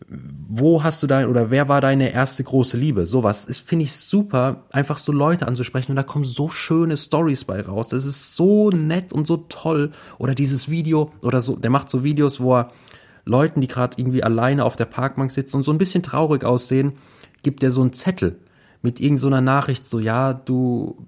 wo 0.07 0.83
hast 0.83 1.03
du 1.03 1.07
dein 1.07 1.27
oder 1.27 1.51
wer 1.51 1.67
war 1.67 1.81
deine 1.81 2.11
erste 2.11 2.43
große 2.43 2.77
Liebe? 2.77 3.05
Sowas 3.05 3.47
finde 3.65 3.83
ich 3.83 3.93
super, 3.93 4.63
einfach 4.71 4.97
so 4.97 5.11
Leute 5.11 5.47
anzusprechen 5.47 5.91
und 5.91 5.95
da 5.97 6.03
kommen 6.03 6.25
so 6.25 6.49
schöne 6.49 6.97
Stories 6.97 7.45
bei 7.45 7.61
raus. 7.61 7.89
Das 7.89 8.05
ist 8.05 8.35
so 8.35 8.69
nett 8.69 9.13
und 9.13 9.27
so 9.27 9.45
toll. 9.49 9.91
Oder 10.17 10.35
dieses 10.35 10.69
Video 10.69 11.11
oder 11.21 11.41
so, 11.41 11.55
der 11.55 11.69
macht 11.69 11.89
so 11.89 12.03
Videos, 12.03 12.39
wo 12.39 12.57
er 12.57 12.71
Leuten, 13.25 13.61
die 13.61 13.67
gerade 13.67 13.97
irgendwie 13.97 14.23
alleine 14.23 14.65
auf 14.65 14.75
der 14.75 14.85
Parkbank 14.85 15.31
sitzen 15.31 15.57
und 15.57 15.63
so 15.63 15.71
ein 15.71 15.77
bisschen 15.77 16.01
traurig 16.01 16.43
aussehen, 16.43 16.93
gibt 17.43 17.61
er 17.61 17.71
so 17.71 17.81
einen 17.81 17.93
Zettel 17.93 18.39
mit 18.81 18.99
irgendeiner 18.99 19.37
so 19.37 19.43
Nachricht, 19.43 19.85
so 19.85 19.99
ja, 19.99 20.33
du 20.33 21.05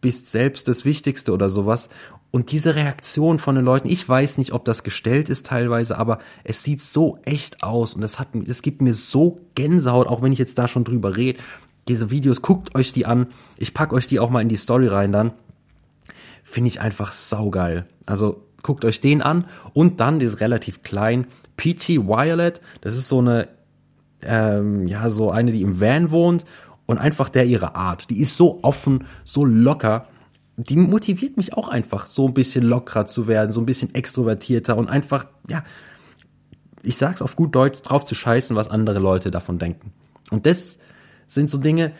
bist 0.00 0.30
selbst 0.30 0.68
das 0.68 0.84
Wichtigste 0.84 1.32
oder 1.32 1.48
sowas. 1.48 1.88
Und 2.30 2.52
diese 2.52 2.74
Reaktion 2.74 3.38
von 3.38 3.54
den 3.54 3.64
Leuten, 3.64 3.88
ich 3.88 4.06
weiß 4.06 4.38
nicht, 4.38 4.52
ob 4.52 4.64
das 4.64 4.82
gestellt 4.82 5.30
ist 5.30 5.46
teilweise, 5.46 5.96
aber 5.96 6.18
es 6.44 6.62
sieht 6.62 6.82
so 6.82 7.18
echt 7.24 7.62
aus 7.62 7.94
und 7.94 8.02
es 8.02 8.18
hat, 8.18 8.28
es 8.46 8.62
gibt 8.62 8.82
mir 8.82 8.94
so 8.94 9.40
Gänsehaut, 9.54 10.08
auch 10.08 10.22
wenn 10.22 10.32
ich 10.32 10.38
jetzt 10.38 10.58
da 10.58 10.68
schon 10.68 10.84
drüber 10.84 11.16
rede. 11.16 11.40
Diese 11.88 12.10
Videos, 12.10 12.42
guckt 12.42 12.74
euch 12.74 12.92
die 12.92 13.06
an. 13.06 13.28
Ich 13.56 13.72
pack 13.72 13.94
euch 13.94 14.06
die 14.06 14.20
auch 14.20 14.28
mal 14.28 14.42
in 14.42 14.50
die 14.50 14.56
Story 14.56 14.88
rein 14.88 15.10
dann. 15.10 15.32
Finde 16.44 16.68
ich 16.68 16.80
einfach 16.80 17.12
saugeil. 17.12 17.86
Also 18.04 18.44
guckt 18.62 18.84
euch 18.84 19.00
den 19.00 19.22
an 19.22 19.46
und 19.72 20.00
dann, 20.00 20.20
ist 20.20 20.40
relativ 20.40 20.82
klein, 20.82 21.26
Peachy 21.56 22.06
Violet. 22.06 22.60
Das 22.82 22.94
ist 22.94 23.08
so 23.08 23.20
eine, 23.20 23.48
ähm, 24.22 24.86
ja, 24.86 25.08
so 25.08 25.30
eine, 25.30 25.52
die 25.52 25.62
im 25.62 25.80
Van 25.80 26.10
wohnt 26.10 26.44
und 26.88 26.98
einfach 26.98 27.28
der 27.28 27.46
ihre 27.46 27.76
Art. 27.76 28.10
Die 28.10 28.20
ist 28.20 28.36
so 28.36 28.58
offen, 28.62 29.06
so 29.24 29.44
locker 29.44 30.08
die 30.58 30.76
motiviert 30.76 31.36
mich 31.36 31.54
auch 31.54 31.68
einfach, 31.68 32.08
so 32.08 32.26
ein 32.26 32.34
bisschen 32.34 32.64
lockerer 32.64 33.06
zu 33.06 33.28
werden, 33.28 33.52
so 33.52 33.60
ein 33.60 33.66
bisschen 33.66 33.94
extrovertierter 33.94 34.76
und 34.76 34.88
einfach, 34.88 35.26
ja, 35.48 35.62
ich 36.82 36.96
sag's 36.96 37.22
auf 37.22 37.36
gut 37.36 37.54
Deutsch, 37.54 37.80
drauf 37.82 38.06
zu 38.06 38.16
scheißen, 38.16 38.56
was 38.56 38.68
andere 38.68 38.98
Leute 38.98 39.30
davon 39.30 39.58
denken. 39.58 39.92
Und 40.30 40.46
das 40.46 40.80
sind 41.28 41.48
so 41.48 41.58
Dinge, 41.58 41.92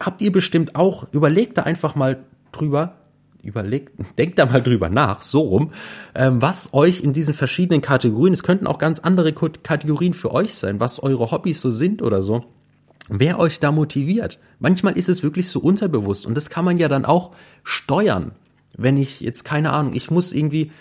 habt 0.00 0.20
ihr 0.20 0.32
bestimmt 0.32 0.76
auch, 0.76 1.06
überlegt 1.12 1.56
da 1.56 1.62
einfach 1.62 1.94
mal 1.94 2.24
drüber, 2.52 2.96
überlegt, 3.42 3.92
denkt 4.18 4.38
da 4.38 4.44
mal 4.44 4.60
drüber 4.60 4.90
nach, 4.90 5.22
so 5.22 5.40
rum, 5.40 5.70
ähm, 6.14 6.42
was 6.42 6.74
euch 6.74 7.00
in 7.00 7.14
diesen 7.14 7.32
verschiedenen 7.32 7.80
Kategorien, 7.80 8.34
es 8.34 8.42
könnten 8.42 8.66
auch 8.66 8.78
ganz 8.78 8.98
andere 8.98 9.32
Kategorien 9.32 10.12
für 10.12 10.30
euch 10.30 10.54
sein, 10.54 10.78
was 10.78 11.02
eure 11.02 11.30
Hobbys 11.30 11.62
so 11.62 11.70
sind 11.70 12.02
oder 12.02 12.20
so, 12.20 12.44
wer 13.08 13.38
euch 13.38 13.60
da 13.60 13.72
motiviert. 13.72 14.38
Manchmal 14.58 14.96
ist 14.96 15.08
es 15.08 15.22
wirklich 15.22 15.48
so 15.48 15.60
unterbewusst 15.60 16.26
und 16.26 16.34
das 16.34 16.50
kann 16.50 16.64
man 16.64 16.78
ja 16.78 16.88
dann 16.88 17.04
auch 17.04 17.32
steuern. 17.62 18.32
Wenn 18.76 18.96
ich 18.96 19.20
jetzt 19.20 19.44
keine 19.44 19.72
Ahnung, 19.72 19.94
ich 19.94 20.10
muss 20.10 20.32
irgendwie 20.32 20.72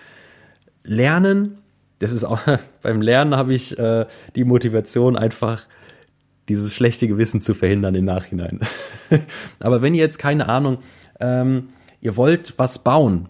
lernen, 0.84 1.58
das 2.00 2.12
ist 2.12 2.24
auch 2.24 2.40
beim 2.82 3.02
Lernen 3.02 3.36
habe 3.36 3.54
ich 3.54 3.78
äh, 3.78 4.06
die 4.36 4.44
Motivation 4.44 5.18
einfach 5.18 5.66
dieses 6.50 6.74
schlechte 6.74 7.08
Gewissen 7.08 7.42
zu 7.42 7.54
verhindern 7.54 7.96
im 7.96 8.06
Nachhinein. 8.06 8.60
Aber 9.60 9.82
wenn 9.82 9.94
ihr 9.94 10.02
jetzt 10.02 10.20
keine 10.20 10.50
Ahnung, 10.50 10.80
ähm, 11.20 11.70
ihr 12.02 12.18
wollt 12.18 12.56
was 12.58 12.80
bauen 12.80 13.30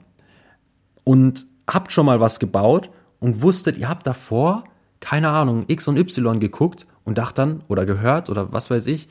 und 1.03 1.45
habt 1.69 1.91
schon 1.91 2.05
mal 2.05 2.19
was 2.19 2.39
gebaut 2.39 2.89
und 3.19 3.41
wusstet, 3.41 3.77
ihr 3.77 3.89
habt 3.89 4.07
davor 4.07 4.63
keine 4.99 5.29
Ahnung 5.29 5.65
X 5.67 5.87
und 5.87 5.97
Y 5.97 6.39
geguckt 6.39 6.87
und 7.05 7.17
dachte 7.17 7.41
dann, 7.41 7.63
oder 7.67 7.85
gehört 7.85 8.29
oder 8.29 8.51
was 8.51 8.69
weiß 8.69 8.87
ich, 8.87 9.09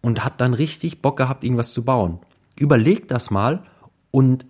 und 0.00 0.24
hat 0.24 0.40
dann 0.40 0.54
richtig 0.54 1.02
Bock 1.02 1.16
gehabt, 1.16 1.44
irgendwas 1.44 1.72
zu 1.72 1.84
bauen. 1.84 2.18
Überlegt 2.56 3.10
das 3.10 3.30
mal 3.30 3.62
und 4.10 4.46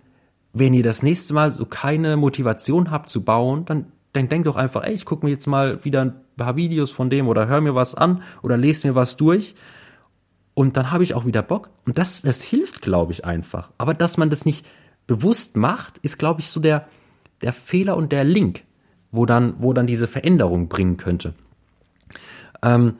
wenn 0.53 0.73
ihr 0.73 0.83
das 0.83 1.03
nächste 1.03 1.33
Mal 1.33 1.51
so 1.51 1.65
keine 1.65 2.15
Motivation 2.17 2.91
habt 2.91 3.09
zu 3.09 3.23
bauen, 3.23 3.65
dann, 3.65 3.87
dann 4.13 4.29
denkt 4.29 4.47
doch 4.47 4.55
einfach, 4.55 4.83
ey, 4.83 4.93
ich 4.93 5.05
gucke 5.05 5.25
mir 5.25 5.31
jetzt 5.31 5.47
mal 5.47 5.83
wieder 5.83 6.01
ein 6.01 6.13
paar 6.37 6.55
Videos 6.55 6.91
von 6.91 7.09
dem 7.09 7.27
oder 7.27 7.47
hör 7.47 7.61
mir 7.61 7.75
was 7.75 7.95
an 7.95 8.21
oder 8.41 8.57
lese 8.57 8.87
mir 8.87 8.95
was 8.95 9.17
durch 9.17 9.55
und 10.55 10.77
dann 10.77 10.91
habe 10.91 11.03
ich 11.03 11.13
auch 11.13 11.25
wieder 11.25 11.43
Bock. 11.43 11.69
Und 11.85 11.99
das, 11.99 12.21
das 12.21 12.41
hilft, 12.41 12.81
glaube 12.81 13.11
ich, 13.11 13.25
einfach. 13.25 13.71
Aber 13.77 13.93
dass 13.93 14.17
man 14.17 14.29
das 14.29 14.45
nicht 14.45 14.65
bewusst 15.05 15.57
macht, 15.57 15.99
ist, 15.99 16.17
glaube 16.17 16.39
ich, 16.39 16.49
so 16.49 16.59
der, 16.59 16.87
der 17.41 17.53
Fehler 17.53 17.97
und 17.97 18.11
der 18.11 18.23
Link, 18.23 18.63
wo 19.11 19.25
dann, 19.25 19.55
wo 19.59 19.73
dann 19.73 19.85
diese 19.85 20.07
Veränderung 20.07 20.69
bringen 20.69 20.97
könnte. 20.97 21.35
Ähm, 22.65 22.95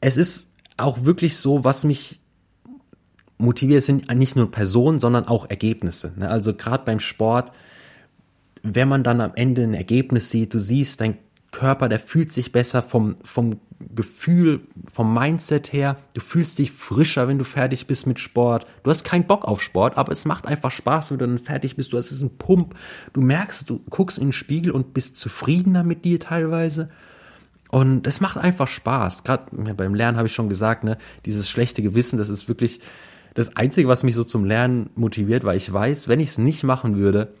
es 0.00 0.16
ist 0.16 0.50
auch 0.76 1.04
wirklich 1.04 1.36
so, 1.36 1.64
was 1.64 1.84
mich 1.84 2.20
motiviert, 3.38 3.82
sind 3.82 4.12
nicht 4.14 4.36
nur 4.36 4.50
Personen, 4.50 4.98
sondern 4.98 5.26
auch 5.26 5.48
Ergebnisse. 5.48 6.12
Ne? 6.16 6.28
Also 6.28 6.54
gerade 6.54 6.84
beim 6.84 7.00
Sport, 7.00 7.52
wenn 8.62 8.88
man 8.88 9.04
dann 9.04 9.20
am 9.20 9.32
Ende 9.34 9.62
ein 9.62 9.74
Ergebnis 9.74 10.30
sieht, 10.30 10.52
du 10.52 10.58
siehst, 10.58 11.00
dein 11.00 11.18
Körper, 11.52 11.88
der 11.88 12.00
fühlt 12.00 12.32
sich 12.32 12.52
besser 12.52 12.82
vom, 12.82 13.16
vom 13.22 13.60
Gefühl, 13.94 14.62
vom 14.92 15.14
Mindset 15.14 15.72
her. 15.72 15.96
Du 16.12 16.20
fühlst 16.20 16.58
dich 16.58 16.72
frischer, 16.72 17.28
wenn 17.28 17.38
du 17.38 17.44
fertig 17.44 17.86
bist 17.86 18.06
mit 18.06 18.18
Sport. 18.18 18.66
Du 18.82 18.90
hast 18.90 19.04
keinen 19.04 19.26
Bock 19.26 19.44
auf 19.44 19.62
Sport, 19.62 19.96
aber 19.96 20.12
es 20.12 20.24
macht 20.24 20.46
einfach 20.46 20.70
Spaß, 20.70 21.10
wenn 21.10 21.18
du 21.18 21.26
dann 21.26 21.38
fertig 21.38 21.76
bist. 21.76 21.92
Du 21.92 21.96
hast 21.96 22.10
diesen 22.10 22.36
Pump. 22.36 22.74
Du 23.12 23.20
merkst, 23.20 23.70
du 23.70 23.82
guckst 23.88 24.18
in 24.18 24.28
den 24.28 24.32
Spiegel 24.32 24.72
und 24.72 24.92
bist 24.92 25.16
zufriedener 25.16 25.84
mit 25.84 26.04
dir 26.04 26.20
teilweise. 26.20 26.90
Und 27.70 28.06
es 28.06 28.20
macht 28.20 28.36
einfach 28.36 28.68
Spaß. 28.68 29.24
Gerade 29.24 29.50
beim 29.74 29.94
Lernen 29.94 30.16
habe 30.16 30.28
ich 30.28 30.34
schon 30.34 30.48
gesagt, 30.48 30.84
ne, 30.84 30.98
dieses 31.24 31.48
schlechte 31.50 31.82
Gewissen, 31.82 32.18
das 32.18 32.28
ist 32.28 32.48
wirklich 32.48 32.80
das 33.34 33.56
Einzige, 33.56 33.88
was 33.88 34.02
mich 34.02 34.14
so 34.14 34.24
zum 34.24 34.44
Lernen 34.44 34.88
motiviert, 34.94 35.44
weil 35.44 35.56
ich 35.56 35.70
weiß, 35.70 36.08
wenn 36.08 36.20
ich 36.20 36.30
es 36.30 36.38
nicht 36.38 36.64
machen 36.64 36.96
würde, 36.96 37.34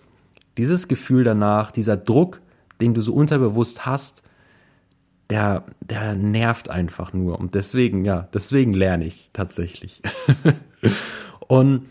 dieses 0.58 0.88
Gefühl 0.88 1.24
danach, 1.24 1.70
dieser 1.70 1.96
Druck, 1.96 2.40
den 2.80 2.92
du 2.92 3.00
so 3.00 3.14
unterbewusst 3.14 3.86
hast, 3.86 4.22
der, 5.30 5.64
der 5.80 6.14
nervt 6.14 6.70
einfach 6.70 7.12
nur. 7.12 7.38
Und 7.38 7.54
deswegen, 7.54 8.04
ja, 8.04 8.28
deswegen 8.32 8.74
lerne 8.74 9.06
ich 9.06 9.30
tatsächlich. 9.32 10.02
und 11.48 11.86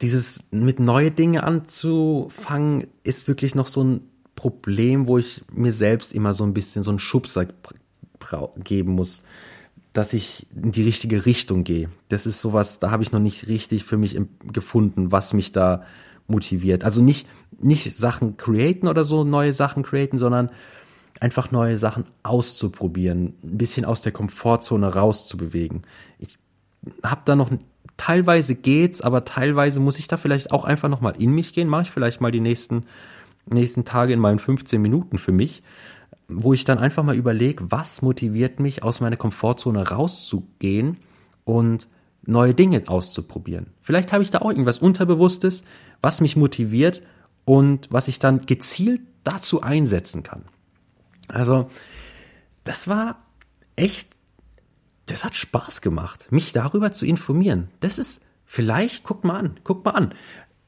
dieses 0.00 0.44
mit 0.50 0.78
neue 0.78 1.10
Dinge 1.10 1.42
anzufangen, 1.42 2.86
ist 3.02 3.26
wirklich 3.26 3.54
noch 3.54 3.66
so 3.66 3.82
ein 3.82 4.00
Problem, 4.38 5.08
wo 5.08 5.18
ich 5.18 5.42
mir 5.52 5.72
selbst 5.72 6.12
immer 6.12 6.32
so 6.32 6.44
ein 6.44 6.54
bisschen 6.54 6.84
so 6.84 6.90
einen 6.90 7.00
Schubser 7.00 7.48
geben 8.62 8.92
muss, 8.92 9.24
dass 9.92 10.12
ich 10.12 10.46
in 10.54 10.70
die 10.70 10.84
richtige 10.84 11.26
Richtung 11.26 11.64
gehe. 11.64 11.88
Das 12.08 12.24
ist 12.24 12.40
sowas, 12.40 12.78
da 12.78 12.92
habe 12.92 13.02
ich 13.02 13.10
noch 13.10 13.18
nicht 13.18 13.48
richtig 13.48 13.82
für 13.82 13.96
mich 13.96 14.16
gefunden, 14.52 15.10
was 15.10 15.32
mich 15.32 15.50
da 15.50 15.82
motiviert. 16.28 16.84
Also 16.84 17.02
nicht, 17.02 17.26
nicht 17.58 17.98
Sachen 17.98 18.36
createn 18.36 18.86
oder 18.86 19.02
so, 19.02 19.24
neue 19.24 19.52
Sachen 19.52 19.82
createn, 19.82 20.18
sondern 20.18 20.50
einfach 21.18 21.50
neue 21.50 21.76
Sachen 21.76 22.04
auszuprobieren, 22.22 23.34
ein 23.42 23.58
bisschen 23.58 23.84
aus 23.84 24.02
der 24.02 24.12
Komfortzone 24.12 24.94
rauszubewegen. 24.94 25.82
Ich 26.20 26.38
habe 27.02 27.22
da 27.24 27.34
noch 27.34 27.50
teilweise 27.96 28.54
geht's, 28.54 29.00
aber 29.00 29.24
teilweise 29.24 29.80
muss 29.80 29.98
ich 29.98 30.06
da 30.06 30.16
vielleicht 30.16 30.52
auch 30.52 30.64
einfach 30.64 30.88
noch 30.88 31.00
mal 31.00 31.16
in 31.18 31.32
mich 31.32 31.52
gehen. 31.52 31.66
Mache 31.66 31.82
ich 31.82 31.90
vielleicht 31.90 32.20
mal 32.20 32.30
die 32.30 32.38
nächsten 32.38 32.84
nächsten 33.50 33.84
Tage 33.84 34.12
in 34.12 34.20
meinen 34.20 34.38
15 34.38 34.80
Minuten 34.80 35.18
für 35.18 35.32
mich, 35.32 35.62
wo 36.28 36.52
ich 36.52 36.64
dann 36.64 36.78
einfach 36.78 37.02
mal 37.02 37.16
überlege, 37.16 37.70
was 37.70 38.02
motiviert 38.02 38.60
mich 38.60 38.82
aus 38.82 39.00
meiner 39.00 39.16
Komfortzone 39.16 39.88
rauszugehen 39.88 40.98
und 41.44 41.88
neue 42.22 42.54
Dinge 42.54 42.82
auszuprobieren. 42.86 43.68
Vielleicht 43.80 44.12
habe 44.12 44.22
ich 44.22 44.30
da 44.30 44.38
auch 44.38 44.50
irgendwas 44.50 44.78
Unterbewusstes, 44.78 45.64
was 46.02 46.20
mich 46.20 46.36
motiviert 46.36 47.02
und 47.44 47.88
was 47.90 48.08
ich 48.08 48.18
dann 48.18 48.44
gezielt 48.44 49.00
dazu 49.24 49.62
einsetzen 49.62 50.22
kann. 50.22 50.44
Also, 51.28 51.68
das 52.64 52.88
war 52.88 53.24
echt, 53.76 54.10
das 55.06 55.24
hat 55.24 55.34
Spaß 55.34 55.80
gemacht, 55.80 56.30
mich 56.30 56.52
darüber 56.52 56.92
zu 56.92 57.06
informieren. 57.06 57.68
Das 57.80 57.98
ist 57.98 58.20
vielleicht, 58.44 59.04
guck 59.04 59.24
mal 59.24 59.38
an, 59.38 59.60
guck 59.64 59.84
mal 59.84 59.92
an. 59.92 60.14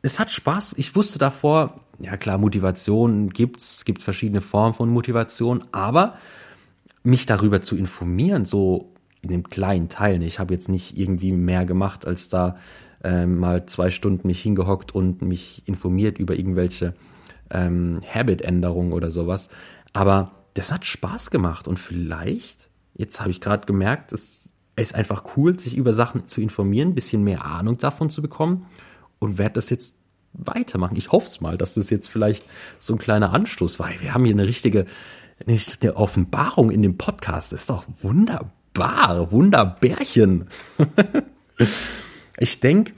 Es 0.02 0.18
hat 0.18 0.30
Spaß. 0.30 0.74
Ich 0.78 0.96
wusste 0.96 1.18
davor, 1.18 1.76
ja 2.00 2.16
klar, 2.16 2.38
Motivation 2.38 3.30
gibt's, 3.30 3.78
es 3.78 3.84
gibt 3.84 4.02
verschiedene 4.02 4.40
Formen 4.40 4.74
von 4.74 4.88
Motivation, 4.88 5.64
aber 5.72 6.16
mich 7.02 7.26
darüber 7.26 7.62
zu 7.62 7.76
informieren, 7.76 8.44
so 8.44 8.92
in 9.22 9.30
dem 9.30 9.48
kleinen 9.48 9.88
Teil, 9.88 10.22
ich 10.22 10.38
habe 10.38 10.54
jetzt 10.54 10.68
nicht 10.68 10.96
irgendwie 10.96 11.32
mehr 11.32 11.66
gemacht, 11.66 12.06
als 12.06 12.28
da 12.28 12.56
äh, 13.04 13.26
mal 13.26 13.66
zwei 13.66 13.90
Stunden 13.90 14.26
mich 14.26 14.40
hingehockt 14.40 14.94
und 14.94 15.22
mich 15.22 15.62
informiert 15.66 16.18
über 16.18 16.34
irgendwelche 16.34 16.94
ähm, 17.50 18.00
Habit-Änderungen 18.06 18.92
oder 18.92 19.10
sowas. 19.10 19.48
Aber 19.92 20.32
das 20.54 20.72
hat 20.72 20.84
Spaß 20.84 21.30
gemacht 21.30 21.68
und 21.68 21.78
vielleicht, 21.78 22.70
jetzt 22.94 23.20
habe 23.20 23.30
ich 23.30 23.40
gerade 23.40 23.66
gemerkt, 23.66 24.12
es 24.12 24.48
ist 24.76 24.94
einfach 24.94 25.36
cool, 25.36 25.58
sich 25.58 25.76
über 25.76 25.92
Sachen 25.92 26.28
zu 26.28 26.40
informieren, 26.40 26.90
ein 26.90 26.94
bisschen 26.94 27.22
mehr 27.22 27.44
Ahnung 27.44 27.76
davon 27.76 28.10
zu 28.10 28.22
bekommen 28.22 28.66
und 29.18 29.36
werde 29.38 29.54
das 29.54 29.70
jetzt 29.70 29.99
weitermachen. 30.32 30.96
Ich 30.96 31.12
hoffe 31.12 31.26
es 31.26 31.40
mal, 31.40 31.58
dass 31.58 31.74
das 31.74 31.90
jetzt 31.90 32.08
vielleicht 32.08 32.44
so 32.78 32.94
ein 32.94 32.98
kleiner 32.98 33.32
Anstoß 33.32 33.78
war. 33.78 33.90
Wir 34.00 34.14
haben 34.14 34.24
hier 34.24 34.34
eine 34.34 34.46
richtige 34.46 34.86
eine 35.46 35.96
Offenbarung 35.96 36.70
in 36.70 36.82
dem 36.82 36.98
Podcast. 36.98 37.52
Das 37.52 37.62
ist 37.62 37.70
doch 37.70 37.84
wunderbar, 38.02 39.32
wunderbärchen. 39.32 40.48
ich 42.38 42.60
denke, 42.60 42.92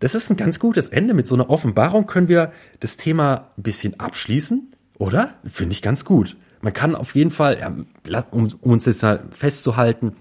das 0.00 0.14
ist 0.14 0.30
ein 0.30 0.38
ganz 0.38 0.58
gutes 0.58 0.88
Ende. 0.88 1.12
Mit 1.12 1.28
so 1.28 1.34
einer 1.34 1.50
Offenbarung 1.50 2.06
können 2.06 2.28
wir 2.28 2.52
das 2.80 2.96
Thema 2.96 3.50
ein 3.58 3.62
bisschen 3.62 4.00
abschließen, 4.00 4.74
oder? 4.98 5.34
Finde 5.44 5.72
ich 5.72 5.82
ganz 5.82 6.06
gut 6.06 6.36
man 6.64 6.72
kann 6.72 6.96
auf 6.96 7.14
jeden 7.14 7.30
Fall, 7.30 7.84
um, 8.30 8.50
um 8.60 8.72
uns 8.72 8.86
jetzt 8.86 9.02
halt 9.02 9.34
festzuhalten, 9.34 10.16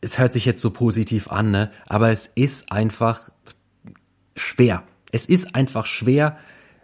es 0.00 0.18
hört 0.18 0.32
sich 0.32 0.44
jetzt 0.44 0.60
so 0.60 0.70
positiv 0.70 1.30
an, 1.30 1.52
ne? 1.52 1.70
aber 1.86 2.10
es 2.10 2.26
ist 2.34 2.72
einfach 2.72 3.30
schwer. 4.34 4.82
Es 5.12 5.26
ist 5.26 5.54
einfach 5.54 5.86
schwer, 5.86 6.36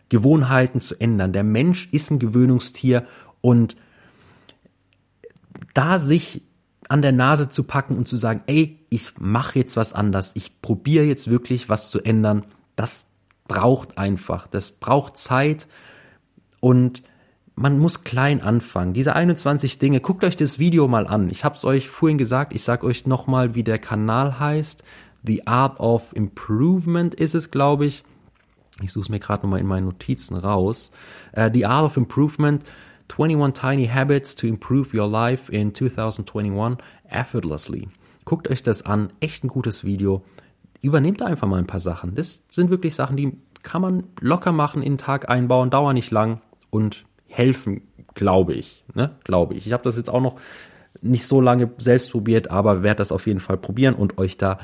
Gewohnheiten 0.09 0.81
zu 0.81 1.01
ändern. 1.01 1.33
Der 1.33 1.45
Mensch 1.45 1.89
ist 1.91 2.11
ein 2.11 2.18
Gewöhnungstier 2.18 3.07
und 3.41 3.77
da 5.75 5.99
sich 5.99 6.43
an 6.89 7.01
der 7.03 7.12
Nase 7.12 7.49
zu 7.49 7.64
packen 7.64 7.97
und 7.97 8.07
zu 8.07 8.16
sagen, 8.16 8.43
ey, 8.47 8.79
ich 8.91 9.14
mache 9.18 9.59
jetzt 9.59 9.77
was 9.77 9.95
anders, 9.95 10.33
ich 10.35 10.61
probiere 10.61 11.05
jetzt 11.05 11.31
wirklich 11.31 11.68
was 11.68 11.91
zu 11.91 12.01
ändern, 12.03 12.45
das 12.77 13.07
braucht 13.49 13.97
einfach, 13.97 14.47
das 14.47 14.73
braucht 14.73 15.16
Zeit 15.16 15.66
und 16.61 17.03
man 17.55 17.79
muss 17.79 18.05
klein 18.05 18.41
anfangen. 18.43 18.93
Diese 18.93 19.14
21 19.14 19.79
Dinge, 19.79 20.01
guckt 20.01 20.25
euch 20.25 20.37
das 20.37 20.59
Video 20.59 20.89
mal 20.89 21.07
an. 21.07 21.29
Ich 21.29 21.45
habe 21.45 21.55
es 21.55 21.64
euch 21.64 21.89
vorhin 21.89 22.18
gesagt, 22.18 22.55
ich 22.55 22.64
sage 22.64 22.87
euch 22.87 23.07
nochmal, 23.07 23.55
wie 23.55 23.62
der 23.62 23.79
Kanal 23.79 24.39
heißt. 24.39 24.83
The 25.23 25.47
Art 25.47 25.79
of 25.79 26.14
Improvement 26.14 27.14
ist 27.14 27.35
es, 27.35 27.51
glaube 27.51 27.87
ich. 27.87 28.05
Ich 28.81 28.93
suche 28.93 29.03
es 29.03 29.09
mir 29.09 29.18
gerade 29.18 29.43
nochmal 29.43 29.61
in 29.61 29.66
meinen 29.66 29.85
Notizen 29.85 30.37
raus. 30.37 30.91
Uh, 31.37 31.51
The 31.53 31.66
Art 31.66 31.85
of 31.85 31.97
Improvement, 31.97 32.64
21 33.09 33.53
Tiny 33.53 33.87
Habits 33.87 34.35
to 34.37 34.47
Improve 34.47 34.97
Your 34.97 35.09
Life 35.09 35.53
in 35.53 35.75
2021 35.75 36.79
Effortlessly. 37.09 37.89
Guckt 38.25 38.49
euch 38.49 38.62
das 38.62 38.83
an, 38.83 39.12
echt 39.20 39.45
ein 39.45 39.49
gutes 39.49 39.85
Video. 39.85 40.25
Übernehmt 40.81 41.23
einfach 41.23 41.47
mal 41.47 41.59
ein 41.59 41.66
paar 41.66 41.81
Sachen. 41.81 42.14
Das 42.14 42.45
sind 42.49 42.70
wirklich 42.70 42.95
Sachen, 42.95 43.16
die 43.16 43.37
kann 43.62 43.83
man 43.83 44.05
locker 44.20 44.53
machen, 44.53 44.83
in 44.83 44.93
den 44.93 44.99
Tag 44.99 45.29
einbauen, 45.29 45.70
dauern 45.70 45.95
nicht 45.95 46.11
lang 46.11 46.41
und 46.70 47.05
helfen, 47.29 47.83
glaube 48.14 48.55
ich. 48.55 48.85
Ne? 48.95 49.16
Glaube 49.25 49.55
ich. 49.55 49.66
Ich 49.66 49.73
habe 49.73 49.85
das 49.85 49.97
jetzt 49.97 50.11
auch 50.11 50.20
noch 50.20 50.37
nicht 51.01 51.27
so 51.27 51.41
lange 51.41 51.70
selbst 51.79 52.11
probiert, 52.11 52.51
aber 52.51 52.83
werde 52.83 52.99
das 52.99 53.12
auf 53.12 53.27
jeden 53.27 53.41
Fall 53.41 53.57
probieren 53.57 53.95
und 53.95 54.18
euch 54.18 54.37
da 54.37 54.59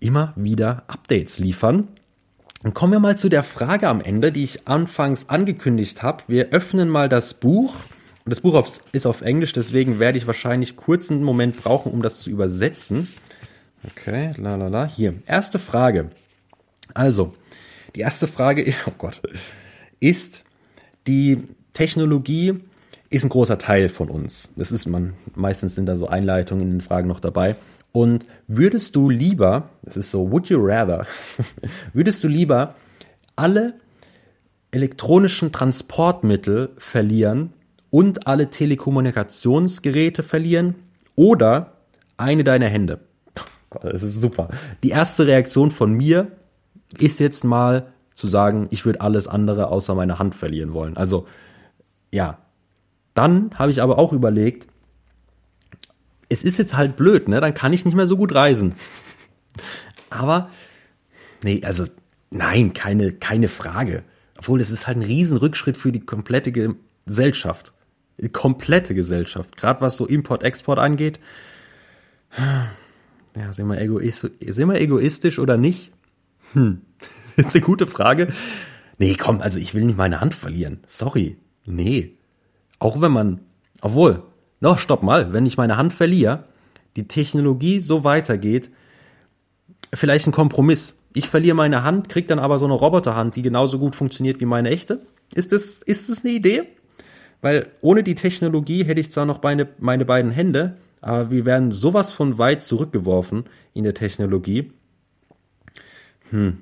immer 0.00 0.32
wieder 0.36 0.84
Updates 0.88 1.38
liefern. 1.38 1.88
Und 2.64 2.74
kommen 2.74 2.92
wir 2.92 3.00
mal 3.00 3.16
zu 3.16 3.28
der 3.28 3.44
Frage 3.44 3.88
am 3.88 4.00
Ende, 4.00 4.32
die 4.32 4.42
ich 4.42 4.66
anfangs 4.66 5.28
angekündigt 5.28 6.02
habe. 6.02 6.24
Wir 6.26 6.48
öffnen 6.48 6.88
mal 6.88 7.08
das 7.08 7.34
Buch. 7.34 7.76
Das 8.26 8.40
Buch 8.40 8.62
ist 8.92 9.06
auf 9.06 9.22
Englisch, 9.22 9.52
deswegen 9.52 10.00
werde 10.00 10.18
ich 10.18 10.26
wahrscheinlich 10.26 10.76
kurz 10.76 11.10
einen 11.10 11.22
Moment 11.22 11.56
brauchen, 11.56 11.92
um 11.92 12.02
das 12.02 12.20
zu 12.20 12.28
übersetzen. 12.28 13.08
Okay, 13.84 14.32
la 14.36 14.56
la 14.56 14.68
la. 14.68 14.84
Hier, 14.84 15.14
erste 15.26 15.58
Frage. 15.58 16.10
Also, 16.92 17.32
die 17.94 18.00
erste 18.00 18.26
Frage, 18.26 18.74
oh 18.86 18.92
Gott, 18.98 19.22
ist, 20.00 20.44
die 21.06 21.42
Technologie 21.72 22.60
ist 23.08 23.24
ein 23.24 23.30
großer 23.30 23.58
Teil 23.58 23.88
von 23.88 24.10
uns. 24.10 24.50
Das 24.56 24.72
ist 24.72 24.86
man, 24.86 25.14
meistens 25.34 25.74
sind 25.74 25.86
da 25.86 25.96
so 25.96 26.08
Einleitungen 26.08 26.64
in 26.64 26.70
den 26.72 26.80
Fragen 26.80 27.08
noch 27.08 27.20
dabei. 27.20 27.56
Und 27.92 28.26
würdest 28.46 28.96
du 28.96 29.10
lieber, 29.10 29.70
das 29.82 29.96
ist 29.96 30.10
so, 30.10 30.30
would 30.30 30.48
you 30.48 30.58
rather, 30.60 31.06
würdest 31.92 32.22
du 32.22 32.28
lieber 32.28 32.74
alle 33.36 33.74
elektronischen 34.70 35.52
Transportmittel 35.52 36.70
verlieren 36.78 37.52
und 37.90 38.26
alle 38.26 38.50
Telekommunikationsgeräte 38.50 40.22
verlieren 40.22 40.74
oder 41.16 41.78
eine 42.16 42.44
deiner 42.44 42.68
Hände. 42.68 43.00
Das 43.82 44.02
ist 44.02 44.20
super. 44.20 44.48
Die 44.82 44.90
erste 44.90 45.26
Reaktion 45.26 45.70
von 45.70 45.92
mir 45.92 46.28
ist 46.98 47.20
jetzt 47.20 47.44
mal 47.44 47.92
zu 48.14 48.26
sagen, 48.26 48.66
ich 48.70 48.84
würde 48.84 49.00
alles 49.00 49.28
andere 49.28 49.68
außer 49.68 49.94
meine 49.94 50.18
Hand 50.18 50.34
verlieren 50.34 50.74
wollen. 50.74 50.96
Also 50.96 51.26
ja, 52.10 52.38
dann 53.14 53.50
habe 53.54 53.70
ich 53.70 53.82
aber 53.82 53.98
auch 53.98 54.12
überlegt, 54.12 54.66
es 56.28 56.44
ist 56.44 56.58
jetzt 56.58 56.76
halt 56.76 56.96
blöd, 56.96 57.28
ne? 57.28 57.40
Dann 57.40 57.54
kann 57.54 57.72
ich 57.72 57.84
nicht 57.84 57.94
mehr 57.94 58.06
so 58.06 58.16
gut 58.16 58.34
reisen. 58.34 58.74
Aber 60.10 60.50
nee, 61.42 61.62
also 61.64 61.86
nein, 62.30 62.72
keine 62.74 63.12
keine 63.12 63.48
Frage. 63.48 64.02
Obwohl 64.38 64.60
es 64.60 64.70
ist 64.70 64.86
halt 64.86 64.98
ein 64.98 65.02
Riesenrückschritt 65.02 65.76
für 65.76 65.92
die 65.92 66.00
komplette 66.00 66.52
Gesellschaft. 66.52 67.72
Die 68.18 68.28
komplette 68.28 68.94
Gesellschaft. 68.94 69.56
Gerade 69.56 69.80
was 69.80 69.96
so 69.96 70.06
Import-Export 70.06 70.78
angeht. 70.78 71.18
Ja, 73.36 73.52
sind 73.52 73.66
wir, 73.68 73.80
egoistisch, 73.80 74.30
sind 74.48 74.68
wir 74.68 74.80
egoistisch 74.80 75.38
oder 75.38 75.56
nicht? 75.56 75.92
Hm, 76.52 76.82
ist 77.36 77.54
eine 77.54 77.64
gute 77.64 77.86
Frage. 77.86 78.28
Nee, 78.98 79.14
komm, 79.14 79.40
also 79.40 79.58
ich 79.58 79.74
will 79.74 79.84
nicht 79.84 79.98
meine 79.98 80.20
Hand 80.20 80.34
verlieren. 80.34 80.80
Sorry. 80.86 81.36
Nee. 81.64 82.14
Auch 82.78 83.00
wenn 83.00 83.12
man, 83.12 83.40
obwohl, 83.80 84.22
noch, 84.60 84.78
stopp 84.78 85.02
mal, 85.02 85.32
wenn 85.32 85.46
ich 85.46 85.56
meine 85.56 85.76
Hand 85.76 85.92
verliere, 85.92 86.44
die 86.96 87.06
Technologie 87.06 87.80
so 87.80 88.04
weitergeht, 88.04 88.70
vielleicht 89.94 90.26
ein 90.26 90.32
Kompromiss. 90.32 90.98
Ich 91.14 91.28
verliere 91.28 91.56
meine 91.56 91.82
Hand, 91.82 92.08
krieg 92.08 92.28
dann 92.28 92.38
aber 92.38 92.58
so 92.58 92.66
eine 92.66 92.74
Roboterhand, 92.74 93.36
die 93.36 93.42
genauso 93.42 93.78
gut 93.78 93.96
funktioniert 93.96 94.40
wie 94.40 94.46
meine 94.46 94.70
echte. 94.70 95.00
Ist 95.34 95.52
das, 95.52 95.78
ist 95.78 96.08
das 96.08 96.24
eine 96.24 96.34
Idee? 96.34 96.64
Weil 97.40 97.68
ohne 97.80 98.02
die 98.02 98.14
Technologie 98.14 98.84
hätte 98.84 99.00
ich 99.00 99.10
zwar 99.10 99.26
noch 99.26 99.42
meine, 99.42 99.68
meine 99.78 100.04
beiden 100.04 100.30
Hände, 100.30 100.76
aber 101.00 101.30
wir 101.30 101.44
werden 101.44 101.70
sowas 101.70 102.12
von 102.12 102.38
weit 102.38 102.62
zurückgeworfen 102.62 103.44
in 103.74 103.84
der 103.84 103.94
Technologie. 103.94 104.72
Hm. 106.30 106.58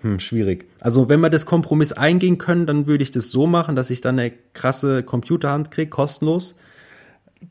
Hm, 0.00 0.20
schwierig. 0.20 0.66
Also 0.80 1.08
wenn 1.08 1.20
wir 1.20 1.30
das 1.30 1.44
Kompromiss 1.44 1.92
eingehen 1.92 2.38
können, 2.38 2.66
dann 2.66 2.86
würde 2.86 3.02
ich 3.02 3.10
das 3.10 3.30
so 3.30 3.46
machen, 3.46 3.76
dass 3.76 3.90
ich 3.90 4.00
dann 4.00 4.18
eine 4.18 4.32
krasse 4.52 5.02
Computerhand 5.02 5.70
kriege, 5.70 5.90
kostenlos. 5.90 6.54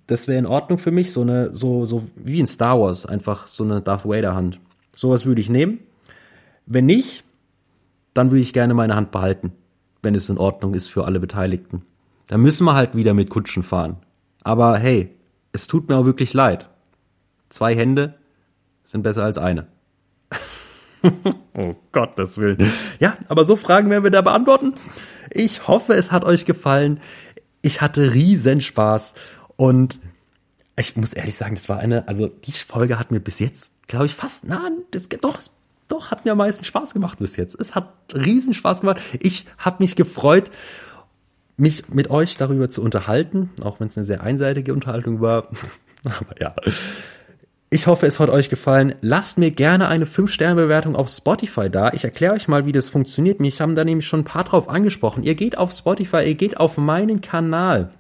Das 0.08 0.28
wäre 0.28 0.40
in 0.40 0.46
Ordnung 0.46 0.80
für 0.80 0.92
mich, 0.92 1.12
so 1.12 1.22
eine, 1.22 1.54
so, 1.54 1.86
so 1.86 2.04
wie 2.16 2.40
in 2.40 2.48
Star 2.48 2.80
Wars, 2.80 3.06
einfach 3.06 3.48
so 3.48 3.64
eine 3.64 3.82
Darth 3.82 4.06
Vader 4.06 4.36
Hand. 4.36 4.60
Sowas 4.96 5.26
würde 5.26 5.42
ich 5.42 5.50
nehmen. 5.50 5.80
Wenn 6.66 6.86
nicht, 6.86 7.24
dann 8.14 8.32
würde 8.32 8.42
ich 8.42 8.54
gerne 8.54 8.74
meine 8.74 8.96
Hand 8.96 9.12
behalten, 9.12 9.54
wenn 10.02 10.16
es 10.16 10.30
in 10.30 10.38
Ordnung 10.38 10.74
ist 10.74 10.88
für 10.88 11.06
alle 11.06 11.20
Beteiligten. 11.20 11.84
Dann 12.28 12.42
müssen 12.42 12.66
wir 12.66 12.74
halt 12.74 12.96
wieder 12.96 13.14
mit 13.14 13.30
Kutschen 13.30 13.64
fahren. 13.64 13.98
Aber 14.44 14.78
hey, 14.78 15.16
es 15.52 15.68
tut 15.68 15.88
mir 15.88 15.98
auch 15.98 16.06
wirklich 16.06 16.34
leid. 16.34 16.70
Zwei 17.50 17.76
Hände 17.76 18.16
sind 18.84 19.04
besser 19.04 19.24
als 19.24 19.38
eine. 19.38 19.68
oh 21.54 21.76
Gottes 21.92 22.38
Willen. 22.38 22.72
Ja, 23.00 23.18
aber 23.28 23.44
so 23.44 23.56
Fragen 23.56 23.90
werden 23.90 24.04
wir 24.04 24.12
da 24.12 24.22
beantworten. 24.22 24.74
Ich 25.30 25.68
hoffe, 25.68 25.94
es 25.94 26.12
hat 26.12 26.26
euch 26.26 26.46
gefallen. 26.46 27.00
Ich 27.62 27.82
hatte 27.82 28.14
riesen 28.14 28.62
Spaß 28.62 29.14
und 29.58 30.00
ich 30.80 30.96
muss 30.96 31.14
ehrlich 31.14 31.36
sagen, 31.36 31.56
das 31.56 31.68
war 31.68 31.80
eine, 31.80 32.08
also 32.08 32.28
die 32.28 32.52
Folge 32.52 33.00
hat 33.00 33.12
mir 33.12 33.20
bis 33.20 33.40
jetzt, 33.40 33.74
glaube 33.88 34.06
ich, 34.06 34.16
fast, 34.16 34.46
na, 34.48 34.70
das, 34.92 35.10
doch, 35.10 35.40
doch, 35.88 36.12
hat 36.12 36.24
mir 36.24 36.34
am 36.34 36.38
meisten 36.38 36.64
Spaß 36.64 36.94
gemacht 36.94 37.20
bis 37.20 37.36
jetzt. 37.36 37.60
Es 37.60 37.74
hat 37.76 37.92
riesen 38.14 38.54
Spaß 38.54 38.82
gemacht. 38.82 39.02
Ich 39.20 39.46
habe 39.58 39.78
mich 39.80 39.96
gefreut, 39.96 40.52
mich 41.58 41.90
mit 41.90 42.10
euch 42.10 42.38
darüber 42.38 42.70
zu 42.70 42.82
unterhalten, 42.84 43.50
auch 43.64 43.80
wenn 43.80 43.88
es 43.88 43.98
eine 43.98 44.06
sehr 44.06 44.22
einseitige 44.22 44.74
Unterhaltung 44.74 45.20
war. 45.20 45.48
Aber 46.04 46.40
ja. 46.40 46.56
Ich 47.70 47.88
hoffe, 47.88 48.06
es 48.06 48.20
hat 48.20 48.30
euch 48.30 48.48
gefallen. 48.48 48.96
Lasst 49.02 49.38
mir 49.38 49.52
gerne 49.52 49.88
eine 49.88 50.06
5-Sterne-Bewertung 50.06 50.96
auf 50.96 51.10
Spotify 51.10 51.70
da. 51.70 51.92
Ich 51.92 52.04
erkläre 52.04 52.34
euch 52.34 52.48
mal, 52.48 52.66
wie 52.66 52.72
das 52.72 52.90
funktioniert. 52.90 53.40
Mich 53.40 53.60
haben 53.60 53.76
da 53.76 53.84
nämlich 53.84 54.08
schon 54.08 54.22
ein 54.22 54.26
paar 54.26 54.44
drauf 54.44 54.70
angesprochen. 54.70 55.24
Ihr 55.24 55.36
geht 55.36 55.58
auf 55.58 55.72
Spotify, 55.72 56.24
ihr 56.26 56.36
geht 56.36 56.58
auf 56.58 56.78
meinen 56.78 57.20
Kanal 57.22 57.92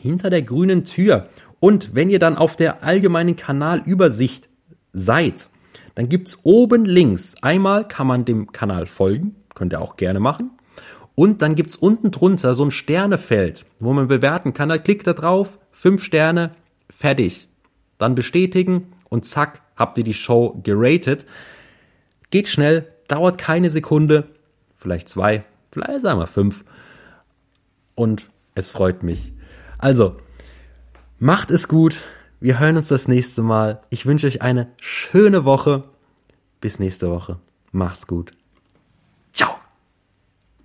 hinter 0.00 0.30
der 0.30 0.42
grünen 0.42 0.84
Tür. 0.84 1.24
Und 1.60 1.94
wenn 1.94 2.10
ihr 2.10 2.18
dann 2.18 2.36
auf 2.36 2.56
der 2.56 2.82
allgemeinen 2.82 3.36
Kanalübersicht 3.36 4.48
seid, 4.92 5.48
dann 5.94 6.08
gibt's 6.08 6.38
oben 6.42 6.84
links 6.84 7.36
einmal 7.42 7.88
kann 7.88 8.06
man 8.06 8.24
dem 8.24 8.52
Kanal 8.52 8.86
folgen, 8.86 9.36
könnt 9.54 9.72
ihr 9.72 9.80
auch 9.80 9.96
gerne 9.96 10.20
machen. 10.20 10.50
Und 11.14 11.40
dann 11.40 11.54
gibt's 11.54 11.76
unten 11.76 12.10
drunter 12.10 12.54
so 12.54 12.64
ein 12.64 12.70
Sternefeld, 12.70 13.64
wo 13.80 13.94
man 13.94 14.06
bewerten 14.06 14.52
kann. 14.52 14.68
Da 14.68 14.76
klickt 14.76 15.06
da 15.06 15.14
drauf, 15.14 15.58
fünf 15.72 16.04
Sterne, 16.04 16.52
fertig. 16.90 17.48
Dann 17.96 18.14
bestätigen 18.14 18.92
und 19.08 19.24
zack, 19.24 19.62
habt 19.76 19.96
ihr 19.96 20.04
die 20.04 20.12
Show 20.12 20.60
geratet. 20.62 21.24
Geht 22.30 22.48
schnell, 22.48 22.92
dauert 23.08 23.38
keine 23.38 23.70
Sekunde, 23.70 24.28
vielleicht 24.76 25.08
zwei, 25.08 25.44
vielleicht 25.70 26.02
sagen 26.02 26.20
wir 26.20 26.26
fünf. 26.26 26.64
Und 27.94 28.28
es 28.54 28.70
freut 28.70 29.02
mich. 29.02 29.32
Also, 29.78 30.16
macht 31.18 31.50
es 31.50 31.68
gut. 31.68 32.02
Wir 32.40 32.58
hören 32.58 32.76
uns 32.76 32.88
das 32.88 33.08
nächste 33.08 33.42
Mal. 33.42 33.82
Ich 33.90 34.06
wünsche 34.06 34.26
euch 34.26 34.42
eine 34.42 34.68
schöne 34.80 35.44
Woche. 35.44 35.84
Bis 36.60 36.78
nächste 36.78 37.10
Woche. 37.10 37.38
Macht's 37.72 38.06
gut. 38.06 38.32